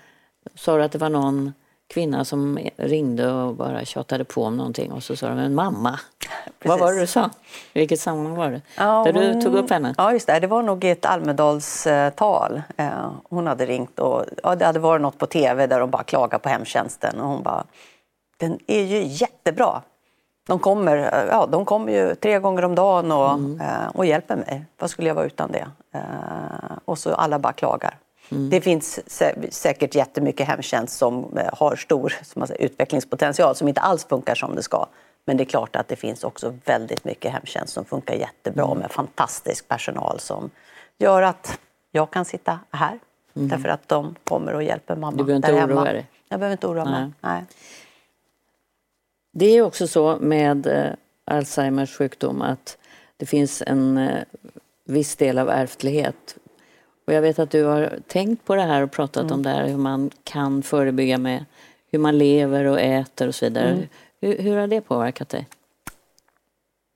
sa 0.55 0.77
du 0.77 0.83
att 0.83 0.93
det 0.93 0.99
var 0.99 1.09
någon 1.09 1.53
kvinna 1.95 2.25
som 2.25 2.59
ringde 2.77 3.33
och 3.33 3.55
bara 3.55 3.85
tjatade 3.85 4.25
på 4.25 4.45
om 4.45 4.57
någonting 4.57 4.93
och 4.93 5.03
så 5.03 5.17
sa 5.17 5.29
de 5.29 5.35
men 5.35 5.55
mamma. 5.55 6.01
Vad 6.65 6.81
var 6.81 6.93
det 6.93 7.01
du 7.01 7.07
sa? 7.07 7.31
I 7.73 7.79
vilket 7.79 8.01
sammanhang 8.01 8.37
var 8.37 8.51
det? 8.51 8.61
Ja, 8.77 9.05
Där 9.05 9.13
du 9.13 9.43
tog 9.43 9.55
upp 9.55 9.71
henne? 9.71 9.95
Ja, 9.99 10.13
just 10.13 10.27
det. 10.27 10.41
Det 10.41 10.47
var 10.47 10.63
nog 10.63 10.85
i 10.85 10.91
ett 10.91 11.07
Almedalstal. 11.07 12.63
Eh, 12.77 13.11
Hon 13.29 13.47
hade 13.47 13.67
ringt 13.67 13.99
och 13.99 14.25
ja, 14.43 14.55
det 14.55 14.65
hade 14.65 14.79
varit 14.79 15.03
något 15.03 15.19
på 15.19 15.27
tv 15.27 15.67
där 15.67 15.81
de 15.81 15.91
bara 15.91 16.03
klagade 16.03 16.43
på 16.43 16.49
hemtjänsten. 16.49 17.21
Och 17.21 17.29
hon 17.29 17.43
bara, 17.43 17.65
den 18.49 18.59
är 18.67 18.83
ju 18.85 19.03
jättebra. 19.03 19.83
De 20.47 20.59
kommer, 20.59 21.27
ja, 21.31 21.47
de 21.47 21.65
kommer 21.65 21.93
ju 21.93 22.15
tre 22.15 22.39
gånger 22.39 22.65
om 22.65 22.75
dagen 22.75 23.13
och, 23.13 23.61
eh, 23.65 23.89
och 23.95 24.07
hjälper 24.07 24.37
mig. 24.37 24.65
Vad 24.79 24.91
skulle 24.91 25.09
jag 25.09 25.15
vara 25.15 25.25
utan 25.27 25.53
det? 25.53 25.67
Eh, 25.95 26.01
Och 26.85 26.99
så 26.99 27.15
alla 27.15 27.39
bara 27.39 27.53
klagar. 27.53 27.99
Det 28.51 28.61
finns 28.61 28.99
sä- 29.07 29.51
säkert 29.51 29.95
jättemycket 29.95 30.47
hemtjänst 30.49 30.97
som 30.99 31.39
eh, 31.39 31.49
har 31.53 31.77
stor 31.77 32.15
som 32.23 32.47
säger, 32.47 32.63
utvecklingspotential 32.65 33.55
som 33.55 33.69
inte 33.69 33.81
alls 33.81 34.05
funkar 34.05 34.35
som 34.35 34.55
det 34.55 34.63
ska. 34.63 34.87
Men 35.27 35.37
det 35.37 35.43
är 35.43 35.47
klart 35.47 35.77
att 35.77 35.89
det 35.89 35.97
finns 35.97 36.25
också 36.25 36.55
väldigt 36.65 37.05
mycket 37.05 37.33
hemtjänst 37.33 37.73
som 37.73 37.85
funkar 37.85 38.15
jättebra 38.15 38.75
med 38.75 38.91
fantastisk 38.91 39.69
personal 39.69 40.21
som 40.21 40.51
gör 40.99 41.23
att 41.23 41.59
jag 41.93 42.11
kan 42.11 42.25
sitta 42.25 42.59
här. 42.71 42.99
Därför 43.33 43.69
att 43.69 43.89
de 43.89 44.15
kommer 44.25 44.55
och 44.55 44.63
hjälper 44.63 44.97
mamma 44.97 45.17
Du 45.17 45.25
behöver 45.25 45.37
inte 45.37 45.53
där 45.53 45.61
hemma. 45.61 45.73
oroa 45.75 45.93
dig. 45.93 46.07
Jag 46.29 46.41
behöver 46.41 46.53
inte 46.53 46.67
oroa 46.67 46.85
mig. 46.85 47.01
Nej. 47.03 47.11
Nej. 47.21 47.45
Det 49.37 49.47
är 49.47 49.63
också 49.63 49.87
så 49.89 50.17
med 50.21 50.67
eh, 50.67 50.91
Alzheimers 51.25 51.97
sjukdom 51.97 52.43
att 52.43 52.79
det 53.17 53.27
finns 53.27 53.63
en 53.67 53.99
eh, 53.99 54.23
viss 54.85 55.17
del 55.17 55.39
av 55.39 55.51
ärftlighet. 55.51 56.37
Och 57.07 57.13
jag 57.13 57.23
vet 57.23 57.39
att 57.39 57.51
du 57.51 57.65
har 57.65 57.99
tänkt 58.07 58.45
på 58.45 58.55
det 58.55 58.63
här 58.63 58.83
och 58.83 58.91
pratat 58.93 59.23
Mm. 59.23 59.35
om 59.35 59.43
det 59.43 59.51
här 59.51 59.67
hur 59.67 59.77
man 59.77 60.11
kan 60.25 60.63
förebygga 60.63 61.19
med 61.19 61.45
hur 61.93 61.99
man 61.99 62.19
lever 62.19 62.65
och 62.65 62.81
äter 62.81 63.29
och 63.29 63.35
så 63.35 63.45
vidare. 63.45 63.69
Mm. 63.71 63.87
Hur, 64.21 64.39
hur 64.39 64.57
har 64.57 64.67
det 64.67 64.81
påverkat 64.81 65.29
dig? 65.29 65.47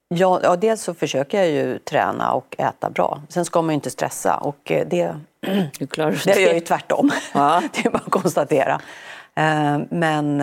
Ja, 0.08 0.40
ja, 0.42 0.56
dels 0.56 0.82
så 0.82 0.94
försöker 0.94 1.38
jag 1.38 1.50
ju 1.50 1.78
träna 1.78 2.32
och 2.32 2.54
äta 2.58 2.90
bra. 2.90 3.22
Sen 3.28 3.44
ska 3.44 3.62
man 3.62 3.68
ju 3.70 3.74
inte 3.74 3.90
stressa 3.90 4.36
och 4.36 4.70
eh, 4.72 4.86
det, 4.88 5.16
Hur 5.78 5.86
klarar 5.86 6.10
du 6.10 6.16
det 6.24 6.30
gör 6.40 6.46
jag 6.46 6.54
ju 6.54 6.60
det? 6.60 6.66
tvärtom. 6.66 7.10
Ja. 7.34 7.62
Det 7.74 7.86
är 7.86 7.90
bara 7.90 8.02
att 8.06 8.10
konstatera. 8.10 8.80
Men, 9.90 10.42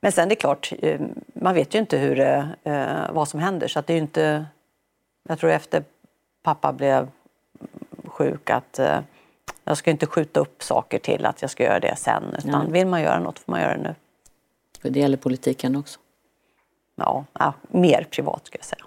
men 0.00 0.12
sen 0.12 0.28
det 0.28 0.34
är 0.34 0.36
klart, 0.36 0.72
eh, 0.82 1.00
man 1.32 1.54
vet 1.54 1.74
ju 1.74 1.78
inte 1.78 1.98
hur, 1.98 2.16
det, 2.16 2.48
eh, 2.64 3.12
vad 3.14 3.28
som 3.28 3.40
händer. 3.40 3.68
Så 3.68 3.82
det 3.86 3.94
är 3.94 3.98
inte... 3.98 4.46
Jag 5.28 5.38
tror 5.38 5.50
efter 5.50 5.84
pappa 6.42 6.72
blev 6.72 7.08
sjuk 8.04 8.50
att 8.50 8.78
eh, 8.78 9.00
jag 9.64 9.76
ska 9.76 9.90
inte 9.90 10.06
skjuta 10.06 10.40
upp 10.40 10.62
saker 10.62 10.98
till 10.98 11.26
att 11.26 11.42
jag 11.42 11.50
ska 11.50 11.64
göra 11.64 11.80
det 11.80 11.96
sen. 11.96 12.22
Utan 12.38 12.62
Nej. 12.64 12.72
vill 12.72 12.86
man 12.86 13.02
göra 13.02 13.18
något 13.18 13.38
får 13.38 13.52
man 13.52 13.60
göra 13.60 13.76
det 13.76 13.82
nu. 13.82 13.94
För 14.82 14.90
det 14.90 15.00
gäller 15.00 15.16
politiken 15.16 15.76
också. 15.76 16.00
Ja, 16.96 17.24
ja, 17.32 17.52
mer 17.68 18.06
privat 18.10 18.46
ska 18.46 18.58
jag 18.58 18.64
säga. 18.64 18.84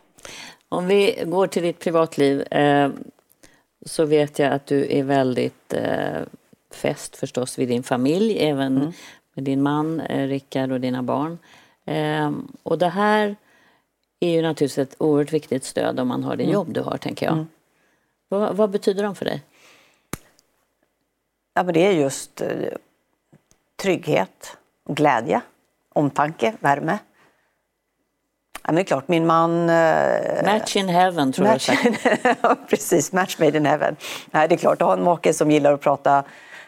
Om 0.69 0.87
vi 0.87 1.23
går 1.25 1.47
till 1.47 1.63
ditt 1.63 1.79
privatliv 1.79 2.41
eh, 2.41 2.89
så 3.85 4.05
vet 4.05 4.39
jag 4.39 4.53
att 4.53 4.65
du 4.65 4.97
är 4.97 5.03
väldigt 5.03 5.73
eh, 5.73 6.21
fäst 6.73 7.15
förstås 7.15 7.59
vid 7.59 7.67
din 7.67 7.83
familj, 7.83 8.39
även 8.39 8.77
Mm. 8.77 8.91
Med 9.33 9.43
din 9.43 9.61
man 9.61 9.99
eh, 9.99 10.27
Rickard 10.27 10.71
och 10.71 10.81
dina 10.81 11.03
barn. 11.03 11.39
Eh, 11.85 12.31
och 12.63 12.77
det 12.77 12.89
här 12.89 13.35
är 14.19 14.29
ju 14.29 14.41
naturligtvis 14.41 14.77
ett 14.77 14.95
oerhört 14.97 15.33
viktigt 15.33 15.63
stöd 15.63 15.99
om 15.99 16.07
man 16.07 16.23
har 16.23 16.33
Mm. 16.33 16.45
det 16.45 16.53
jobb 16.53 16.73
du 16.73 16.81
har, 16.81 16.97
tänker 16.97 17.25
jag. 17.25 17.45
Vad, 18.29 18.55
vad 18.55 18.69
betyder 18.69 19.03
de 19.03 19.15
för 19.15 19.25
dig? 19.25 19.43
Ja, 21.53 21.63
men 21.63 21.73
det 21.73 21.85
är 21.85 21.91
just 21.91 22.41
eh, 22.41 22.49
trygghet, 23.81 24.57
glädje, 24.89 25.41
omtanke, 25.93 26.53
värme. 26.59 26.97
Ja, 28.53 28.59
men 28.65 28.75
det 28.75 28.81
är 28.81 28.85
klart, 28.85 29.07
min 29.07 29.25
man... 29.25 29.69
Eh, 29.69 30.43
Match 30.45 30.75
in 30.75 30.89
heaven, 30.89 31.31
tror 31.31 31.47
jag 31.47 31.53
match, 31.53 31.65
sagt. 31.65 32.37
Ja, 32.41 32.55
Precis, 32.69 33.11
match 33.13 33.39
made 33.39 33.57
in 33.57 33.65
heaven. 33.65 33.95
Nej, 34.31 34.47
det 34.47 34.55
är 34.55 34.57
klart, 34.57 34.81
att 34.81 34.87
ha 34.87 34.93
en 34.93 35.03
make 35.03 35.33
som 35.33 35.51
gillar 35.51 35.73
att 35.73 35.81
prata, 35.81 36.23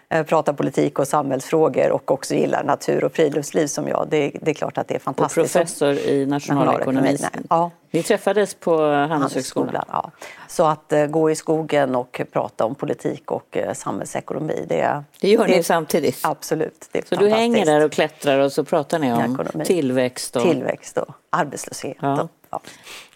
eh, 0.10 0.24
prata 0.26 0.54
politik 0.54 1.00
och 1.00 1.08
samhällsfrågor 1.08 1.92
och 1.92 2.12
också 2.12 2.36
gillar 2.36 2.64
natur 2.64 3.04
och 3.04 3.12
friluftsliv 3.14 3.68
som 3.68 3.88
jag. 3.88 4.08
Det, 4.10 4.32
det 4.42 4.52
är 4.52 4.56
klart 4.56 4.78
att 4.78 4.88
det 4.88 4.94
är 4.94 4.98
Och 4.98 5.02
fantastiskt. 5.02 5.54
professor 5.54 5.94
i 5.94 6.26
nationalekonomi. 6.26 7.18
Ja. 7.50 7.72
Ni 7.92 8.04
träffades 8.04 8.54
på 8.54 8.86
Handelshögskolan. 8.92 9.86
Ja. 9.88 10.12
Så 10.48 10.66
att 10.66 10.94
eh, 10.94 11.06
gå 11.06 11.32
i 11.32 11.36
skogen 11.36 11.96
och 11.96 12.22
prata 12.32 12.66
om 12.66 12.76
politik 12.76 13.32
och 13.32 13.58
eh, 13.58 13.74
samhällsekonomi, 13.74 14.66
det, 14.70 15.04
Det 15.22 15.30
gör 15.30 15.48
ni 15.48 15.64
samtidigt. 15.64 16.20
Absolut. 16.24 16.90
Det 16.92 17.00
är 17.00 17.04
Så 17.06 17.16
du 17.16 17.30
hänger 17.30 17.66
där 17.66 17.86
och 17.86 17.92
klättrar 17.92 18.40
och 18.40 18.52
så 18.52 18.64
pratar 18.64 19.00
ni 19.00 19.14
om 19.14 19.20
Ekonomi. 19.34 19.66
tillväxt 19.66 20.36
och, 20.36 20.42
Tillväxt 20.42 20.98
och 20.98 21.14
arbetslöshet. 21.30 21.98
Ja. 22.02 22.22
Och, 22.22 22.30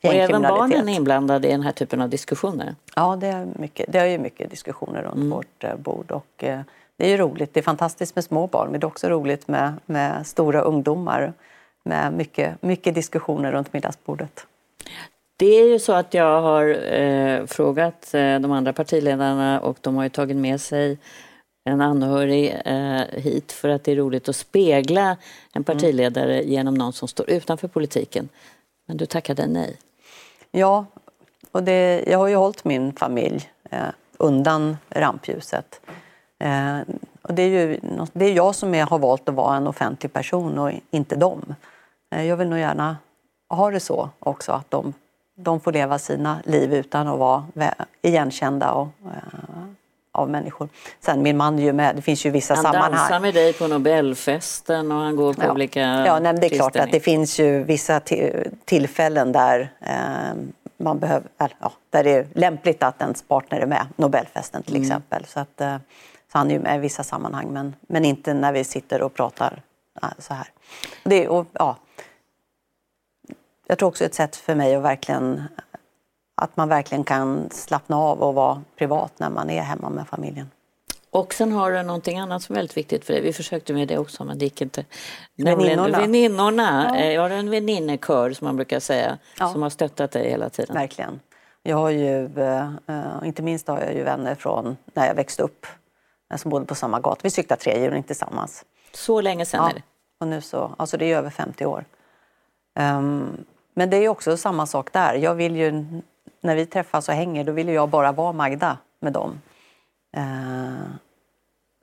ja. 0.02 0.10
och 0.10 0.16
även 0.16 0.42
barnen 0.42 0.90
är 0.90 0.94
inblandade 0.94 1.48
i 1.48 1.52
den 1.52 1.62
här 1.62 1.72
typen 1.72 2.02
av 2.02 2.10
diskussioner. 2.10 2.76
Ja, 2.96 3.16
det 3.16 3.28
är, 3.28 3.48
mycket, 3.56 3.92
det 3.92 4.00
är 4.00 4.06
ju 4.06 4.18
mycket 4.18 4.50
diskussioner 4.50 5.02
runt 5.02 5.16
Mm. 5.16 5.30
vårt 5.30 5.64
eh, 5.64 5.76
bord. 5.76 6.12
Och, 6.12 6.44
eh, 6.44 6.60
det 6.98 7.06
är 7.06 7.10
ju 7.10 7.18
roligt. 7.18 7.54
Det 7.54 7.60
är 7.60 7.64
fantastiskt 7.64 8.16
med 8.16 8.24
små 8.24 8.48
barn, 8.48 8.72
men 8.72 8.80
det 8.80 8.86
är 8.86 8.88
också 8.88 9.10
roligt 9.10 9.48
med, 9.48 9.74
med 9.86 10.28
stora 10.28 10.62
ungdomar. 10.62 11.34
Med 11.84 12.14
mycket, 12.14 12.62
mycket 12.62 12.96
diskussioner 12.96 13.52
runt 13.52 13.74
middagsbordet. 13.74 14.46
Det 15.38 15.46
är 15.46 15.68
ju 15.68 15.80
så 15.80 15.94
att 15.94 16.14
jag 16.14 16.42
har 16.42 16.94
eh, 16.94 17.46
frågat 17.46 18.14
eh, 18.14 18.40
de 18.40 18.52
andra 18.52 18.74
partiledarna 18.74 19.60
och 19.62 19.78
de 19.82 19.96
har 19.96 20.04
ju 20.04 20.10
tagit 20.10 20.38
med 20.38 20.62
sig 20.62 20.98
en 21.70 21.82
anhörig 21.82 22.62
eh, 22.66 23.02
hit 23.12 23.52
för 23.52 23.70
att 23.70 23.84
det 23.84 23.92
är 23.92 23.96
roligt 23.96 24.30
att 24.30 24.36
spegla 24.36 25.18
en 25.54 25.64
partiledare 25.64 26.44
genom 26.44 26.74
någon 26.74 26.94
som 26.94 27.08
står 27.08 27.30
utanför 27.30 27.68
politiken. 27.68 28.30
Men 28.88 28.98
du 28.98 29.06
tackade 29.06 29.48
nej. 29.48 29.78
Ja, 30.52 30.86
och 31.52 31.64
det, 31.64 32.04
jag 32.08 32.18
har 32.18 32.28
ju 32.28 32.36
hållit 32.36 32.66
min 32.66 32.94
familj 32.94 33.52
eh, 33.70 33.88
undan 34.18 34.78
rampljuset. 34.90 35.82
Eh, 36.40 36.80
och 37.22 37.34
det 37.34 37.42
är 37.42 37.48
ju 37.48 37.80
det 38.14 38.26
är 38.26 38.34
jag 38.34 38.56
som 38.56 38.76
är, 38.76 38.86
har 38.86 39.00
valt 39.00 39.30
att 39.30 39.36
vara 39.36 39.58
en 39.58 39.68
offentlig 39.68 40.14
person 40.14 40.60
och 40.60 40.72
inte 40.92 41.16
dem. 41.16 41.56
Eh, 42.16 42.24
jag 42.24 42.38
vill 42.38 42.50
nog 42.50 42.60
gärna 42.60 42.98
ha 43.50 43.72
det 43.72 43.80
så 43.80 44.10
också, 44.20 44.52
att 44.52 44.72
de, 44.72 44.94
de 45.36 45.60
får 45.60 45.72
leva 45.72 46.00
sina 46.00 46.40
liv 46.46 46.74
utan 46.74 47.08
att 47.08 47.20
vara 47.20 47.46
igenkända 48.02 48.72
och, 48.72 48.88
eh, 49.06 49.47
av 50.18 50.30
människor. 50.30 50.70
Sen 50.99 51.22
min 51.22 51.38
man 51.38 51.59
är 51.59 51.63
ju 51.63 51.74
med, 51.74 51.95
det 51.95 52.01
finns 52.01 52.26
ju 52.26 52.30
vissa 52.30 52.53
Han 52.55 52.63
sammanhang. 52.63 52.91
dansar 52.91 53.20
med 53.20 53.34
dig 53.34 53.53
på 53.53 53.68
Nobelfesten 53.68 54.91
och 54.91 54.97
han 54.97 55.15
går 55.15 55.34
på 55.34 55.43
Ja. 55.43 55.51
olika 55.51 55.80
Ja, 55.82 56.20
nej, 56.20 56.34
det 56.34 56.45
är 56.45 56.49
klart 56.49 56.76
att 56.76 56.91
det 56.91 56.99
finns 56.99 57.39
ju 57.39 57.63
vissa 57.63 57.99
ti- 57.99 58.53
tillfällen 58.65 59.32
där 59.32 59.70
eh, 59.82 60.34
man 60.78 60.99
behöver, 60.99 61.28
ja, 61.59 61.72
där 61.89 62.03
det 62.03 62.11
är 62.11 62.28
lämpligt 62.34 62.84
att 62.84 63.01
ens 63.01 63.22
partner 63.24 63.59
är 63.59 63.65
med. 63.65 63.86
Nobelfesten 63.95 64.63
till 64.63 64.82
exempel. 64.82 65.26
Så, 65.26 65.39
att, 65.39 65.61
eh, 65.61 65.78
så 66.32 66.38
han 66.38 66.47
är 66.51 66.53
ju 66.53 66.59
med 66.59 66.76
i 66.76 66.80
vissa 66.80 67.03
sammanhang 67.03 67.47
men, 67.53 67.76
men 67.88 68.05
inte 68.05 68.34
när 68.34 68.51
vi 68.53 68.63
sitter 68.63 69.01
och 69.01 69.13
pratar 69.13 69.61
eh, 70.03 70.09
så 70.20 70.34
här. 70.34 70.47
Det, 71.03 71.28
och, 71.28 71.45
ja, 71.53 71.76
jag 73.68 73.78
tror 73.78 73.89
också 73.89 74.05
ett 74.05 74.13
sätt 74.15 74.36
för 74.36 74.55
mig 74.55 74.76
att 74.76 74.84
verkligen 74.84 75.43
att 76.42 76.58
man 76.58 76.70
verkligen 76.70 77.04
kan 77.04 77.50
slappna 77.52 77.98
av 77.98 78.20
och 78.24 78.34
vara 78.34 78.64
privat 78.78 79.14
när 79.18 79.30
man 79.30 79.50
är 79.50 79.62
hemma 79.62 79.90
med 79.90 80.08
familjen. 80.08 80.52
Och 81.10 81.34
sen 81.34 81.52
har 81.52 81.72
du 81.72 81.84
någonting 81.84 82.20
annat 82.20 82.44
som 82.44 82.56
är 82.56 82.60
väldigt 82.60 82.78
viktigt 82.78 83.06
för 83.06 83.14
dig. 83.14 83.22
Vi 83.22 83.34
försökte 83.34 83.74
med 83.74 83.88
det 83.88 83.98
också 83.98 84.24
men 84.24 84.38
det 84.38 84.46
gick 84.46 84.62
inte. 84.62 84.86
Väninnorna. 85.36 86.00
Väninnorna. 86.00 86.86
Ja. 86.90 86.96
Eh, 86.98 87.12
Jag 87.14 87.22
har 87.22 87.30
en 87.30 87.50
väninnekör 87.50 88.32
som 88.34 88.46
man 88.46 88.56
brukar 88.56 88.80
säga 88.80 89.18
Ja. 89.40 89.50
som 89.50 89.62
har 89.62 89.70
stöttat 89.70 90.12
dig 90.12 90.30
hela 90.30 90.50
tiden. 90.50 90.74
Verkligen. 90.76 91.20
Jag 91.64 91.78
har 91.78 91.90
ju, 91.90 92.26
eh, 92.26 92.68
inte 93.24 93.42
minst 93.42 93.68
har 93.68 93.80
jag 93.82 93.94
ju 93.94 94.04
vänner 94.04 94.36
från 94.36 94.78
när 94.94 95.08
jag 95.08 95.16
växte 95.16 95.44
upp 95.44 95.66
eh, 96.32 96.38
som 96.38 96.52
bodde 96.52 96.66
på 96.66 96.76
samma 96.76 97.00
gata. 97.00 97.20
Vi 97.24 97.30
cyklade 97.30 97.62
trehjuling 97.62 98.04
tillsammans. 98.04 98.66
Så 98.94 99.22
länge 99.22 99.46
sedan 99.46 99.64
Ja. 99.64 99.70
är 99.70 99.74
det. 99.74 99.82
Och 100.20 100.28
nu 100.28 100.42
så, 100.42 100.76
alltså 100.78 100.98
det 100.98 101.12
är 101.12 101.18
över 101.18 101.30
50 101.30 101.66
år. 101.66 101.86
Ehm, 102.80 103.38
men 103.74 103.90
det 103.90 103.98
är 103.98 104.10
också 104.10 104.38
samma 104.38 104.66
sak 104.66 104.94
där. 104.94 105.14
Jag 105.14 105.36
vill 105.36 105.56
ju, 105.56 105.86
när 106.48 106.56
vi 106.56 106.66
träffas 106.66 107.10
och 107.10 107.16
hänger, 107.16 107.43
då 107.43 107.52
vill 107.52 107.70
jag 107.70 107.89
bara 107.89 108.12
vara 108.12 108.32
Magda 108.34 108.78
med 109.00 109.14
dem. 109.14 109.41
Ehm, 110.18 110.78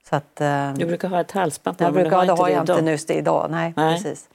så 0.09 0.17
att, 0.17 0.41
eh, 0.41 0.73
Du 0.75 0.87
brukar 0.87 1.09
ha 1.09 1.21
ett 1.21 1.33
halsband 1.33 1.79
på 1.79 1.85
jag 1.85 1.95
men 1.95 2.05
du 2.05 2.11
brukar, 2.11 2.17
har 2.17 2.27
det 2.27 2.31
inte 2.31 2.43
har 2.43 2.49
det 2.49 2.55
jag 2.55 2.63
inte 2.63 2.73
idag. 2.73 2.93
just 2.93 3.11
idag. 3.11 3.51
Nej, 3.51 3.73
Nej. 3.77 3.95
precis. 3.97 4.29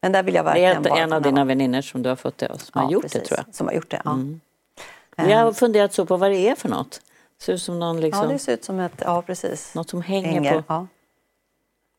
Men 0.00 0.12
där 0.12 0.22
vill 0.22 0.34
jag 0.34 0.44
Det 0.44 0.50
är 0.50 0.52
verkligen 0.54 0.76
ett, 0.76 0.90
bara 0.90 1.00
en 1.00 1.12
av 1.12 1.22
dina 1.22 1.44
väninnor 1.44 1.80
som 1.80 2.02
du 2.02 2.08
har 2.08 2.16
fått 2.16 2.36
till 2.36 2.48
oss. 2.48 2.66
Som 2.66 2.82
har 2.82 2.90
gjort 2.90 3.02
det 3.02 3.08
precis. 3.08 3.28
tror 3.28 3.40
jag. 3.46 3.54
Som 3.54 3.66
har 3.66 3.74
gjort 3.74 3.90
det, 3.90 4.02
ja. 4.04 4.18
Vi 5.16 5.32
har 5.32 5.52
funderat 5.52 5.92
så 5.92 6.06
på 6.06 6.16
vad 6.16 6.30
det 6.30 6.48
är 6.48 6.54
för 6.54 6.68
något. 6.68 7.00
Det 7.38 7.44
ser 7.44 7.52
ut 7.52 7.62
som 7.62 7.78
någon 7.78 7.96
Ja, 7.96 8.02
liksom, 8.02 8.28
det 8.28 8.38
ser 8.38 8.52
ut 8.52 8.64
som 8.64 8.80
ett... 8.80 9.02
Ja, 9.04 9.22
precis. 9.22 9.74
något 9.74 9.90
som 9.90 10.02
hänger, 10.02 10.52
på. 10.52 10.64
Ja. 10.68 10.86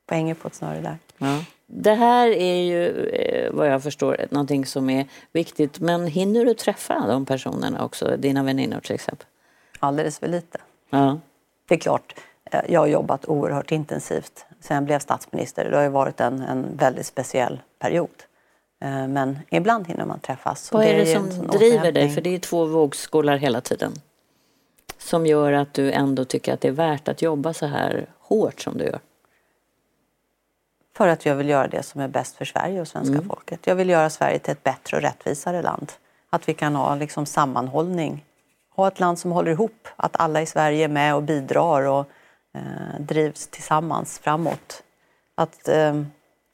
På 0.07 0.15
hänger 0.15 0.33
på 0.33 0.47
ett 0.47 0.55
snöre 0.55 0.81
där. 0.81 0.97
Ja. 1.17 1.39
Det 1.67 1.93
här 1.93 2.27
är 2.27 2.63
ju 2.63 3.07
eh, 3.07 3.51
vad 3.53 3.67
jag 3.67 3.83
förstår 3.83 4.25
någonting 4.31 4.65
som 4.65 4.89
är 4.89 5.07
viktigt. 5.31 5.79
Men 5.79 6.07
hinner 6.07 6.45
du 6.45 6.53
träffa 6.53 7.07
de 7.07 7.25
personerna 7.25 7.85
också? 7.85 8.17
Dina 8.17 8.43
väninnor 8.43 8.79
till 8.79 8.95
exempel? 8.95 9.27
Alldeles 9.79 10.19
för 10.19 10.27
lite. 10.27 10.59
Ja. 10.89 11.19
Det 11.67 11.75
är 11.75 11.79
klart, 11.79 12.13
Eh, 12.51 12.61
jag 12.67 12.79
har 12.79 12.87
jobbat 12.87 13.25
oerhört 13.25 13.71
intensivt 13.71 14.45
sen 14.59 14.75
jag 14.75 14.83
blev 14.83 14.99
statsminister. 14.99 15.71
Det 15.71 15.77
har 15.77 15.89
varit 15.89 16.19
en, 16.19 16.41
en 16.41 16.77
väldigt 16.77 17.05
speciell 17.05 17.59
period. 17.79 18.23
Eh, 18.81 19.07
men 19.07 19.39
ibland 19.49 19.87
hinner 19.87 20.05
man 20.05 20.19
träffas. 20.19 20.71
Vad 20.71 20.85
är 20.85 20.97
det, 20.97 21.05
som 21.05 21.47
driver 21.47 21.91
dig? 21.91 22.09
För 22.09 22.21
det 22.21 22.35
är 22.35 22.39
två 22.39 22.65
vågskålar 22.65 23.37
hela 23.37 23.61
tiden. 23.61 23.93
Som 24.97 25.25
gör 25.25 25.53
att 25.53 25.73
du 25.73 25.91
ändå 25.91 26.25
tycker 26.25 26.53
att 26.53 26.61
det 26.61 26.67
är 26.67 26.71
värt 26.71 27.07
att 27.07 27.21
jobba 27.21 27.53
så 27.53 27.65
här 27.65 28.09
hårt 28.19 28.61
som 28.61 28.77
du 28.77 28.83
gör. 28.83 28.99
För 30.97 31.07
att 31.07 31.25
jag 31.25 31.35
vill 31.35 31.49
göra 31.49 31.67
det 31.67 31.83
som 31.83 32.01
är 32.01 32.07
bäst 32.07 32.35
för 32.35 32.45
Sverige 32.45 32.81
och 32.81 32.87
svenska 32.87 33.15
mm. 33.15 33.27
folket. 33.27 33.67
Jag 33.67 33.75
vill 33.75 33.89
göra 33.89 34.09
Sverige 34.09 34.39
till 34.39 34.51
ett 34.51 34.63
bättre 34.63 34.97
och 34.97 35.03
rättvisare 35.03 35.61
land. 35.61 35.91
Att 36.29 36.49
vi 36.49 36.53
kan 36.53 36.75
ha 36.75 36.95
liksom 36.95 37.25
sammanhållning. 37.25 38.25
Ha 38.75 38.87
ett 38.87 38.99
land 38.99 39.19
som 39.19 39.31
håller 39.31 39.51
ihop. 39.51 39.87
Att 39.95 40.19
alla 40.19 40.41
i 40.41 40.45
Sverige 40.45 40.83
är 40.83 40.87
med 40.87 41.15
och 41.15 41.23
bidrar 41.23 41.81
och 41.81 42.05
eh, 42.55 42.99
drivs 42.99 43.47
tillsammans 43.47 44.19
framåt. 44.19 44.83
Att, 45.35 45.67
eh, 45.67 46.01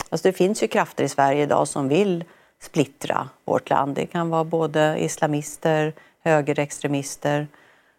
alltså 0.09 0.27
det 0.27 0.33
finns 0.33 0.63
ju 0.63 0.67
krafter 0.67 1.03
i 1.03 1.09
Sverige 1.09 1.43
idag 1.43 1.67
som 1.67 1.87
vill 1.87 2.23
splittra 2.61 3.29
vårt 3.45 3.69
land. 3.69 3.95
Det 3.95 4.05
kan 4.05 4.29
vara 4.29 4.43
både 4.43 5.03
islamister, 5.03 5.93
högerextremister, 6.23 7.47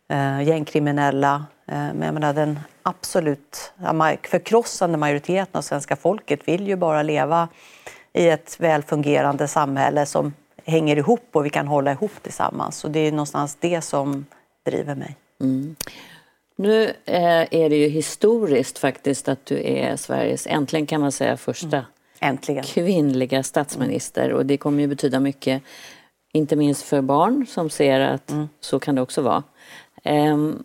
eh, 0.09 0.43
gängkriminella. 0.43 1.45
Eh, 1.67 1.75
men 1.77 2.03
jag 2.03 2.15
menar, 2.15 2.33
den 2.33 2.61
absolut 2.83 3.73
förkrossande 4.23 4.99
majoriteten 4.99 5.59
av 5.59 5.63
svenska 5.63 5.97
folket 5.97 6.49
vill 6.49 6.69
ju 6.69 6.77
bara 6.77 7.03
leva 7.03 7.49
i 8.13 8.29
ett 8.29 8.57
välfungerande 8.61 9.49
samhälle 9.49 10.07
som 10.07 10.33
hänger 10.65 10.97
ihop 10.97 11.29
och 11.33 11.47
vi 11.47 11.51
kan 11.51 11.69
hålla 11.69 11.93
ihop 11.93 12.23
tillsammans. 12.23 12.85
Och 12.85 12.91
det 12.91 13.01
är 13.01 13.11
någonstans 13.11 13.57
det 13.61 13.81
som 13.81 14.27
driver 14.67 14.95
mig. 14.95 15.17
Mm. 15.41 15.77
Nu 16.57 16.85
eh, 17.05 17.47
är 17.51 17.71
det 17.71 17.77
ju 17.77 17.89
historiskt 17.89 18.79
faktiskt 18.79 19.29
att 19.29 19.47
du 19.47 19.63
är 19.65 19.97
Sveriges, 19.97 20.47
äntligen 20.47 20.87
kan 20.87 21.01
man 21.01 21.13
säga, 21.13 21.37
första 21.37 21.77
mm. 21.77 21.85
Äntligen. 22.21 22.65
kvinnliga 22.65 23.43
statsminister. 23.43 24.33
Och 24.33 24.47
det 24.47 24.57
kommer 24.57 24.81
ju 24.81 24.87
betyda 24.87 25.21
mycket, 25.21 25.63
inte 26.33 26.57
minst 26.57 26.83
för 26.83 27.01
barn 27.01 27.47
som 27.47 27.71
ser 27.71 28.01
att 28.01 28.31
mm. 28.31 28.49
så 28.61 28.79
kan 28.79 28.95
det 28.95 29.03
också 29.03 29.23
vara. 29.23 29.43
Um, 30.05 30.65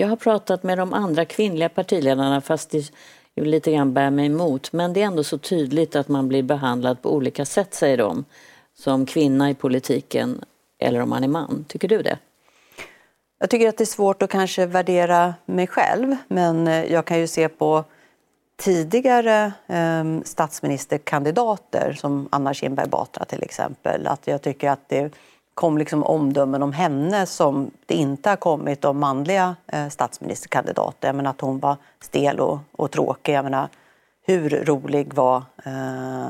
jag 0.00 0.08
har 0.08 0.16
pratat 0.16 0.62
med 0.62 0.78
de 0.78 0.92
andra 0.92 1.24
kvinnliga 1.24 1.68
partiledarna 1.68 2.40
fast 2.40 2.70
det 2.70 2.90
lite 3.34 3.72
grann 3.72 3.94
bär 3.94 4.10
mig 4.10 4.26
emot. 4.26 4.72
Men 4.72 4.92
det 4.92 5.02
är 5.02 5.06
ändå 5.06 5.24
så 5.24 5.38
tydligt 5.38 5.96
att 5.96 6.08
man 6.08 6.28
blir 6.28 6.42
behandlad 6.42 7.02
på 7.02 7.14
olika 7.14 7.44
sätt, 7.44 7.74
säger 7.74 7.96
de. 7.96 8.24
Som 8.74 9.06
kvinna 9.06 9.50
i 9.50 9.54
politiken 9.54 10.44
eller 10.78 11.00
om 11.00 11.10
man 11.10 11.24
är 11.24 11.28
man. 11.28 11.64
Tycker 11.68 11.88
du 11.88 12.02
det? 12.02 12.18
Jag 13.38 13.50
tycker 13.50 13.68
att 13.68 13.76
det 13.76 13.84
är 13.84 13.86
svårt 13.86 14.22
att 14.22 14.30
kanske 14.30 14.66
värdera 14.66 15.34
mig 15.44 15.66
själv 15.66 16.16
men 16.28 16.68
eh, 16.68 16.92
jag 16.92 17.04
kan 17.04 17.18
ju 17.18 17.26
se 17.26 17.48
på 17.48 17.84
tidigare 18.56 19.52
eh, 19.66 20.04
statsministerkandidater 20.24 21.92
som 21.92 22.28
Anna 22.32 22.54
Kinberg 22.54 22.88
Batra 22.88 23.24
till 23.24 23.42
exempel 23.42 24.06
att 24.06 24.26
jag 24.26 24.42
tycker 24.42 24.70
att 24.70 24.88
det 24.88 25.10
kom 25.58 25.78
liksom 25.78 26.02
omdömen 26.02 26.62
om 26.62 26.72
henne 26.72 27.26
som 27.26 27.70
det 27.86 27.94
inte 27.94 28.28
har 28.28 28.36
kommit 28.36 28.84
om 28.84 28.98
manliga 28.98 29.56
eh, 29.72 29.88
statsministerkandidater. 29.88 31.08
Jag 31.08 31.14
menar 31.16 31.30
att 31.30 31.40
hon 31.40 31.58
var 31.58 31.76
stel 32.00 32.40
och, 32.40 32.58
och 32.72 32.90
tråkig. 32.90 33.32
Jag 33.32 33.44
menar, 33.44 33.68
hur 34.26 34.50
rolig 34.50 35.14
var 35.14 35.36
eh, 35.64 36.28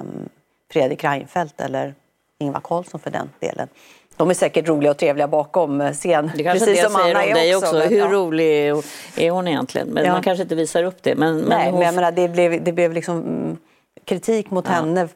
Fredrik 0.73 1.05
Reinfeldt 1.05 1.61
eller 1.61 1.95
Ingvar 2.39 2.61
Carlsson 2.65 3.01
för 3.01 3.11
den 3.11 3.31
delen? 3.41 3.69
De 4.17 4.31
är 4.31 4.35
säkert 4.35 4.69
roliga 4.69 4.91
och 4.91 4.97
trevliga 4.97 5.29
bakom 5.29 5.81
eh, 5.81 5.93
scen. 5.93 6.31
Det 6.37 6.43
kanske 6.43 6.67
precis 6.67 6.85
som 6.85 6.97
Anna 6.97 7.25
är 7.25 7.35
dig 7.35 7.57
också. 7.57 7.77
också. 7.77 7.89
Hur 7.89 7.99
ja. 7.99 8.09
rolig 8.09 8.69
är 9.17 9.31
hon 9.31 9.49
egentligen? 9.49 9.89
Men 9.89 10.05
ja. 10.05 10.13
man 10.13 10.23
kanske 10.23 10.43
inte 10.43 10.55
visar 10.55 10.85
upp 10.85 11.03
det. 11.03 11.15
Men, 11.15 11.37
men 11.37 11.49
Nej, 11.49 11.71
hon... 11.71 11.79
men 11.79 11.87
jag 11.87 11.95
menar, 11.95 12.13
det 12.13 12.29
blev, 12.29 12.65
det 12.65 12.73
blev 12.73 12.93
liksom 12.93 13.17
mm, 13.17 13.57
kritik 14.05 14.51
mot 14.51 14.65
ja. 14.67 14.73
henne 14.73 15.09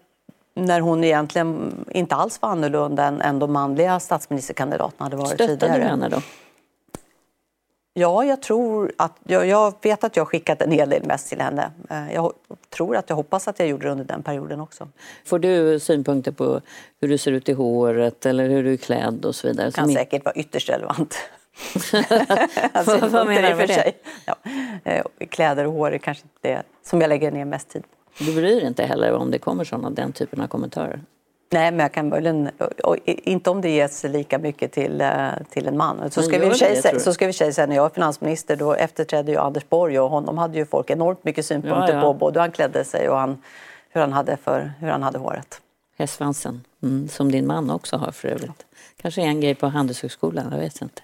när 0.54 0.80
hon 0.80 1.04
egentligen 1.04 1.84
inte 1.90 2.14
alls 2.14 2.42
var 2.42 2.48
annorlunda 2.48 3.04
än, 3.04 3.20
än 3.20 3.38
de 3.38 3.52
manliga 3.52 4.00
statsministerkandidaterna 4.00 5.04
hade 5.04 5.16
varit 5.16 5.28
Stöttade 5.28 5.48
tidigare. 5.48 5.74
Stöttade 5.74 5.84
du 5.84 6.02
henne 6.02 6.08
då? 6.08 6.22
Ja, 7.94 8.24
jag 8.24 8.42
tror 8.42 8.92
att... 8.98 9.12
Jag, 9.26 9.46
jag, 9.46 9.74
vet 9.82 10.04
att 10.04 10.16
jag 10.16 10.28
skickat 10.28 10.62
en 10.62 10.70
hel 10.70 10.90
del 10.90 11.06
mest 11.06 11.28
till 11.28 11.40
henne. 11.40 11.70
Eh, 11.90 12.14
jag 12.14 12.32
tror 12.70 12.96
att 12.96 13.08
jag 13.08 13.16
hoppas 13.16 13.48
att 13.48 13.58
jag 13.58 13.68
gjorde 13.68 13.86
det 13.86 13.92
under 13.92 14.04
den 14.04 14.22
perioden 14.22 14.60
också. 14.60 14.88
Får 15.24 15.38
du 15.38 15.80
synpunkter 15.80 16.32
på 16.32 16.60
hur 17.00 17.08
du 17.08 17.18
ser 17.18 17.32
ut 17.32 17.48
i 17.48 17.52
håret 17.52 18.26
eller 18.26 18.48
hur 18.48 18.64
du 18.64 18.72
är 18.72 18.76
klädd 18.76 19.24
och 19.24 19.34
så 19.34 19.48
vidare? 19.48 19.66
Det 19.66 19.72
kan 19.72 19.92
säkert 19.92 20.24
vara 20.24 20.34
ytterst 20.34 20.70
relevant. 20.70 21.16
alltså, 22.72 23.08
Vad 23.08 23.26
menar 23.26 23.50
du 23.50 23.56
med 23.56 23.68
det? 23.68 23.92
Ja. 24.24 24.36
Eh, 24.84 25.04
kläder 25.28 25.66
och 25.66 25.72
hår 25.72 25.92
är 25.92 25.98
kanske 25.98 26.24
inte 26.24 26.48
det 26.48 26.62
som 26.82 27.00
jag 27.00 27.08
lägger 27.08 27.30
ner 27.30 27.44
mest 27.44 27.68
tid 27.68 27.82
på. 27.82 28.01
Du 28.18 28.34
bryr 28.34 28.56
dig 28.56 28.66
inte 28.66 28.84
heller 28.84 29.12
om 29.12 29.30
det 29.30 29.38
kommer 29.38 29.64
såna, 29.64 29.90
den 29.90 30.12
typen 30.12 30.40
av 30.40 30.46
kommentarer? 30.46 31.00
Nej, 31.52 31.70
men 31.70 31.80
jag 31.80 31.92
kan 31.92 32.08
möjligen, 32.08 32.50
inte 33.06 33.50
om 33.50 33.60
det 33.60 33.70
ges 33.70 34.04
lika 34.04 34.38
mycket 34.38 34.72
till, 34.72 35.00
eh, 35.00 35.30
till 35.50 35.68
en 35.68 35.76
man. 35.76 36.10
Så 36.10 36.22
ska, 36.22 36.38
vi 36.38 36.48
det, 36.48 36.54
säga, 36.54 37.00
så 37.00 37.14
ska 37.14 37.26
vi 37.26 37.32
säga 37.32 37.66
när 37.66 37.76
jag 37.76 37.82
var 37.82 37.90
finansminister 37.90 38.56
då 38.56 38.74
efterträdde 38.74 39.32
ju 39.32 39.38
Anders 39.38 39.68
Borg 39.68 40.00
och 40.00 40.10
honom 40.10 40.38
hade 40.38 40.58
ju 40.58 40.66
folk 40.66 40.90
enormt 40.90 41.24
mycket 41.24 41.46
synpunkter 41.46 41.94
ja, 41.94 41.94
ja. 41.94 42.00
på 42.00 42.14
både 42.14 42.38
hur 42.38 42.40
han 42.40 42.52
klädde 42.52 42.84
sig 42.84 43.08
och 43.08 43.16
han, 43.16 43.42
hur, 43.90 44.00
han 44.00 44.12
hade 44.12 44.36
för, 44.36 44.72
hur 44.80 44.88
han 44.88 45.02
hade 45.02 45.18
håret. 45.18 45.60
Hästsvansen, 45.98 46.64
mm, 46.82 47.08
som 47.08 47.32
din 47.32 47.46
man 47.46 47.70
också 47.70 47.96
har 47.96 48.12
för 48.12 48.28
övrigt. 48.28 48.66
Kanske 48.96 49.22
en 49.22 49.40
grej 49.40 49.54
på 49.54 49.66
Handelshögskolan, 49.66 50.48
jag 50.52 50.58
vet 50.58 50.82
inte. 50.82 51.02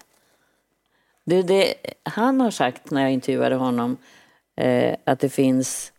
Du, 1.23 1.43
det, 1.43 1.73
han 2.03 2.41
har 2.41 2.51
sagt 2.51 2.91
när 2.91 3.01
jag 3.01 3.11
intervjuade 3.11 3.55
honom 3.55 3.97
eh, 4.55 4.95
att 5.03 5.19
det 5.19 5.29
finns 5.29 5.91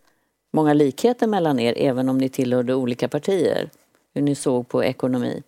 många 0.50 0.74
likheter 0.74 1.26
mellan 1.26 1.58
er 1.58 1.74
även 1.76 2.08
om 2.08 2.18
ni 2.18 2.28
tillhörde 2.28 2.74
olika 2.74 3.08
partier. 3.08 3.70
Hur 4.14 4.22
ni 4.22 4.34
såg 4.34 4.68
på 4.68 4.84
ekonomi. 4.84 5.42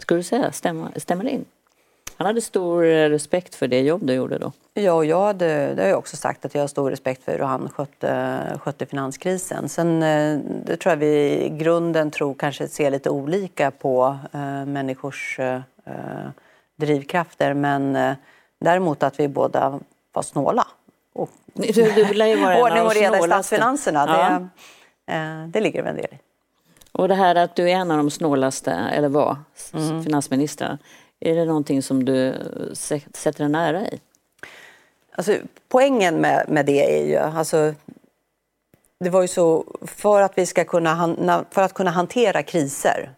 Skulle 0.00 0.20
du 0.20 0.24
säga, 0.24 0.52
stämmer, 0.52 0.88
stämmer 0.96 1.24
det 1.24 1.30
in? 1.30 1.44
Han 2.16 2.26
hade 2.26 2.40
stor 2.40 2.84
eh, 2.84 3.08
respekt 3.08 3.54
för 3.54 3.68
det 3.68 3.80
jobb 3.80 4.06
du 4.06 4.12
gjorde 4.12 4.38
då. 4.38 4.52
Ja, 4.74 5.04
jag 5.04 5.24
hade, 5.24 5.74
det 5.74 5.82
har 5.82 5.88
jag 5.88 5.98
också 5.98 6.16
sagt 6.16 6.44
att 6.44 6.54
jag 6.54 6.62
har 6.62 6.68
stor 6.68 6.90
respekt 6.90 7.24
för 7.24 7.32
hur 7.32 7.44
han 7.44 7.68
skötte, 7.68 8.58
skötte 8.60 8.86
finanskrisen. 8.86 9.68
Sen 9.68 10.02
eh, 10.02 10.38
det 10.64 10.76
tror 10.76 10.92
jag 10.92 10.96
vi 10.96 11.44
i 11.44 11.48
grunden 11.48 12.10
tror 12.10 12.34
kanske 12.34 12.68
ser 12.68 12.90
lite 12.90 13.10
olika 13.10 13.70
på 13.70 14.18
eh, 14.32 14.66
människors 14.66 15.38
eh, 15.38 15.60
eh 15.84 16.30
drivkrafter. 16.76 17.54
men 17.54 17.96
eh, 17.96 18.14
däremot 18.60 19.02
att 19.02 19.20
vi 19.20 19.28
båda 19.28 19.80
var 20.12 20.22
snåla 20.22 20.66
och 21.16 21.30
du, 21.54 21.72
du 21.72 22.14
lär 22.14 22.26
ju 22.26 22.36
vara 22.36 22.62
ordning 22.62 22.82
och 22.82 22.94
reda 22.94 23.18
i 23.18 23.22
statsfinanserna. 23.22 24.04
Ja. 24.08 24.48
Det, 25.06 25.12
eh, 25.12 25.48
det 25.48 25.60
ligger 25.60 25.84
en 25.84 25.96
del 25.96 26.04
i. 26.04 26.18
Och 26.92 27.08
det 27.08 27.14
här 27.14 27.34
att 27.34 27.56
du 27.56 27.70
är 27.70 27.74
en 27.74 27.90
av 27.90 27.96
de 27.96 28.10
snålaste, 28.10 28.72
eller 28.72 29.08
var, 29.08 29.36
mm. 29.72 30.04
finansministrar. 30.04 30.78
Är 31.20 31.34
det 31.34 31.44
någonting 31.44 31.82
som 31.82 32.04
du 32.04 32.34
sätter 33.14 33.44
en 33.44 33.54
ära 33.54 33.86
i? 33.86 34.00
Alltså, 35.12 35.36
poängen 35.68 36.14
med, 36.14 36.44
med 36.48 36.66
det 36.66 37.00
är 37.00 37.06
ju... 37.06 37.16
Alltså, 37.16 37.74
det 39.00 39.10
var 39.10 39.22
ju 39.22 39.28
så, 39.28 39.64
för 39.82 40.22
att, 40.22 40.38
vi 40.38 40.46
ska 40.46 40.64
kunna, 40.64 41.44
för 41.50 41.62
att 41.62 41.72
kunna 41.72 41.90
hantera 41.90 42.42
kriser 42.42 43.10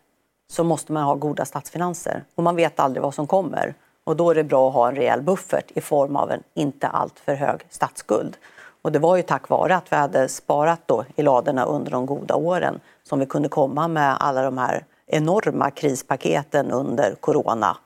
så 0.50 0.64
måste 0.64 0.92
man 0.92 1.02
ha 1.02 1.14
goda 1.14 1.44
statsfinanser. 1.44 2.24
Och 2.34 2.42
man 2.42 2.56
vet 2.56 2.80
aldrig 2.80 3.02
vad 3.02 3.14
som 3.14 3.26
kommer. 3.26 3.74
Och 4.08 4.16
då 4.16 4.30
är 4.30 4.34
det 4.34 4.44
bra 4.44 4.68
att 4.68 4.74
ha 4.74 4.88
en 4.88 4.96
rejäl 4.96 5.22
buffert 5.22 5.70
i 5.74 5.80
form 5.80 6.16
av 6.16 6.30
en 6.30 6.42
inte 6.54 6.88
alltför 6.88 7.34
hög 7.34 7.60
statsskuld. 7.70 8.36
Och 8.82 8.92
det 8.92 8.98
var 8.98 9.16
ju 9.16 9.22
tack 9.22 9.48
vare 9.48 9.76
att 9.76 9.92
vi 9.92 9.96
hade 9.96 10.28
sparat 10.28 10.80
då 10.86 11.04
i 11.16 11.22
ladorna 11.22 11.64
under 11.64 11.90
de 11.90 12.06
goda 12.06 12.34
åren 12.34 12.80
som 13.02 13.20
vi 13.20 13.26
kunde 13.26 13.48
komma 13.48 13.88
med 13.88 14.16
alla 14.20 14.42
de 14.42 14.58
här 14.58 14.84
enorma 15.06 15.70
krispaketen 15.70 16.70
under 16.70 17.14
corona. 17.14 17.76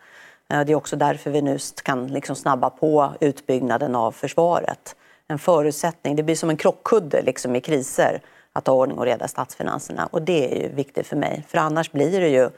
Eh, 0.49 0.61
det 0.61 0.73
är 0.73 0.77
också 0.77 0.97
därför 0.97 1.31
vi 1.31 1.43
nu 1.43 1.59
kan 1.85 2.07
liksom 2.07 2.37
snabba 2.37 2.71
på 2.71 3.13
utbyggnaden 3.21 3.95
av 3.95 4.13
försvaret. 4.13 4.97
En 5.29 5.39
förutsättning, 5.39 6.17
det 6.17 6.23
blir 6.23 6.37
som 6.37 6.51
en 6.51 6.57
krockkudde 6.57 7.23
liksom 7.23 7.57
i 7.57 7.61
kriser 7.61 8.21
att 8.53 8.67
ha 8.67 8.75
ordning 8.75 8.99
och 8.99 9.05
reda 9.05 9.25
i 9.25 9.29
statsfinanserna. 9.29 10.09
Och 10.13 10.23
det 10.23 10.55
är 10.55 10.63
ju 10.63 10.75
viktigt 10.75 11.07
för 11.07 11.17
mig, 11.17 11.45
för 11.49 11.59
annars 11.59 11.93
blir 11.93 12.21
det 12.21 12.29
ju 12.29 12.51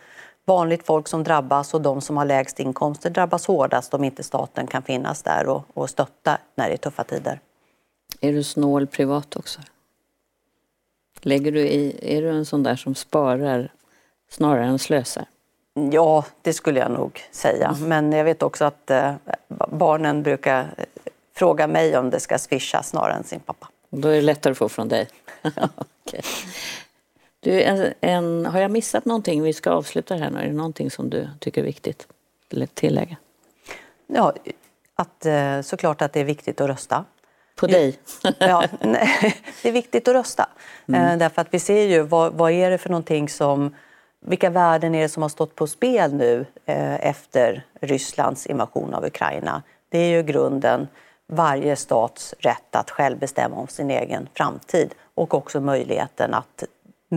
vanligt 0.45 0.87
folk 0.87 1.09
som 1.09 1.25
drabbas 1.25 1.75
och 1.75 1.81
de 1.81 2.01
som 2.01 2.17
har 2.17 2.25
lägst 2.25 2.61
inkomster 2.61 3.11
drabbas 3.11 3.47
hårdast 3.47 3.95
om 3.95 4.05
inte 4.05 4.23
staten 4.23 4.67
kan 4.67 4.83
finnas 4.83 5.23
där 5.23 5.47
och, 5.47 5.65
och 5.75 5.91
stötta 5.91 6.39
när 6.55 6.69
det 6.69 6.75
är 6.75 6.79
tuffa 6.79 7.05
tider. 7.05 7.41
Är 8.21 8.33
du 8.33 8.43
snål 8.43 8.87
privat 8.87 9.37
också? 9.37 9.61
Lägger 11.21 11.53
du 11.53 11.61
i, 11.61 11.99
är 12.17 12.23
du 12.23 12.31
en 12.31 12.47
sån 12.47 12.63
där 12.63 12.77
som 12.77 12.95
sparar 12.95 13.73
snarare 14.31 14.65
än 14.65 14.79
slösar? 14.79 15.25
Ja, 15.93 16.25
det 16.43 16.53
skulle 16.53 16.81
jag 16.81 16.91
nog 16.91 17.23
säga. 17.31 17.75
Mm. 17.77 17.89
Men 17.89 18.13
jag 18.13 18.25
vet 18.25 18.43
också 18.43 18.65
att 18.65 18.91
eh, 18.91 19.15
barnen 19.69 20.23
brukar 20.23 20.61
eh, 20.61 20.85
fråga 21.35 21.67
mig 21.67 21.99
om 21.99 22.11
det 22.11 22.21
ska 22.21 22.39
swisha 22.39 22.83
snarare 22.83 23.15
än 23.15 23.25
sin 23.25 23.41
pappa. 23.41 23.69
Då 23.91 24.09
är 24.09 24.15
det 24.15 24.23
lättare 24.23 24.51
att 24.51 24.59
få 24.59 24.69
från 24.69 24.89
dig. 24.89 25.09
okay. 26.07 26.21
Du, 27.45 27.63
en, 27.63 27.95
en, 28.01 28.47
har 28.47 28.61
jag 28.61 28.71
missat 28.71 29.05
någonting? 29.05 29.43
Vi 29.43 29.53
ska 29.53 29.71
avsluta 29.71 30.15
här 30.15 30.31
nu. 30.31 30.39
Är 30.39 30.47
det 30.47 30.53
någonting 30.53 30.91
som 30.91 31.11
du 31.11 31.29
tycker 31.41 31.61
är 31.61 31.65
viktigt 31.65 32.07
att 32.63 32.75
tillägga? 32.75 33.17
Ja, 34.07 34.33
att, 34.95 35.27
eh, 35.27 35.61
såklart 35.61 36.03
att 36.03 36.13
det 36.13 36.21
är 36.21 36.25
viktigt 36.25 36.61
att 36.61 36.69
rösta. 36.69 37.05
På 37.57 37.67
dig? 37.67 37.99
ja, 38.39 38.65
nej, 38.81 39.37
det 39.63 39.69
är 39.69 39.73
viktigt 39.73 40.09
att 40.09 40.15
rösta. 40.15 40.49
Mm. 40.89 41.03
Eh, 41.03 41.19
därför 41.19 41.43
att 41.43 41.49
vi 41.51 41.59
ser 41.59 41.83
ju 41.83 42.03
vad, 42.03 42.33
vad 42.33 42.53
är 42.53 42.71
det 42.71 42.79
för 42.79 42.91
någonting 42.91 43.29
som 43.29 43.75
vilka 44.21 44.51
värden 44.51 44.95
är 44.95 45.03
det 45.03 45.09
som 45.09 45.23
har 45.23 45.31
stått 45.31 45.55
på 45.55 45.67
spel 45.67 46.15
nu 46.15 46.47
eh, 46.67 47.07
efter 47.07 47.67
Rysslands 47.81 48.47
invasion 48.47 48.95
av 48.95 49.05
Ukraina? 49.05 49.63
Det 49.89 49.99
är 49.99 50.09
ju 50.09 50.23
grunden 50.23 50.89
varje 51.27 51.77
stats 51.77 52.35
rätt 52.39 52.77
att 52.77 52.91
själv 52.91 53.19
bestämma 53.19 53.57
om 53.57 53.69
sin 53.69 53.91
egen 53.91 54.29
framtid 54.35 54.95
och 55.15 55.35
också 55.35 55.61
möjligheten 55.61 56.35
att 56.35 56.65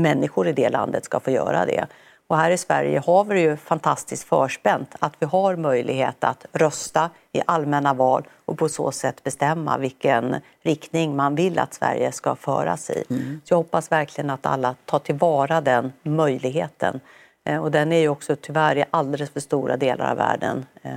människor 0.02 0.48
i 0.48 0.54
det 0.54 0.70
landet 0.70 1.06
ska 1.06 1.20
få 1.20 1.32
göra 1.32 1.66
det. 1.66 1.88
Och 2.28 2.38
här 2.38 2.52
i 2.52 2.58
Sverige 2.58 3.00
har 3.00 3.24
vi 3.24 3.34
det 3.34 3.42
ju 3.42 3.58
fantastiskt 3.58 4.24
förspänt 4.24 4.96
att 5.00 5.14
vi 5.20 5.26
har 5.26 5.56
möjlighet 5.56 6.24
att 6.24 6.46
rösta 6.54 7.10
i 7.32 7.42
allmänna 7.46 7.94
val 7.94 8.28
och 8.46 8.58
på 8.58 8.70
så 8.70 8.92
sätt 8.92 9.24
bestämma 9.24 9.78
vilken 9.78 10.36
riktning 10.62 11.16
man 11.16 11.36
vill 11.36 11.60
att 11.60 11.74
Sverige 11.74 12.12
ska 12.12 12.36
föras 12.36 12.90
i. 12.90 13.04
Mm. 13.10 13.42
Så 13.44 13.54
jag 13.54 13.58
hoppas 13.58 13.92
verkligen 13.92 14.30
att 14.30 14.46
alla 14.46 14.76
tar 14.86 15.00
tillvara 15.00 15.62
den 15.62 15.94
möjligheten. 16.04 17.00
Eh, 17.44 17.64
och 17.64 17.72
den 17.72 17.92
är 17.92 18.00
ju 18.00 18.10
också 18.10 18.36
tyvärr 18.36 18.78
i 18.78 18.86
alldeles 18.92 19.30
för 19.30 19.40
stora 19.40 19.78
delar 19.78 20.12
av 20.12 20.18
världen 20.18 20.66
eh, 20.82 20.92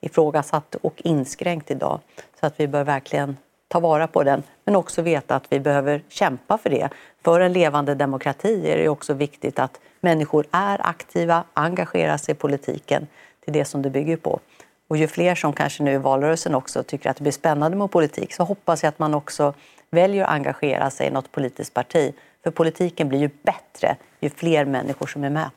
ifrågasatt 0.00 0.74
och 0.74 1.02
inskränkt 1.04 1.70
idag. 1.70 2.00
Så 2.40 2.46
att 2.46 2.60
vi 2.60 2.68
bör 2.68 2.84
verkligen 2.84 3.36
ta 3.74 3.80
vara 3.80 4.06
på 4.06 4.22
den, 4.22 4.42
men 4.64 4.76
också 4.76 5.02
veta 5.02 5.36
att 5.36 5.44
vi 5.48 5.60
behöver 5.60 6.02
kämpa 6.08 6.58
för 6.58 6.70
det. 6.70 6.88
För 7.24 7.40
en 7.40 7.52
levande 7.52 7.94
demokrati 7.94 8.70
är 8.70 8.78
det 8.78 8.88
också 8.88 9.14
viktigt 9.14 9.58
att 9.58 9.80
människor 10.00 10.46
är 10.50 10.86
aktiva, 10.86 11.44
engagerar 11.54 12.16
sig 12.16 12.32
i 12.32 12.34
politiken. 12.34 13.06
Det 13.44 13.50
är 13.50 13.52
det 13.52 13.64
som 13.64 13.82
det 13.82 13.90
bygger 13.90 14.16
på. 14.16 14.40
Och 14.88 14.96
ju 14.96 15.08
fler 15.08 15.34
som 15.34 15.52
kanske 15.52 15.82
nu 15.82 15.92
i 15.92 15.98
valrörelsen 15.98 16.54
också 16.54 16.82
tycker 16.82 17.10
att 17.10 17.16
det 17.16 17.22
blir 17.22 17.32
spännande 17.32 17.76
med 17.76 17.90
politik 17.90 18.34
så 18.34 18.44
hoppas 18.44 18.82
jag 18.82 18.88
att 18.88 18.98
man 18.98 19.14
också 19.14 19.54
väljer 19.90 20.24
att 20.24 20.30
engagera 20.30 20.90
sig 20.90 21.06
i 21.06 21.10
något 21.10 21.32
politiskt 21.32 21.74
parti. 21.74 22.14
För 22.42 22.50
politiken 22.50 23.08
blir 23.08 23.18
ju 23.18 23.30
bättre 23.42 23.96
ju 24.20 24.30
fler 24.30 24.64
människor 24.64 25.06
som 25.06 25.24
är 25.24 25.30
med. 25.30 25.50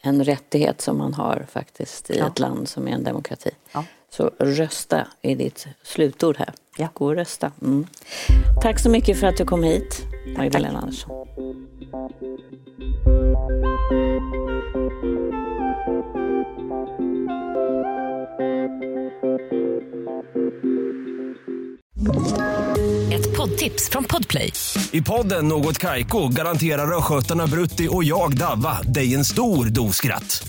En 0.00 0.24
rättighet 0.24 0.80
som 0.80 0.98
man 0.98 1.14
har 1.14 1.46
faktiskt 1.50 2.10
i 2.10 2.18
ja. 2.18 2.26
ett 2.26 2.38
land 2.38 2.68
som 2.68 2.88
är 2.88 2.92
en 2.92 3.04
demokrati. 3.04 3.50
Ja. 3.72 3.84
Så 4.10 4.30
rösta 4.38 5.06
är 5.22 5.36
ditt 5.36 5.66
slutord 5.82 6.36
här. 6.36 6.52
Ja. 6.76 6.88
Gå 6.94 7.06
och 7.06 7.14
rösta. 7.14 7.52
Mm. 7.62 7.86
Tack 8.62 8.78
så 8.78 8.90
mycket 8.90 9.20
för 9.20 9.26
att 9.26 9.36
du 9.36 9.44
kom 9.44 9.62
hit, 9.62 10.06
Magdalena 10.36 10.78
Andersson. 10.78 11.26
Ett 23.12 23.36
poddtips 23.36 23.88
från 23.90 24.04
Podplay. 24.04 24.52
I 24.92 25.02
podden 25.02 25.48
Något 25.48 25.78
Kaiko 25.78 26.28
garanterar 26.28 26.98
östgötarna 26.98 27.46
Brutti 27.46 27.88
och 27.90 28.04
jag, 28.04 28.36
Davva, 28.36 28.82
dig 28.82 29.14
en 29.14 29.24
stor 29.24 29.66
dos 29.66 29.96
skratt. 29.96 30.48